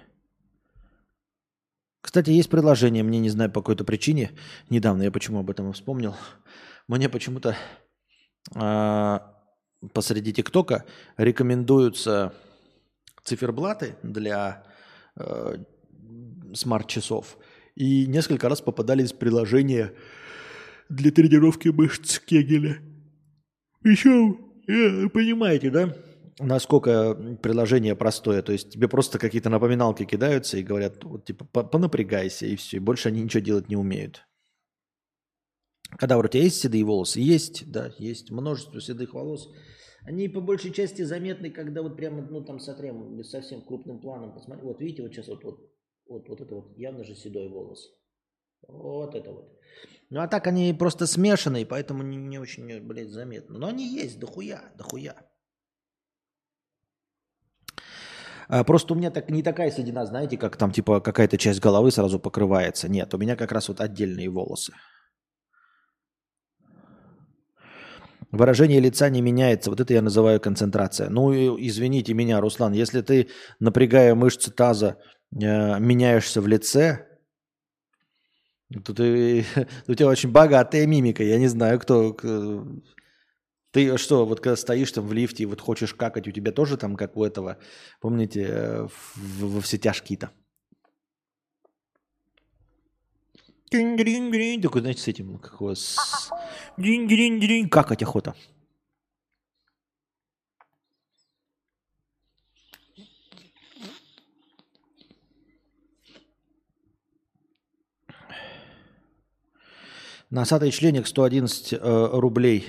Кстати, 2.01 2.29
есть 2.29 2.49
предложение, 2.49 3.03
мне 3.03 3.19
не 3.19 3.29
знаю 3.29 3.51
по 3.51 3.61
какой-то 3.61 3.83
причине, 3.83 4.31
недавно 4.69 5.01
я 5.03 5.11
почему 5.11 5.39
об 5.39 5.49
этом 5.49 5.73
вспомнил, 5.73 6.15
мне 6.88 7.09
почему-то 7.09 7.57
посреди 8.54 10.34
ТикТока 10.34 10.86
рекомендуются 11.18 12.34
циферблаты 13.24 13.96
для 14.04 14.64
э, 15.18 15.58
смарт-часов. 16.54 17.38
И 17.76 18.06
несколько 18.06 18.48
раз 18.48 18.62
попадались 18.62 19.12
приложения 19.12 19.93
для 20.89 21.12
тренировки 21.12 21.70
мышц 21.70 22.20
Кегеля. 22.20 22.78
Еще, 23.84 24.38
э, 24.68 25.10
понимаете, 25.10 25.70
да? 25.70 25.96
Насколько 26.39 27.16
приложение 27.41 27.96
простое. 27.96 28.41
То 28.41 28.52
есть 28.52 28.72
тебе 28.72 28.88
просто 28.88 29.20
какие-то 29.20 29.50
напоминалки 29.50 30.06
кидаются 30.06 30.58
и 30.58 30.64
говорят, 30.64 31.04
вот 31.04 31.26
типа, 31.26 31.46
понапрягайся, 31.46 32.46
и 32.46 32.56
все. 32.56 32.78
И 32.78 32.80
больше 32.80 33.10
они 33.10 33.22
ничего 33.22 33.41
делать 33.41 33.70
не 33.70 33.76
умеют. 33.76 34.26
Когда 35.98 36.18
у 36.18 36.28
тебя 36.28 36.43
есть 36.43 36.62
седые 36.62 36.84
волосы? 36.84 37.20
Есть, 37.20 37.72
да, 37.72 37.91
есть 37.98 38.32
множество 38.32 38.82
седых 38.82 39.14
волос. 39.14 39.50
Они 40.04 40.28
по 40.28 40.41
большей 40.41 40.72
части 40.72 41.02
заметны, 41.02 41.50
когда 41.50 41.82
вот 41.82 41.98
прямо, 41.98 42.22
ну 42.22 42.43
там 42.43 42.60
смотрим, 42.60 43.24
совсем 43.24 43.62
крупным 43.62 44.00
планом 44.00 44.34
посмотрим. 44.34 44.68
Вот 44.68 44.82
видите, 44.82 45.02
вот 45.02 45.14
сейчас 45.14 45.28
вот, 45.28 45.43
вот, 45.43 45.60
вот, 46.08 46.30
вот 46.30 46.41
это 46.41 46.56
вот 46.56 46.78
явно 46.78 47.04
же 47.04 47.16
седой 47.16 47.50
волос. 47.50 47.91
Вот 48.68 49.16
это 49.16 49.32
вот. 49.32 49.52
Ну 50.10 50.22
а 50.22 50.28
так 50.28 50.48
они 50.48 50.74
просто 50.78 51.08
смешанные, 51.08 51.66
поэтому 51.66 52.04
не, 52.04 52.18
не 52.18 52.39
очень, 52.39 52.80
блядь, 52.82 53.10
заметно. 53.10 53.58
Но 53.58 53.68
они 53.68 53.88
есть, 53.88 54.20
дохуя, 54.20 54.62
дохуя. 54.78 55.16
А, 58.48 58.64
просто 58.64 58.93
у 58.93 58.98
меня 58.98 59.10
так 59.12 59.30
не 59.32 59.41
такая 59.41 59.72
седина, 59.72 60.06
знаете, 60.06 60.38
как 60.38 60.58
там 60.58 60.72
типа 60.72 61.02
какая-то 61.02 61.38
часть 61.38 61.60
головы 61.60 61.91
сразу 61.91 62.20
покрывается. 62.20 62.88
Нет, 62.88 63.14
у 63.14 63.18
меня 63.18 63.36
как 63.36 63.52
раз 63.52 63.70
вот 63.70 63.82
отдельные 63.82 64.30
волосы. 64.30 64.74
Выражение 68.32 68.80
лица 68.80 69.09
не 69.09 69.21
меняется. 69.21 69.69
Вот 69.69 69.80
это 69.80 69.93
я 69.93 70.01
называю 70.01 70.39
концентрация. 70.39 71.09
Ну, 71.09 71.34
извините 71.59 72.13
меня, 72.13 72.41
Руслан, 72.41 72.73
если 72.73 73.01
ты, 73.01 73.30
напрягая 73.59 74.15
мышцы 74.15 74.51
таза, 74.51 74.97
э, 75.34 75.80
меняешься 75.80 76.41
в 76.41 76.47
лице, 76.47 77.07
то 78.84 78.93
ты, 78.93 79.45
у 79.88 79.93
тебя 79.93 80.07
очень 80.07 80.32
богатая 80.32 80.88
мимика. 80.88 81.23
Я 81.23 81.38
не 81.38 81.47
знаю, 81.47 81.80
кто... 81.80 82.15
Ты 83.71 83.97
что, 83.97 84.26
вот 84.26 84.39
когда 84.39 84.55
стоишь 84.55 84.93
там 84.93 85.05
в 85.05 85.11
лифте 85.11 85.43
и 85.43 85.45
вот 85.45 85.59
хочешь 85.59 85.93
какать, 85.93 86.28
у 86.30 86.32
тебя 86.32 86.53
тоже 86.53 86.78
там, 86.78 86.95
как 86.95 87.17
у 87.17 87.26
этого, 87.26 87.57
помните, 87.99 88.47
э, 88.47 88.88
во 89.15 89.59
все 89.59 89.78
тяжкие-то? 89.78 90.32
Такой, 94.61 94.82
знаете, 94.82 95.01
с 95.01 95.07
этим, 95.07 95.38
как 95.38 95.61
у 95.61 95.65
вас... 95.65 96.30
Какать 97.69 98.03
охота. 98.03 98.36
Носатый 110.36 110.71
членик 110.71 111.07
111 111.07 111.73
э, 111.73 112.09
рублей. 112.11 112.65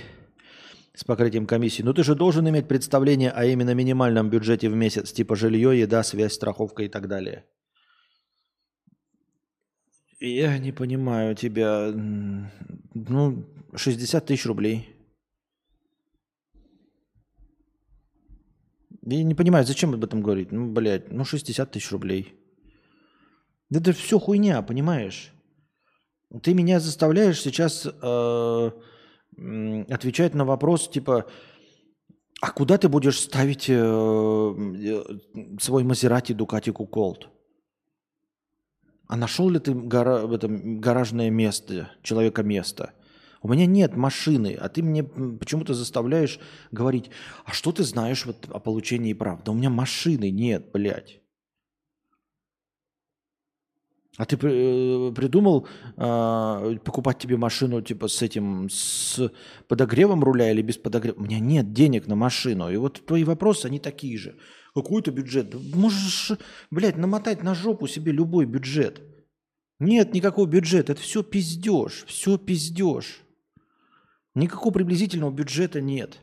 покрытием 1.03 1.47
комиссии. 1.47 1.83
Но 1.83 1.93
ты 1.93 2.05
же 2.05 2.15
должен 2.15 2.49
иметь 2.49 2.69
представление 2.69 3.31
о 3.31 3.45
именно 3.45 3.75
минимальном 3.75 4.31
бюджете 4.31 4.69
в 4.69 4.77
месяц, 4.77 5.13
типа 5.13 5.37
жилье, 5.37 5.79
еда, 5.79 6.03
связь, 6.03 6.35
страховка 6.35 6.85
и 6.85 6.89
так 6.89 7.09
далее. 7.09 7.45
Я 10.21 10.59
не 10.59 10.73
понимаю 10.73 11.35
тебя. 11.35 11.93
Ну, 12.95 13.45
60 13.75 14.27
тысяч 14.27 14.47
рублей. 14.47 14.89
Я 19.03 19.23
не 19.23 19.35
понимаю, 19.35 19.65
зачем 19.65 19.95
об 19.95 20.03
этом 20.03 20.23
говорить? 20.23 20.53
Ну, 20.53 20.73
блядь, 20.73 21.13
ну 21.13 21.25
60 21.25 21.71
тысяч 21.71 21.93
рублей. 21.93 22.35
Это 23.71 23.93
все 23.93 24.19
хуйня, 24.19 24.63
понимаешь? 24.63 25.33
Ты 26.43 26.55
меня 26.55 26.81
заставляешь 26.81 27.41
сейчас 27.41 27.87
э, 27.87 28.71
отвечать 29.89 30.35
на 30.35 30.45
вопрос, 30.45 30.89
типа, 30.89 31.27
а 32.41 32.51
куда 32.51 32.79
ты 32.79 32.89
будешь 32.89 33.21
ставить 33.21 33.69
э, 33.69 33.75
э 33.75 35.05
свой 35.61 35.85
Мазерати 35.85 36.33
Дукати 36.33 36.73
Куколт? 36.73 37.29
А 39.09 39.17
нашел 39.17 39.49
ли 39.49 39.59
ты 39.59 39.73
гора, 39.73 40.27
в 40.27 40.33
этом 40.33 40.81
гаражное 40.81 41.31
место, 41.31 41.91
человека 42.03 42.43
место? 42.43 42.93
У 43.43 43.49
меня 43.49 43.67
нет 43.67 43.95
машины, 43.97 44.57
а 44.61 44.69
ты 44.69 44.83
мне 44.83 45.05
почему-то 45.05 45.75
заставляешь 45.75 46.41
говорить, 46.73 47.11
а 47.45 47.53
что 47.53 47.71
ты 47.71 47.85
знаешь 47.85 48.27
вот 48.27 48.49
о 48.51 48.59
получении 48.59 49.13
прав? 49.13 49.45
Да 49.45 49.53
у 49.53 49.55
меня 49.55 49.71
машины 49.71 50.31
нет, 50.31 50.71
блядь. 50.73 51.21
А 54.17 54.25
ты 54.25 54.37
э, 54.37 55.13
придумал 55.13 55.69
э, 55.97 56.79
покупать 56.85 57.19
тебе 57.19 57.37
машину 57.37 57.83
типа 57.83 58.09
с 58.09 58.23
этим, 58.23 58.69
с 58.71 59.31
подогревом 59.69 60.25
руля 60.25 60.51
или 60.51 60.63
без 60.63 60.79
подогрева? 60.79 61.17
У 61.19 61.25
меня 61.25 61.39
нет 61.39 61.73
денег 61.73 62.07
на 62.07 62.17
машину. 62.17 62.71
И 62.71 62.77
вот 62.79 63.05
твои 63.05 63.25
вопросы, 63.25 63.67
они 63.67 63.79
такие 63.79 64.17
же. 64.17 64.35
Какой-то 64.77 65.11
бюджет. 65.11 65.55
Можешь, 65.75 66.33
блядь, 66.71 66.99
намотать 66.99 67.43
на 67.43 67.55
жопу 67.55 67.89
себе 67.89 68.13
любой 68.13 68.45
бюджет. 68.45 69.01
Нет 69.81 70.13
никакого 70.13 70.47
бюджета. 70.47 70.93
Это 70.93 71.01
все 71.01 71.23
пиздеж. 71.23 72.05
Все 72.07 72.37
пиздеж. 72.37 73.23
Никакого 74.35 74.75
приблизительного 74.75 75.31
бюджета 75.33 75.81
нет. 75.81 76.19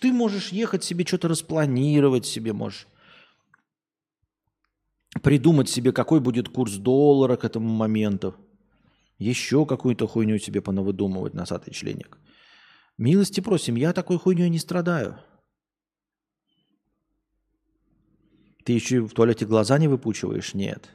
Ты 0.00 0.12
можешь 0.12 0.48
ехать 0.48 0.82
себе, 0.82 1.04
что-то 1.04 1.28
распланировать 1.28 2.24
себе 2.24 2.54
можешь 2.54 2.88
придумать 5.22 5.68
себе, 5.68 5.92
какой 5.92 6.20
будет 6.20 6.48
курс 6.48 6.76
доллара 6.76 7.36
к 7.36 7.44
этому 7.44 7.68
моменту. 7.68 8.34
Еще 9.18 9.66
какую-то 9.66 10.06
хуйню 10.06 10.38
себе 10.38 10.62
понавыдумывать, 10.62 11.34
носатый 11.34 11.74
членик. 11.74 12.18
Милости 12.98 13.40
просим, 13.40 13.76
я 13.76 13.92
такой 13.92 14.18
хуйней 14.18 14.48
не 14.48 14.58
страдаю. 14.58 15.18
Ты 18.64 18.72
еще 18.72 19.00
в 19.00 19.12
туалете 19.12 19.46
глаза 19.46 19.78
не 19.78 19.88
выпучиваешь? 19.88 20.54
Нет. 20.54 20.88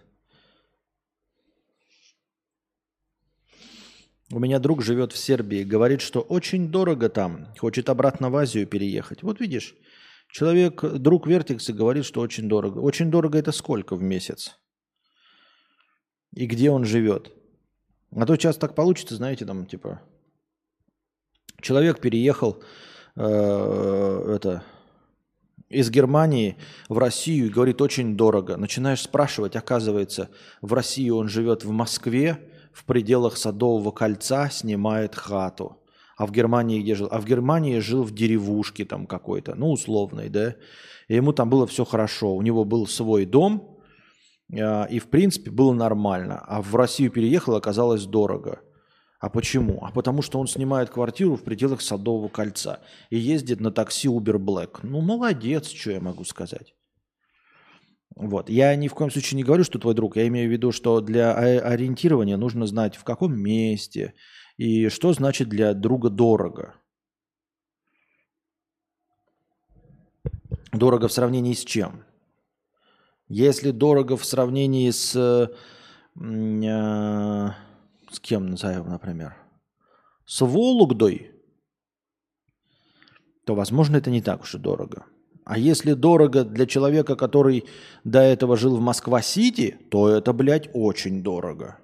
У 4.32 4.40
меня 4.40 4.60
друг 4.60 4.82
живет 4.82 5.14
в 5.14 5.18
Сербии, 5.18 5.64
говорит, 5.64 6.02
что 6.02 6.20
очень 6.20 6.70
дорого 6.70 7.08
там, 7.10 7.48
хочет 7.58 7.90
обратно 7.90 8.30
в 8.30 8.36
Азию 8.36 8.68
переехать. 8.68 9.24
Вот 9.24 9.40
видишь, 9.40 9.74
Человек, 10.30 10.84
друг 10.84 11.26
Вертикса, 11.26 11.74
говорит, 11.74 12.06
что 12.06 12.22
очень 12.22 12.50
дорого. 12.50 12.80
Очень 12.80 13.10
дорого 13.10 13.38
это 13.38 13.52
сколько 13.52 13.96
в 13.96 14.04
месяц? 14.04 14.60
И 16.34 16.46
где 16.46 16.70
он 16.70 16.86
живет? 16.86 17.32
А 18.12 18.26
то 18.26 18.36
часто 18.36 18.62
так 18.62 18.76
получится, 18.76 19.16
знаете, 19.16 19.46
там 19.46 19.66
типа 19.66 20.02
человек 21.62 22.00
переехал 22.00 22.62
э, 23.16 24.34
это 24.36 24.64
из 25.70 25.90
Германии 25.90 26.58
в 26.88 26.98
Россию 26.98 27.48
и 27.48 27.50
говорит 27.50 27.82
очень 27.82 28.16
дорого. 28.16 28.58
Начинаешь 28.58 29.02
спрашивать, 29.02 29.56
оказывается, 29.56 30.30
в 30.62 30.74
России 30.74 31.10
он 31.10 31.28
живет 31.28 31.64
в 31.64 31.72
Москве, 31.72 32.40
в 32.72 32.86
пределах 32.86 33.38
Садового 33.38 33.92
кольца, 33.92 34.50
снимает 34.50 35.16
хату. 35.16 35.78
А 36.16 36.26
в 36.26 36.32
Германии 36.32 36.82
где 36.82 36.96
жил? 36.96 37.08
А 37.12 37.20
в 37.20 37.26
Германии 37.26 37.80
жил 37.80 38.04
в 38.04 38.14
деревушке 38.14 38.86
там 38.86 39.06
какой-то, 39.06 39.56
ну, 39.56 39.72
условной, 39.72 40.30
да. 40.30 40.56
И 41.08 41.16
ему 41.16 41.32
там 41.32 41.50
было 41.50 41.68
все 41.68 41.86
хорошо. 41.86 42.36
У 42.36 42.42
него 42.42 42.66
был 42.66 42.88
свой 42.88 43.26
дом, 43.26 43.78
э, 44.52 44.90
и, 44.90 45.00
в 45.00 45.08
принципе, 45.10 45.52
было 45.52 45.74
нормально. 45.74 46.44
А 46.48 46.62
в 46.62 46.76
Россию 46.76 47.12
переехал, 47.12 47.56
оказалось 47.56 48.06
дорого. 48.06 48.62
А 49.20 49.30
почему? 49.30 49.84
А 49.84 49.92
потому 49.92 50.22
что 50.22 50.40
он 50.40 50.48
снимает 50.48 50.90
квартиру 50.90 51.36
в 51.36 51.44
пределах 51.44 51.82
Садового 51.82 52.28
кольца 52.28 52.82
и 53.10 53.18
ездит 53.18 53.60
на 53.60 53.72
такси 53.72 54.08
Uber 54.08 54.38
Black. 54.38 54.80
Ну, 54.84 55.02
молодец, 55.02 55.70
что 55.70 55.92
я 55.92 56.00
могу 56.00 56.24
сказать. 56.24 56.76
Вот. 58.16 58.50
Я 58.50 58.76
ни 58.76 58.88
в 58.88 58.94
коем 58.94 59.12
случае 59.12 59.38
не 59.38 59.44
говорю, 59.44 59.64
что 59.64 59.80
твой 59.80 59.96
друг. 59.96 60.18
Я 60.18 60.28
имею 60.28 60.50
в 60.50 60.52
виду, 60.52 60.72
что 60.72 61.02
для 61.02 61.34
ориентирования 61.34 62.38
нужно 62.38 62.68
знать, 62.68 62.96
в 62.96 63.04
каком 63.04 63.36
месте, 63.36 64.14
и 64.58 64.90
что 64.90 65.14
значит 65.14 65.50
для 65.50 65.74
друга 65.74 66.10
дорого? 66.10 66.76
Дорого 70.72 71.08
в 71.08 71.14
сравнении 71.14 71.54
с 71.54 71.64
чем? 71.64 72.04
Если 73.30 73.72
дорого 73.72 74.16
в 74.16 74.26
сравнении 74.26 74.90
с... 74.90 75.52
С 78.10 78.20
кем 78.20 78.48
назовем, 78.48 78.90
например? 78.90 79.36
С 80.26 80.46
Вологдой, 80.46 81.32
то, 83.46 83.56
возможно, 83.56 83.98
это 83.98 84.10
не 84.10 84.22
так 84.22 84.42
уж 84.42 84.56
и 84.56 84.58
дорого. 84.58 85.06
А 85.46 85.58
если 85.58 85.94
дорого 85.94 86.44
для 86.44 86.66
человека, 86.66 87.16
который 87.16 87.66
до 88.04 88.20
этого 88.20 88.58
жил 88.58 88.76
в 88.76 88.82
Москва-Сити, 88.82 89.78
то 89.90 90.10
это, 90.10 90.34
блядь, 90.34 90.70
очень 90.74 91.24
дорого. 91.24 91.80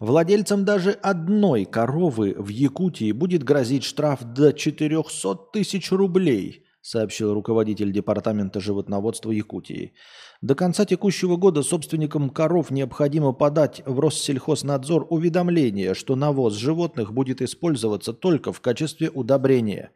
Владельцам 0.00 0.64
даже 0.64 0.92
одной 0.92 1.66
коровы 1.66 2.34
в 2.36 2.48
Якутии 2.48 3.12
будет 3.12 3.44
грозить 3.44 3.84
штраф 3.84 4.24
до 4.24 4.52
400 4.52 5.36
тысяч 5.52 5.92
рублей, 5.92 6.64
сообщил 6.82 7.34
руководитель 7.34 7.92
Департамента 7.92 8.60
животноводства 8.60 9.30
Якутии. 9.30 9.92
До 10.40 10.54
конца 10.54 10.84
текущего 10.84 11.36
года 11.36 11.62
собственникам 11.62 12.30
коров 12.30 12.70
необходимо 12.70 13.32
подать 13.32 13.82
в 13.84 14.00
Россельхознадзор 14.00 15.06
уведомление, 15.10 15.94
что 15.94 16.16
навоз 16.16 16.54
животных 16.54 17.12
будет 17.12 17.42
использоваться 17.42 18.12
только 18.12 18.52
в 18.52 18.60
качестве 18.60 19.10
удобрения. 19.10 19.92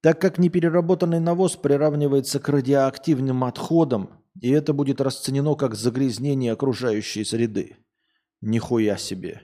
Так 0.00 0.20
как 0.20 0.38
непереработанный 0.38 1.20
навоз 1.20 1.56
приравнивается 1.56 2.40
к 2.40 2.48
радиоактивным 2.48 3.44
отходам, 3.44 4.10
и 4.40 4.50
это 4.50 4.72
будет 4.72 5.00
расценено 5.00 5.54
как 5.54 5.74
загрязнение 5.74 6.52
окружающей 6.52 7.24
среды. 7.24 7.76
Нихуя 8.40 8.96
себе. 8.96 9.42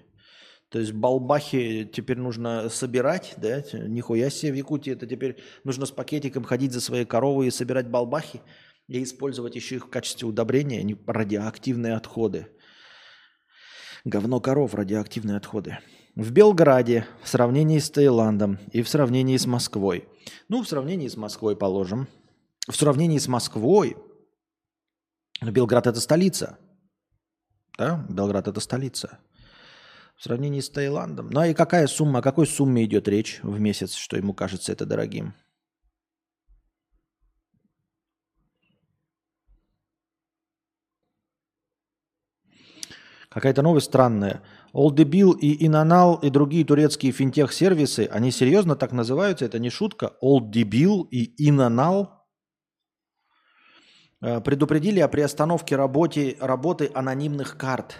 То 0.72 0.78
есть 0.78 0.92
балбахи 0.92 1.84
теперь 1.92 2.16
нужно 2.16 2.70
собирать, 2.70 3.34
да? 3.36 3.62
Нихуя 3.74 4.30
себе 4.30 4.52
в 4.52 4.54
Якутии. 4.54 4.94
Это 4.94 5.06
теперь 5.06 5.36
нужно 5.64 5.84
с 5.84 5.90
пакетиком 5.90 6.44
ходить 6.44 6.72
за 6.72 6.80
своей 6.80 7.04
коровой 7.04 7.48
и 7.48 7.50
собирать 7.50 7.90
балбахи 7.90 8.40
и 8.88 9.02
использовать 9.02 9.54
еще 9.54 9.76
их 9.76 9.86
в 9.86 9.90
качестве 9.90 10.26
удобрения, 10.26 10.82
не 10.82 10.96
радиоактивные 11.06 11.94
отходы. 11.94 12.48
Говно 14.06 14.40
коров, 14.40 14.74
радиоактивные 14.74 15.36
отходы. 15.36 15.78
В 16.14 16.32
Белграде 16.32 17.06
в 17.22 17.28
сравнении 17.28 17.78
с 17.78 17.90
Таиландом 17.90 18.58
и 18.72 18.80
в 18.80 18.88
сравнении 18.88 19.36
с 19.36 19.44
Москвой. 19.44 20.08
Ну, 20.48 20.62
в 20.62 20.68
сравнении 20.68 21.08
с 21.08 21.18
Москвой 21.18 21.54
положим. 21.54 22.08
В 22.66 22.74
сравнении 22.74 23.18
с 23.18 23.28
Москвой, 23.28 23.98
Белград 25.42 25.86
это 25.86 26.00
столица– 26.00 26.58
да? 27.78 28.04
Белград 28.08 28.48
это 28.48 28.60
столица. 28.60 29.18
В 30.22 30.24
сравнении 30.24 30.60
с 30.60 30.70
Таиландом. 30.70 31.30
Ну 31.30 31.42
и 31.42 31.52
какая 31.52 31.88
сумма, 31.88 32.20
о 32.20 32.22
какой 32.22 32.46
сумме 32.46 32.84
идет 32.84 33.08
речь 33.08 33.40
в 33.42 33.58
месяц, 33.58 33.94
что 33.94 34.16
ему 34.16 34.32
кажется 34.32 34.70
это 34.70 34.86
дорогим? 34.86 35.34
Какая-то 43.30 43.62
новость 43.62 43.86
странная. 43.86 44.44
Олдебил 44.72 45.32
и 45.32 45.66
Инанал 45.66 46.20
и 46.22 46.30
другие 46.30 46.64
турецкие 46.64 47.10
финтех-сервисы, 47.10 48.08
они 48.08 48.30
серьезно 48.30 48.76
так 48.76 48.92
называются? 48.92 49.44
Это 49.44 49.58
не 49.58 49.70
шутка? 49.70 50.12
Олдебил 50.20 51.02
и 51.10 51.34
Инанал? 51.48 52.28
Э, 54.20 54.40
предупредили 54.40 55.00
о 55.00 55.08
приостановке 55.08 55.74
работе, 55.74 56.36
работы 56.38 56.92
анонимных 56.94 57.58
карт. 57.58 57.96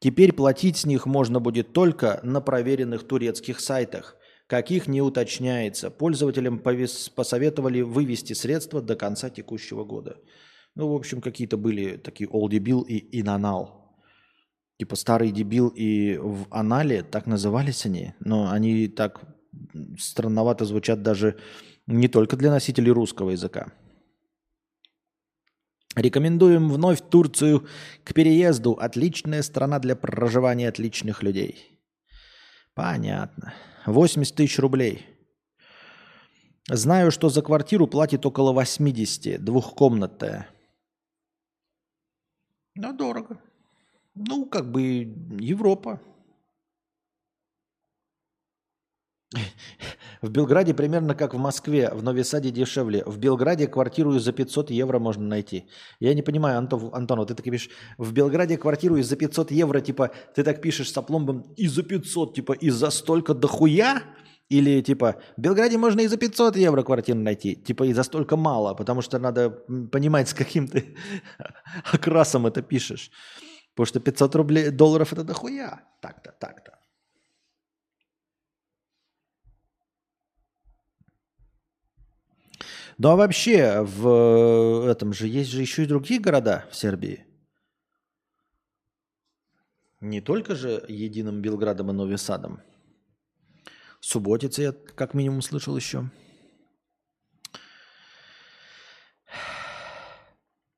Теперь 0.00 0.32
платить 0.32 0.76
с 0.76 0.86
них 0.86 1.06
можно 1.06 1.40
будет 1.40 1.72
только 1.72 2.20
на 2.22 2.40
проверенных 2.40 3.06
турецких 3.06 3.60
сайтах. 3.60 4.16
Каких 4.46 4.86
не 4.88 5.00
уточняется. 5.00 5.90
Пользователям 5.90 6.58
повес, 6.58 7.08
посоветовали 7.08 7.80
вывести 7.80 8.34
средства 8.34 8.82
до 8.82 8.96
конца 8.96 9.30
текущего 9.30 9.84
года. 9.84 10.18
Ну, 10.74 10.88
в 10.88 10.94
общем, 10.94 11.20
какие-то 11.20 11.56
были 11.56 11.96
такие 11.96 12.28
All 12.28 12.50
Дебил 12.50 12.82
и 12.82 13.20
Инанал. 13.20 13.96
Типа 14.78 14.96
Старый 14.96 15.30
Дебил 15.30 15.68
и 15.68 16.18
в 16.18 16.46
Анале, 16.50 17.02
так 17.02 17.26
назывались 17.26 17.86
они. 17.86 18.12
Но 18.20 18.50
они 18.50 18.88
так 18.88 19.22
странновато 19.98 20.64
звучат 20.64 21.02
даже 21.02 21.38
не 21.86 22.08
только 22.08 22.36
для 22.36 22.50
носителей 22.50 22.90
русского 22.90 23.30
языка. 23.30 23.72
Рекомендуем 25.94 26.70
вновь 26.70 27.00
Турцию 27.08 27.66
к 28.02 28.14
переезду. 28.14 28.72
Отличная 28.72 29.42
страна 29.42 29.78
для 29.78 29.94
проживания 29.94 30.68
отличных 30.68 31.22
людей. 31.22 31.80
Понятно. 32.74 33.54
80 33.86 34.34
тысяч 34.34 34.58
рублей. 34.58 35.06
Знаю, 36.68 37.10
что 37.10 37.28
за 37.28 37.42
квартиру 37.42 37.86
платит 37.86 38.24
около 38.26 38.52
80, 38.52 39.44
двухкомнатная. 39.44 40.48
Ну, 42.74 42.92
дорого. 42.92 43.38
Ну, 44.14 44.46
как 44.46 44.72
бы 44.72 44.82
Европа. 44.82 46.00
В 50.22 50.30
Белграде 50.30 50.74
примерно 50.74 51.14
как 51.14 51.34
в 51.34 51.38
Москве, 51.38 51.90
в 51.92 52.02
Новисаде 52.02 52.50
дешевле. 52.50 53.02
В 53.04 53.18
Белграде 53.18 53.66
квартиру 53.66 54.18
за 54.18 54.32
500 54.32 54.70
евро 54.70 54.98
можно 54.98 55.24
найти. 55.26 55.66
Я 56.00 56.14
не 56.14 56.22
понимаю, 56.22 56.58
Антон, 56.58 56.90
Антон 56.92 57.18
вот 57.18 57.28
ты 57.28 57.34
так 57.34 57.44
пишешь, 57.44 57.70
в 57.98 58.12
Белграде 58.12 58.56
квартиру 58.56 59.00
за 59.02 59.16
500 59.16 59.50
евро, 59.50 59.80
типа, 59.80 60.10
ты 60.34 60.42
так 60.42 60.60
пишешь 60.62 60.90
с 60.90 60.96
опломбом 60.96 61.42
и 61.56 61.68
за 61.68 61.82
500, 61.82 62.34
типа, 62.34 62.52
и 62.52 62.70
за 62.70 62.90
столько 62.90 63.34
дохуя? 63.34 64.02
Или 64.50 64.82
типа, 64.82 65.16
в 65.36 65.40
Белграде 65.40 65.78
можно 65.78 66.00
и 66.00 66.06
за 66.06 66.16
500 66.16 66.56
евро 66.56 66.82
квартиру 66.82 67.18
найти, 67.18 67.56
типа 67.56 67.84
и 67.84 67.92
за 67.94 68.02
столько 68.02 68.36
мало, 68.36 68.74
потому 68.74 69.02
что 69.02 69.18
надо 69.18 69.50
понимать, 69.90 70.28
с 70.28 70.34
каким 70.34 70.68
ты 70.68 70.96
окрасом 71.92 72.46
это 72.46 72.62
пишешь. 72.62 73.10
Потому 73.74 73.86
что 73.86 74.00
500 74.00 74.34
рублей, 74.36 74.70
долларов 74.70 75.12
это 75.12 75.24
дохуя. 75.24 75.82
Так-то, 76.00 76.32
так-то. 76.38 76.73
Ну 82.98 83.08
а 83.08 83.16
вообще 83.16 83.80
в 83.82 84.88
этом 84.88 85.12
же 85.12 85.26
есть 85.26 85.50
же 85.50 85.60
еще 85.60 85.82
и 85.82 85.86
другие 85.86 86.20
города 86.20 86.64
в 86.70 86.76
Сербии. 86.76 87.26
Не 90.00 90.20
только 90.20 90.54
же 90.54 90.84
единым 90.86 91.40
Белградом 91.40 91.90
и 91.90 91.94
Нови 91.94 92.16
Садом. 92.16 92.60
Субботица 94.00 94.62
я 94.62 94.72
как 94.72 95.14
минимум 95.14 95.40
слышал 95.40 95.76
еще. 95.76 96.10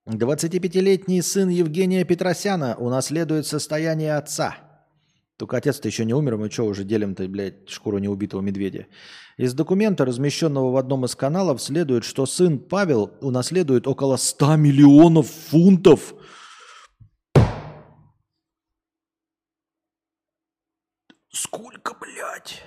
25-летний 0.07 1.21
сын 1.21 1.49
Евгения 1.49 2.05
Петросяна 2.05 2.77
унаследует 2.77 3.45
состояние 3.47 4.17
отца. 4.17 4.66
Только 5.37 5.59
отец-то 5.59 5.87
еще 5.87 6.07
не 6.07 6.15
умер, 6.15 6.39
мы 6.39 6.51
что 6.51 6.65
уже 6.65 6.85
делим-то, 6.85 7.29
блядь, 7.29 7.69
шкуру 7.69 7.99
неубитого 7.99 8.41
медведя. 8.41 8.87
Из 9.37 9.53
документа, 9.53 10.07
размещенного 10.07 10.71
в 10.71 10.77
одном 10.77 11.05
из 11.05 11.15
каналов, 11.15 11.61
следует, 11.61 12.05
что 12.05 12.25
сын 12.25 12.59
Павел 12.59 13.13
унаследует 13.21 13.87
около 13.87 14.17
100 14.17 14.57
миллионов 14.57 15.27
фунтов. 15.29 16.15
Сколько, 21.31 21.95
блядь? 22.01 22.63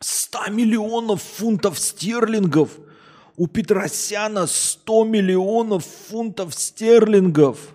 100 0.00 0.50
миллионов 0.52 1.22
фунтов 1.22 1.78
стерлингов. 1.78 2.78
У 3.36 3.46
Петросяна 3.46 4.46
100 4.46 5.04
миллионов 5.04 5.84
фунтов 5.84 6.54
стерлингов. 6.54 7.74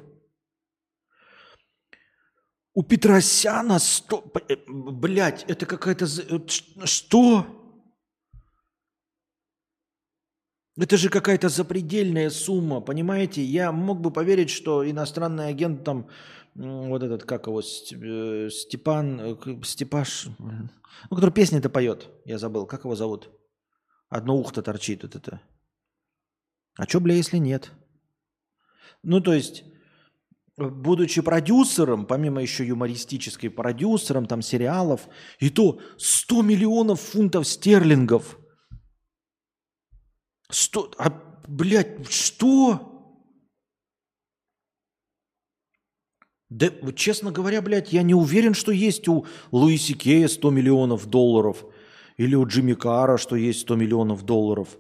У 2.73 2.83
Петросяна 2.83 3.79
100... 3.79 4.31
Э, 4.49 4.55
Блять, 4.67 5.45
это 5.47 5.65
какая-то... 5.65 6.05
Э, 6.05 6.39
что? 6.85 7.45
Это 10.75 10.97
же 10.97 11.09
какая-то 11.09 11.49
запредельная 11.49 12.31
сумма, 12.31 12.81
понимаете? 12.81 13.43
Я 13.43 13.71
мог 13.71 14.01
бы 14.01 14.11
поверить, 14.11 14.49
что 14.49 14.89
иностранный 14.89 15.49
агент 15.49 15.83
там, 15.83 16.09
вот 16.55 17.03
этот, 17.03 17.25
как 17.25 17.45
его, 17.45 17.61
э, 17.61 18.49
Степан, 18.49 19.39
Степаш, 19.63 20.27
ну, 20.39 21.15
который 21.15 21.31
песни-то 21.31 21.69
поет, 21.69 22.09
я 22.25 22.39
забыл, 22.39 22.65
как 22.65 22.85
его 22.85 22.95
зовут? 22.95 23.29
Одно 24.09 24.35
ухто 24.35 24.63
торчит 24.63 25.03
вот 25.03 25.15
это. 25.15 25.41
А 26.75 26.87
что, 26.87 26.99
бля, 26.99 27.13
если 27.13 27.37
нет? 27.37 27.71
Ну, 29.03 29.21
то 29.21 29.33
есть, 29.33 29.63
будучи 30.57 31.21
продюсером, 31.21 32.05
помимо 32.05 32.41
еще 32.41 32.65
юмористической 32.65 33.49
продюсером, 33.49 34.25
там, 34.25 34.41
сериалов, 34.41 35.07
и 35.39 35.49
то 35.49 35.79
100 35.97 36.41
миллионов 36.41 37.01
фунтов 37.01 37.47
стерлингов. 37.47 38.37
100, 40.49 40.93
а, 40.97 41.41
блядь, 41.47 42.09
что? 42.11 42.89
Да, 46.49 46.69
честно 46.95 47.31
говоря, 47.31 47.63
блядь, 47.63 47.91
я 47.91 48.03
не 48.03 48.13
уверен, 48.13 48.53
что 48.53 48.71
есть 48.71 49.07
у 49.07 49.25
Луиси 49.51 49.95
Кея 49.95 50.27
100 50.27 50.51
миллионов 50.51 51.07
долларов. 51.07 51.65
Или 52.17 52.35
у 52.35 52.45
Джимми 52.45 52.73
Кара, 52.73 53.17
что 53.17 53.35
есть 53.35 53.61
100 53.61 53.75
миллионов 53.75 54.23
долларов. 54.23 54.77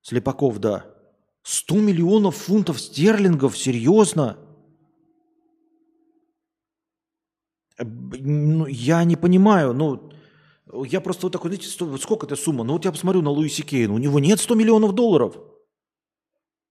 Слепаков, 0.00 0.58
да. 0.60 0.97
100 1.48 1.76
миллионов 1.76 2.36
фунтов 2.36 2.78
стерлингов? 2.78 3.56
Серьезно? 3.56 4.36
Э, 7.78 7.84
ну, 7.84 8.66
я 8.66 9.02
не 9.04 9.16
понимаю, 9.16 9.72
ну, 9.72 10.10
я 10.84 11.00
просто 11.00 11.24
вот 11.24 11.32
такой, 11.32 11.50
знаете, 11.50 11.70
сколько 11.70 12.26
это 12.26 12.36
сумма? 12.36 12.64
Ну, 12.64 12.74
вот 12.74 12.84
я 12.84 12.92
посмотрю 12.92 13.22
на 13.22 13.30
Луиси 13.30 13.62
Кея, 13.62 13.88
ну, 13.88 13.94
у 13.94 13.98
него 13.98 14.20
нет 14.20 14.40
100 14.40 14.54
миллионов 14.56 14.92
долларов. 14.92 15.38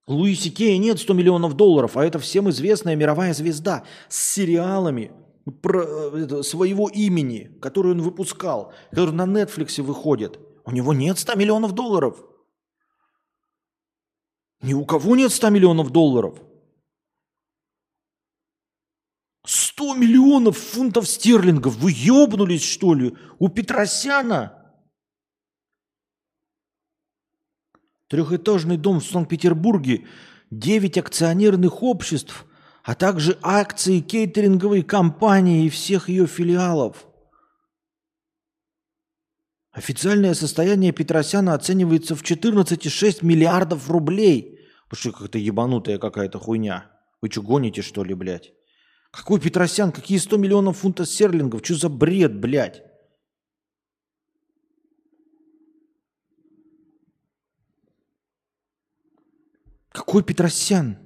Луиси 0.06 0.50
Кея 0.50 0.78
нет 0.78 1.00
100 1.00 1.12
миллионов 1.12 1.54
долларов, 1.54 1.96
а 1.96 2.04
это 2.04 2.20
всем 2.20 2.48
известная 2.50 2.94
мировая 2.94 3.34
звезда 3.34 3.82
с 4.08 4.34
сериалами 4.34 5.10
про, 5.60 5.82
это, 6.16 6.44
своего 6.44 6.88
имени, 6.88 7.50
который 7.60 7.92
он 7.92 8.02
выпускал, 8.02 8.72
который 8.90 9.12
на 9.12 9.26
Netflix 9.26 9.82
выходит. 9.82 10.38
У 10.64 10.70
него 10.70 10.94
нет 10.94 11.18
100 11.18 11.34
миллионов 11.34 11.72
долларов. 11.72 12.27
Ни 14.60 14.74
у 14.74 14.84
кого 14.84 15.16
нет 15.16 15.32
100 15.32 15.50
миллионов 15.50 15.90
долларов. 15.90 16.40
100 19.44 19.94
миллионов 19.94 20.58
фунтов 20.58 21.08
стерлингов. 21.08 21.76
Вы 21.76 21.92
ебнулись, 21.92 22.64
что 22.64 22.94
ли? 22.94 23.16
У 23.38 23.48
Петросяна– 23.48 24.54
Трехэтажный 28.08 28.78
дом 28.78 29.00
в 29.00 29.04
Санкт-Петербурге, 29.04 30.06
9 30.50 30.96
акционерных 30.96 31.82
обществ, 31.82 32.46
а 32.82 32.94
также 32.94 33.38
акции 33.42 34.00
кейтеринговой 34.00 34.82
компании 34.82 35.66
и 35.66 35.68
всех 35.68 36.08
ее 36.08 36.26
филиалов. 36.26 37.06
Официальное 39.78 40.34
состояние 40.34 40.90
Петросяна 40.90 41.54
оценивается 41.54 42.16
в 42.16 42.22
14,6 42.24 43.24
миллиардов 43.24 43.88
рублей. 43.88 44.58
Потому 44.88 45.00
что 45.00 45.12
какая-то 45.12 45.38
ебанутая 45.38 45.98
какая-то 45.98 46.40
хуйня. 46.40 46.90
Вы 47.22 47.30
что, 47.30 47.42
гоните, 47.42 47.82
что 47.82 48.02
ли, 48.02 48.12
блядь? 48.12 48.52
Какой 49.12 49.38
Петросян? 49.40 49.92
Какие 49.92 50.18
100 50.18 50.36
миллионов 50.36 50.78
фунтов 50.78 51.08
стерлингов? 51.08 51.60
Что 51.64 51.74
за 51.74 51.88
бред, 51.90 52.40
блядь? 52.40 52.82
Какой 59.90 60.24
Петросян? 60.24 60.98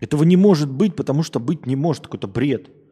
Этого 0.00 0.24
не 0.24 0.36
может 0.36 0.70
быть, 0.70 0.94
потому 0.94 1.22
что 1.22 1.40
быть 1.40 1.64
не 1.64 1.76
может. 1.76 2.04
Какой-то 2.04 2.28
бред. 2.28 2.83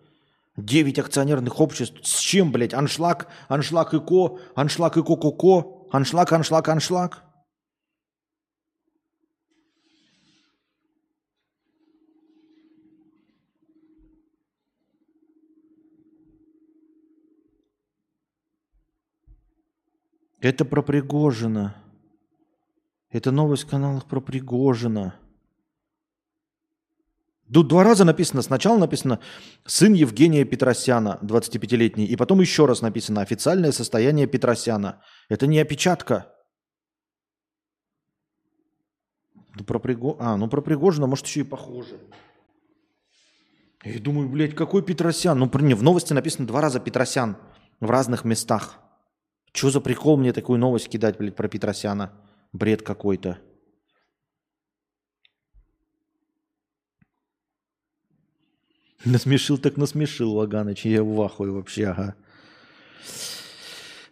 Девять 0.57 0.99
акционерных 0.99 1.61
обществ. 1.61 1.97
С 2.03 2.19
чем, 2.19 2.53
блядь? 2.53 2.75
Аншлаг, 2.75 3.29
аншлаг 3.49 3.95
и 3.95 4.01
ко, 4.01 4.39
аншлаг 4.55 4.99
и 4.99 5.03
ко-ко-ко, 5.03 5.89
аншлаг, 5.91 6.31
аншлаг, 6.33 6.69
аншлаг. 6.69 7.25
Это 20.41 20.65
про 20.65 20.83
Пригожина. 20.83 21.77
Это 23.11 23.31
новость 23.31 23.63
в 23.63 23.69
каналах 23.69 24.07
про 24.07 24.21
Пригожина. 24.21 25.15
Тут 27.53 27.69
два 27.69 27.85
раза 27.85 28.05
написано. 28.05 28.43
Сначала 28.43 28.79
написано 28.79 29.21
«сын 29.67 29.93
Евгения 29.93 30.45
Петросяна, 30.45 31.19
25-летний», 31.23 32.07
и 32.07 32.17
потом 32.17 32.41
еще 32.41 32.67
раз 32.67 32.81
написано 32.81 33.21
«официальное 33.21 33.73
состояние 33.73 34.27
Петросяна». 34.27 35.03
Это 35.29 35.47
не 35.47 35.59
опечатка. 35.59 36.33
Ну, 39.55 39.65
про 39.65 39.79
Приго... 39.79 40.17
А, 40.19 40.37
ну 40.37 40.49
про 40.49 40.63
Пригожина, 40.63 41.07
может, 41.07 41.27
еще 41.27 41.41
и 41.41 41.45
похоже. 41.45 42.01
Я 43.85 44.01
думаю, 44.01 44.29
блядь, 44.29 44.55
какой 44.55 44.83
Петросян? 44.83 45.39
Ну, 45.39 45.51
не, 45.61 45.75
в 45.75 45.83
новости 45.83 46.15
написано 46.15 46.47
два 46.47 46.63
раза 46.63 46.81
Петросян 46.81 47.37
в 47.81 47.91
разных 47.91 48.25
местах. 48.25 48.79
Что 49.53 49.71
за 49.71 49.81
прикол 49.81 50.17
мне 50.17 50.33
такую 50.33 50.59
новость 50.59 50.89
кидать, 50.89 51.19
блядь, 51.19 51.37
про 51.37 51.49
Петросяна? 51.49 52.13
Бред 52.53 52.81
какой-то. 52.81 53.39
Насмешил 59.05 59.59
так 59.59 59.77
насмешил 59.77 60.35
Ваганыч. 60.35 60.85
Я 60.85 61.03
в 61.03 61.21
ахуе 61.21 61.51
вообще, 61.51 61.87
ага. 61.87 62.15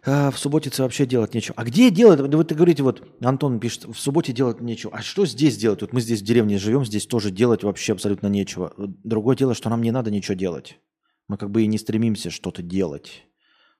А, 0.03 0.31
в 0.31 0.39
субботице 0.39 0.81
вообще 0.81 1.05
делать 1.05 1.33
нечего. 1.33 1.53
А 1.57 1.63
где 1.63 1.91
делать? 1.91 2.19
Вот 2.19 2.47
ты 2.47 2.55
говорите, 2.55 2.81
вот 2.81 3.07
Антон 3.21 3.59
пишет, 3.59 3.85
в 3.85 3.95
субботе 3.95 4.33
делать 4.33 4.59
нечего. 4.59 4.91
А 4.93 5.01
что 5.01 5.25
здесь 5.25 5.57
делать? 5.57 5.81
Вот 5.81 5.93
мы 5.93 6.01
здесь 6.01 6.21
в 6.21 6.25
деревне 6.25 6.57
живем, 6.57 6.83
здесь 6.83 7.05
тоже 7.05 7.29
делать 7.29 7.63
вообще 7.63 7.93
абсолютно 7.93 8.27
нечего. 8.27 8.73
Другое 8.77 9.35
дело, 9.35 9.53
что 9.53 9.69
нам 9.69 9.81
не 9.81 9.91
надо 9.91 10.09
ничего 10.09 10.33
делать. 10.33 10.79
Мы 11.27 11.37
как 11.37 11.51
бы 11.51 11.61
и 11.61 11.67
не 11.67 11.77
стремимся 11.77 12.31
что-то 12.31 12.63
делать. 12.63 13.23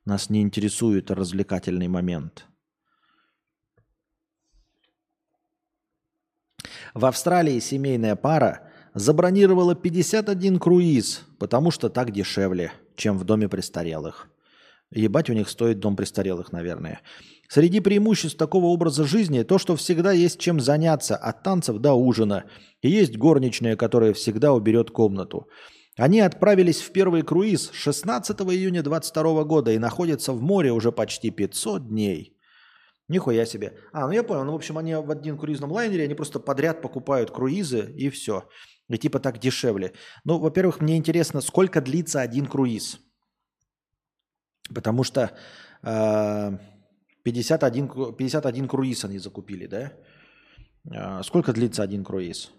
Нас 0.05 0.29
не 0.29 0.41
интересует 0.41 1.09
развлекательный 1.09 1.87
момент. 1.87 2.45
В 6.93 7.05
Австралии 7.05 7.59
семейная 7.59 8.15
пара 8.15 8.70
забронировала 8.93 9.75
51 9.75 10.59
круиз, 10.59 11.23
потому 11.39 11.71
что 11.71 11.89
так 11.89 12.11
дешевле, 12.11 12.71
чем 12.95 13.17
в 13.17 13.23
доме 13.23 13.47
престарелых. 13.47 14.29
Ебать 14.91 15.29
у 15.29 15.33
них 15.33 15.49
стоит 15.49 15.79
дом 15.79 15.95
престарелых, 15.95 16.51
наверное. 16.51 16.99
Среди 17.47 17.79
преимуществ 17.79 18.37
такого 18.37 18.65
образа 18.67 19.05
жизни 19.05 19.43
то, 19.43 19.57
что 19.57 19.75
всегда 19.75 20.11
есть 20.11 20.39
чем 20.39 20.59
заняться, 20.59 21.15
от 21.15 21.43
танцев 21.43 21.77
до 21.77 21.93
ужина. 21.93 22.45
И 22.81 22.89
есть 22.89 23.17
горничная, 23.17 23.75
которая 23.75 24.13
всегда 24.13 24.53
уберет 24.53 24.91
комнату. 24.91 25.47
Они 25.97 26.19
отправились 26.21 26.81
в 26.81 26.91
первый 26.91 27.21
круиз 27.21 27.69
16 27.73 28.39
июня 28.41 28.83
22 28.83 29.43
года 29.43 29.71
и 29.71 29.77
находятся 29.77 30.33
в 30.33 30.41
море 30.41 30.71
уже 30.71 30.91
почти 30.91 31.29
500 31.29 31.89
дней. 31.89 32.37
Нихуя 33.07 33.45
себе. 33.45 33.77
А, 33.91 34.07
ну 34.07 34.13
я 34.13 34.23
понял. 34.23 34.45
Ну, 34.45 34.53
в 34.53 34.55
общем, 34.55 34.77
они 34.77 34.95
в 34.95 35.11
один 35.11 35.37
круизном 35.37 35.71
лайнере, 35.73 36.05
они 36.05 36.15
просто 36.15 36.39
подряд 36.39 36.81
покупают 36.81 37.31
круизы 37.31 37.93
и 37.97 38.09
все. 38.09 38.47
И 38.91 38.97
типа 38.97 39.19
так 39.19 39.39
дешевле. 39.39 39.93
Ну, 40.25 40.37
во-первых, 40.37 40.81
мне 40.81 40.97
интересно, 40.97 41.41
сколько 41.41 41.81
длится 41.81 42.19
один 42.19 42.45
круиз. 42.45 42.99
Потому 44.73 45.03
что 45.03 45.31
э, 45.81 46.57
51, 47.23 48.15
51 48.15 48.67
круиз 48.67 49.05
они 49.05 49.17
закупили, 49.17 49.65
да? 49.67 49.93
Э, 50.91 51.23
сколько 51.23 51.53
длится 51.53 51.83
один 51.83 52.03
круиз? 52.03 52.51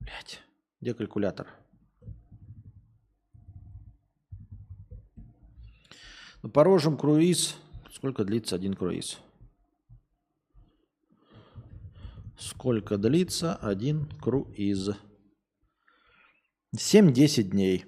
Блять, 0.00 0.40
где 0.80 0.92
калькулятор? 0.92 1.46
Ну, 6.42 6.50
порожем 6.50 6.98
круиз. 6.98 7.56
Сколько 7.90 8.24
длится 8.24 8.56
один 8.56 8.74
круиз? 8.74 9.18
Сколько 12.38 12.98
длится 12.98 13.54
один 13.56 14.06
круиз? 14.20 14.90
7-10 16.74 17.42
дней. 17.42 17.84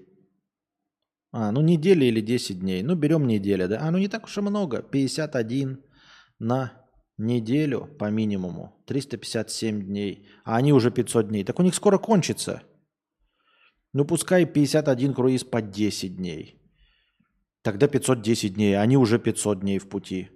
А, 1.31 1.53
ну 1.53 1.61
неделя 1.61 2.07
или 2.07 2.21
10 2.21 2.61
дней. 2.61 2.83
Ну 2.83 2.95
берем 2.95 3.27
неделя, 3.27 3.69
да? 3.69 3.79
А, 3.81 3.91
ну 3.91 3.99
не 3.99 4.09
так 4.09 4.25
уж 4.25 4.39
и 4.39 4.41
много. 4.41 4.83
51 4.83 5.85
на 6.39 6.73
неделю 7.19 7.89
по 7.99 8.11
минимуму. 8.11 8.83
357 8.87 9.83
дней. 9.83 10.29
А 10.45 10.57
они 10.57 10.73
уже 10.73 10.91
500 10.91 11.29
дней. 11.29 11.45
Так 11.45 11.59
у 11.59 11.63
них 11.63 11.75
скоро 11.75 11.99
кончится. 11.99 12.63
Ну 13.93 14.05
пускай 14.05 14.47
51 14.47 15.15
круиз 15.15 15.45
по 15.45 15.61
10 15.61 16.17
дней. 16.17 16.61
Тогда 17.63 17.89
510 17.89 18.55
дней. 18.55 18.79
Они 18.79 18.97
уже 18.97 19.19
500 19.19 19.61
дней 19.61 19.79
в 19.79 19.89
пути. 19.89 20.29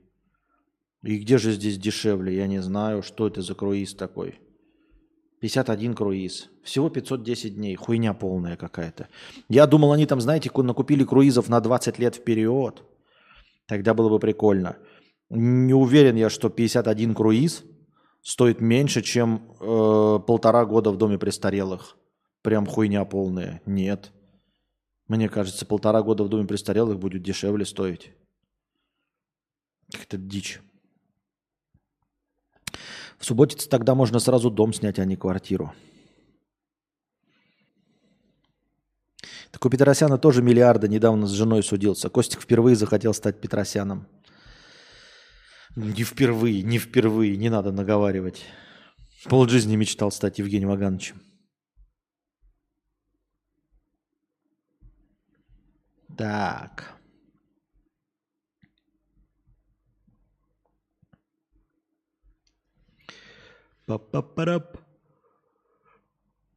И 1.03 1.19
где 1.19 1.39
же 1.39 1.53
здесь 1.53 1.79
дешевле? 1.79 2.37
Я 2.37 2.47
не 2.47 2.63
знаю, 2.63 3.03
что 3.03 3.27
это 3.27 3.43
за 3.43 3.55
круиз 3.55 3.95
такой. 3.95 4.41
51 5.43 5.95
круиз. 5.95 6.51
Всего 6.63 6.89
510 6.89 7.57
дней. 7.57 7.75
Хуйня 7.75 8.15
полная 8.15 8.57
какая-то. 8.57 9.09
Я 9.49 9.67
думал, 9.67 9.93
они 9.93 10.07
там, 10.07 10.21
знаете, 10.21 10.53
накупили 10.55 11.03
круизов 11.03 11.49
на 11.49 11.61
20 11.61 11.99
лет 11.99 12.15
вперед. 12.15 12.85
Тогда 13.67 13.93
было 13.93 14.09
бы 14.09 14.21
прикольно. 14.21 14.77
Не 15.31 15.75
уверен 15.75 16.15
я, 16.15 16.31
что 16.31 16.49
51 16.49 17.15
круиз 17.17 17.65
стоит 18.23 18.61
меньше, 18.61 19.03
чем 19.03 19.43
э, 19.59 20.21
полтора 20.25 20.65
года 20.65 20.93
в 20.93 20.97
доме 20.97 21.19
престарелых. 21.19 21.97
Прям 22.43 22.65
хуйня 22.65 23.05
полная. 23.05 23.63
Нет. 23.67 24.13
Мне 25.09 25.29
кажется, 25.29 25.67
полтора 25.67 26.03
года 26.03 26.23
в 26.23 26.29
доме 26.29 26.47
престарелых 26.47 27.01
будет 27.01 27.25
дешевле 27.25 27.65
стоить. 27.65 28.13
Как-то 29.93 30.19
дичь. 30.19 30.61
В 33.23 33.25
субботице 33.25 33.69
тогда 33.69 33.95
можно 33.95 34.19
сразу 34.19 34.51
дом 34.51 34.73
снять, 34.73 34.99
а 34.99 35.05
не 35.05 35.15
квартиру. 35.15 35.73
Так 39.53 39.65
у 39.65 39.71
Петросяна 39.71 40.19
тоже 40.19 40.43
миллиарды 40.43 40.89
недавно 40.89 41.29
с 41.29 41.31
женой 41.31 41.63
судился. 41.63 42.09
Костик 42.09 42.41
впервые 42.41 42.75
захотел 42.75 43.15
стать 43.15 43.41
Петросяном. 43.41 44.09
Не 45.77 46.03
впервые, 46.03 46.63
не 46.63 46.79
впервые, 46.79 47.37
не 47.37 47.49
надо 47.49 47.71
наговаривать. 47.71 48.45
Пол 49.29 49.49
жизни 49.49 49.77
мечтал 49.77 50.11
стать 50.11 50.41
Евгением 50.41 50.71
Вагановичем. 50.71 51.23
Так. 56.19 56.97
Па-па-парап. 63.93 64.79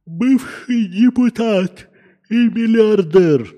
Бывший 0.06 0.86
депутат 0.86 1.90
и 2.30 2.48
миллиардер 2.48 3.54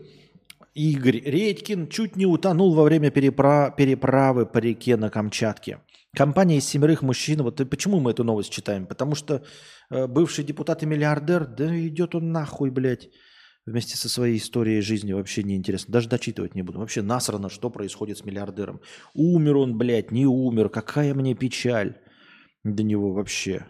Игорь 0.75 1.21
Редькин 1.25 1.87
чуть 1.89 2.17
не 2.17 2.27
утонул 2.27 2.75
во 2.75 2.83
время 2.83 3.11
перепра- 3.11 3.73
переправы 3.77 4.47
по 4.47 4.59
реке 4.59 4.97
на 4.97 5.11
Камчатке. 5.11 5.79
Компания 6.17 6.57
из 6.57 6.65
семерых 6.65 7.03
мужчин, 7.03 7.43
вот 7.43 7.61
почему 7.71 8.01
мы 8.01 8.11
эту 8.11 8.25
новость 8.25 8.51
читаем? 8.51 8.87
Потому 8.87 9.15
что 9.15 9.45
э, 9.91 10.09
бывший 10.09 10.43
депутат 10.43 10.83
и 10.83 10.87
миллиардер, 10.87 11.47
да 11.47 11.79
идет 11.79 12.17
он 12.17 12.33
нахуй, 12.33 12.71
блядь, 12.71 13.11
вместе 13.65 13.97
со 13.97 14.09
своей 14.09 14.39
историей 14.39 14.81
жизни 14.81 15.13
вообще 15.13 15.45
не 15.45 15.55
интересно. 15.55 15.93
Даже 15.93 16.09
дочитывать 16.09 16.57
не 16.57 16.63
буду. 16.63 16.81
Вообще 16.81 17.03
насрано, 17.03 17.49
что 17.49 17.71
происходит 17.71 18.19
с 18.19 18.25
миллиардером. 18.25 18.81
Умер 19.15 19.57
он, 19.59 19.79
блядь, 19.79 20.11
не 20.11 20.27
умер, 20.27 20.69
какая 20.69 21.15
мне 21.15 21.35
печаль 21.37 21.95
до 22.75 22.83
него 22.83 23.13
вообще. 23.13 23.67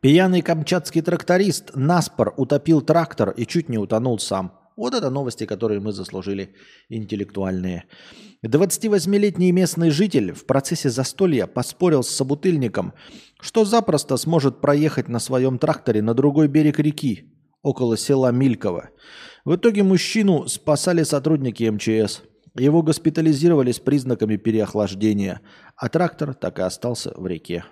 Пьяный 0.00 0.40
камчатский 0.40 1.02
тракторист 1.02 1.72
Наспор 1.74 2.32
утопил 2.36 2.80
трактор 2.80 3.30
и 3.30 3.46
чуть 3.46 3.68
не 3.68 3.76
утонул 3.76 4.18
сам. 4.18 4.58
Вот 4.76 4.94
это 4.94 5.10
новости, 5.10 5.44
которые 5.44 5.80
мы 5.80 5.92
заслужили 5.92 6.54
интеллектуальные. 6.88 7.84
28-летний 8.46 9.52
местный 9.52 9.90
житель 9.90 10.32
в 10.32 10.46
процессе 10.46 10.88
застолья 10.88 11.46
поспорил 11.46 12.02
с 12.02 12.08
собутыльником, 12.08 12.94
что 13.40 13.66
запросто 13.66 14.16
сможет 14.16 14.62
проехать 14.62 15.08
на 15.08 15.18
своем 15.18 15.58
тракторе 15.58 16.00
на 16.00 16.14
другой 16.14 16.48
берег 16.48 16.78
реки, 16.78 17.30
около 17.62 17.98
села 17.98 18.32
Мильково. 18.32 18.88
В 19.44 19.56
итоге 19.56 19.82
мужчину 19.82 20.46
спасали 20.48 21.02
сотрудники 21.02 21.64
МЧС. 21.64 22.22
Его 22.54 22.82
госпитализировали 22.82 23.72
с 23.72 23.78
признаками 23.78 24.36
переохлаждения, 24.36 25.40
а 25.76 25.88
трактор 25.88 26.34
так 26.34 26.58
и 26.58 26.62
остался 26.62 27.12
в 27.16 27.26
реке. 27.26 27.64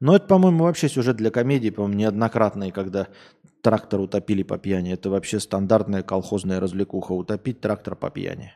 Но 0.00 0.16
это, 0.16 0.26
по-моему, 0.26 0.64
вообще 0.64 0.88
сюжет 0.88 1.16
для 1.16 1.30
комедии, 1.30 1.70
по-моему, 1.70 1.98
неоднократный, 1.98 2.72
когда 2.72 3.08
трактор 3.62 4.00
утопили 4.00 4.42
по 4.42 4.58
пьяни. 4.58 4.92
Это 4.92 5.08
вообще 5.08 5.40
стандартная 5.40 6.02
колхозная 6.02 6.60
развлекуха. 6.60 7.12
Утопить 7.12 7.60
трактор 7.60 7.96
по 7.96 8.10
пьяни. 8.10 8.52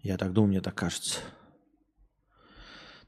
Я 0.00 0.16
так 0.16 0.32
думаю, 0.32 0.50
мне 0.50 0.60
так 0.60 0.74
кажется. 0.74 1.20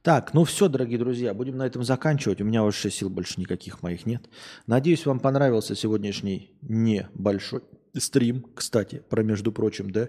Так, 0.06 0.34
ну 0.34 0.44
все, 0.44 0.68
дорогие 0.68 1.00
друзья, 1.00 1.34
будем 1.34 1.56
на 1.56 1.66
этом 1.66 1.82
заканчивать. 1.82 2.40
У 2.40 2.44
меня 2.44 2.62
вообще 2.62 2.90
сил 2.90 3.10
больше 3.10 3.40
никаких 3.40 3.82
моих 3.82 4.06
нет. 4.06 4.30
Надеюсь, 4.68 5.04
вам 5.04 5.18
понравился 5.18 5.74
сегодняшний 5.74 6.56
небольшой 6.62 7.62
стрим, 7.92 8.46
кстати, 8.54 9.02
про 9.10 9.24
между 9.24 9.50
прочим, 9.50 9.90
да. 9.90 10.08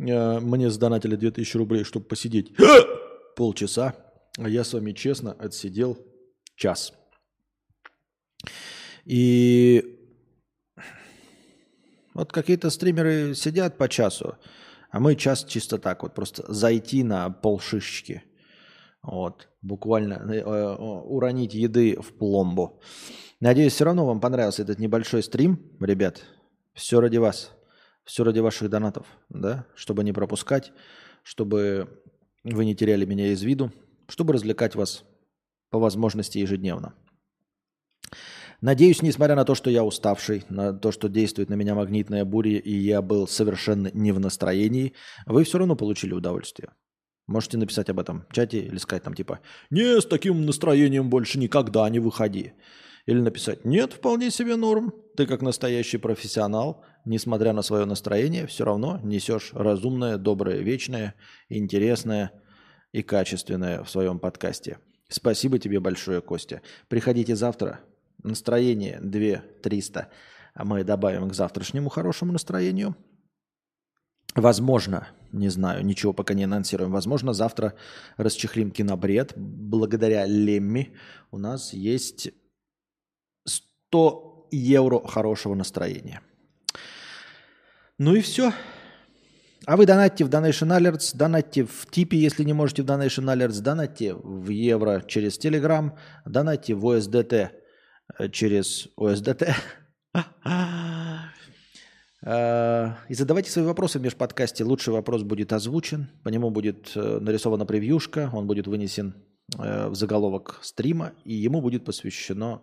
Э, 0.00 0.40
мне 0.40 0.68
сдонатили 0.68 1.14
2000 1.14 1.56
рублей, 1.58 1.84
чтобы 1.84 2.06
посидеть 2.06 2.56
полчаса, 3.36 3.94
а 4.36 4.48
я 4.48 4.64
с 4.64 4.72
вами 4.72 4.90
честно 4.90 5.30
отсидел 5.34 5.96
час. 6.56 6.92
И 9.04 9.96
вот 12.14 12.32
какие-то 12.32 12.70
стримеры 12.70 13.36
сидят 13.36 13.78
по 13.78 13.88
часу, 13.88 14.38
а 14.90 14.98
мы 14.98 15.14
час 15.14 15.44
чисто 15.44 15.78
так 15.78 16.02
вот, 16.02 16.16
просто 16.16 16.52
зайти 16.52 17.04
на 17.04 17.30
полшишечки. 17.30 18.24
Вот, 19.02 19.48
буквально 19.62 20.14
э, 20.30 20.40
э, 20.40 20.76
уронить 20.76 21.54
еды 21.54 21.98
в 22.00 22.12
пломбу. 22.12 22.80
Надеюсь, 23.40 23.72
все 23.72 23.84
равно 23.84 24.04
вам 24.04 24.20
понравился 24.20 24.62
этот 24.62 24.78
небольшой 24.78 25.22
стрим, 25.22 25.58
ребят. 25.80 26.22
Все 26.74 27.00
ради 27.00 27.16
вас, 27.16 27.50
все 28.04 28.24
ради 28.24 28.40
ваших 28.40 28.68
донатов, 28.68 29.06
да, 29.30 29.66
чтобы 29.74 30.04
не 30.04 30.12
пропускать, 30.12 30.72
чтобы 31.22 32.02
вы 32.44 32.64
не 32.66 32.76
теряли 32.76 33.06
меня 33.06 33.32
из 33.32 33.42
виду, 33.42 33.72
чтобы 34.06 34.34
развлекать 34.34 34.74
вас 34.74 35.04
по 35.70 35.78
возможности 35.78 36.38
ежедневно. 36.38 36.94
Надеюсь, 38.60 39.00
несмотря 39.00 39.36
на 39.36 39.46
то, 39.46 39.54
что 39.54 39.70
я 39.70 39.82
уставший, 39.84 40.44
на 40.50 40.74
то, 40.74 40.92
что 40.92 41.08
действует 41.08 41.48
на 41.48 41.54
меня 41.54 41.74
магнитная 41.74 42.26
буря, 42.26 42.58
и 42.58 42.74
я 42.74 43.00
был 43.00 43.26
совершенно 43.26 43.90
не 43.94 44.12
в 44.12 44.20
настроении, 44.20 44.92
вы 45.24 45.44
все 45.44 45.56
равно 45.56 45.76
получили 45.76 46.12
удовольствие. 46.12 46.70
Можете 47.30 47.58
написать 47.58 47.88
об 47.88 48.00
этом 48.00 48.26
в 48.28 48.34
чате 48.34 48.58
или 48.58 48.76
сказать 48.78 49.04
там 49.04 49.14
типа 49.14 49.38
«Не, 49.70 50.00
с 50.00 50.04
таким 50.04 50.44
настроением 50.44 51.10
больше 51.10 51.38
никогда 51.38 51.88
не 51.88 52.00
выходи». 52.00 52.54
Или 53.06 53.20
написать 53.20 53.64
«Нет, 53.64 53.92
вполне 53.92 54.32
себе 54.32 54.56
норм. 54.56 54.92
Ты 55.16 55.28
как 55.28 55.40
настоящий 55.40 55.98
профессионал, 55.98 56.84
несмотря 57.04 57.52
на 57.52 57.62
свое 57.62 57.84
настроение, 57.84 58.48
все 58.48 58.64
равно 58.64 58.98
несешь 59.04 59.50
разумное, 59.52 60.16
доброе, 60.16 60.58
вечное, 60.58 61.14
интересное 61.48 62.32
и 62.90 63.02
качественное 63.02 63.84
в 63.84 63.90
своем 63.90 64.18
подкасте». 64.18 64.78
Спасибо 65.08 65.60
тебе 65.60 65.78
большое, 65.78 66.20
Костя. 66.20 66.62
Приходите 66.88 67.36
завтра. 67.36 67.78
Настроение 68.24 68.98
2-300. 69.00 70.06
А 70.54 70.64
мы 70.64 70.82
добавим 70.82 71.28
к 71.28 71.34
завтрашнему 71.34 71.90
хорошему 71.90 72.32
настроению. 72.32 72.96
Возможно, 74.34 75.06
не 75.32 75.48
знаю, 75.48 75.84
ничего 75.84 76.12
пока 76.12 76.34
не 76.34 76.44
анонсируем. 76.44 76.90
Возможно, 76.92 77.32
завтра 77.32 77.74
расчехлим 78.16 78.70
кинобред. 78.70 79.32
Благодаря 79.36 80.26
Лемми 80.26 80.96
у 81.30 81.38
нас 81.38 81.72
есть 81.72 82.30
100 83.46 84.48
евро 84.50 85.06
хорошего 85.06 85.54
настроения. 85.54 86.20
Ну 87.98 88.14
и 88.14 88.20
все. 88.20 88.52
А 89.66 89.76
вы 89.76 89.86
донатьте 89.86 90.24
в 90.24 90.30
Donation 90.30 90.76
Alerts, 90.76 91.14
донатьте 91.14 91.64
в 91.64 91.86
типе, 91.90 92.16
если 92.16 92.44
не 92.44 92.54
можете 92.54 92.82
в 92.82 92.86
Donation 92.86 93.32
Alerts, 93.32 93.60
донатьте 93.60 94.14
в 94.14 94.48
евро 94.48 95.02
через 95.06 95.38
Telegram, 95.38 95.92
донатьте 96.24 96.74
в 96.74 96.90
э, 96.90 98.28
через 98.30 98.88
USDT. 98.98 99.54
Э, 102.24 102.92
и 103.08 103.14
задавайте 103.14 103.50
свои 103.50 103.64
вопросы 103.64 103.98
в 103.98 104.02
межподкасте. 104.02 104.64
Лучший 104.64 104.92
вопрос 104.92 105.22
будет 105.22 105.52
озвучен, 105.52 106.10
по 106.22 106.28
нему 106.28 106.50
будет 106.50 106.92
э, 106.94 107.18
нарисована 107.20 107.66
превьюшка, 107.66 108.30
он 108.32 108.46
будет 108.46 108.66
вынесен 108.66 109.14
в 109.56 109.96
заголовок 109.96 110.60
стрима, 110.62 111.12
и 111.24 111.34
ему 111.34 111.60
будет 111.60 111.84
посвящено 111.84 112.62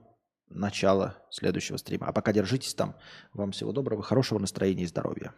начало 0.50 1.18
следующего 1.30 1.76
стрима. 1.76 2.08
А 2.08 2.14
пока 2.14 2.32
держитесь 2.32 2.74
там. 2.74 2.96
Вам 3.34 3.52
всего 3.52 3.74
доброго, 3.74 4.02
хорошего 4.02 4.40
настроения 4.40 4.84
и 4.84 4.88
здоровья. 4.88 5.34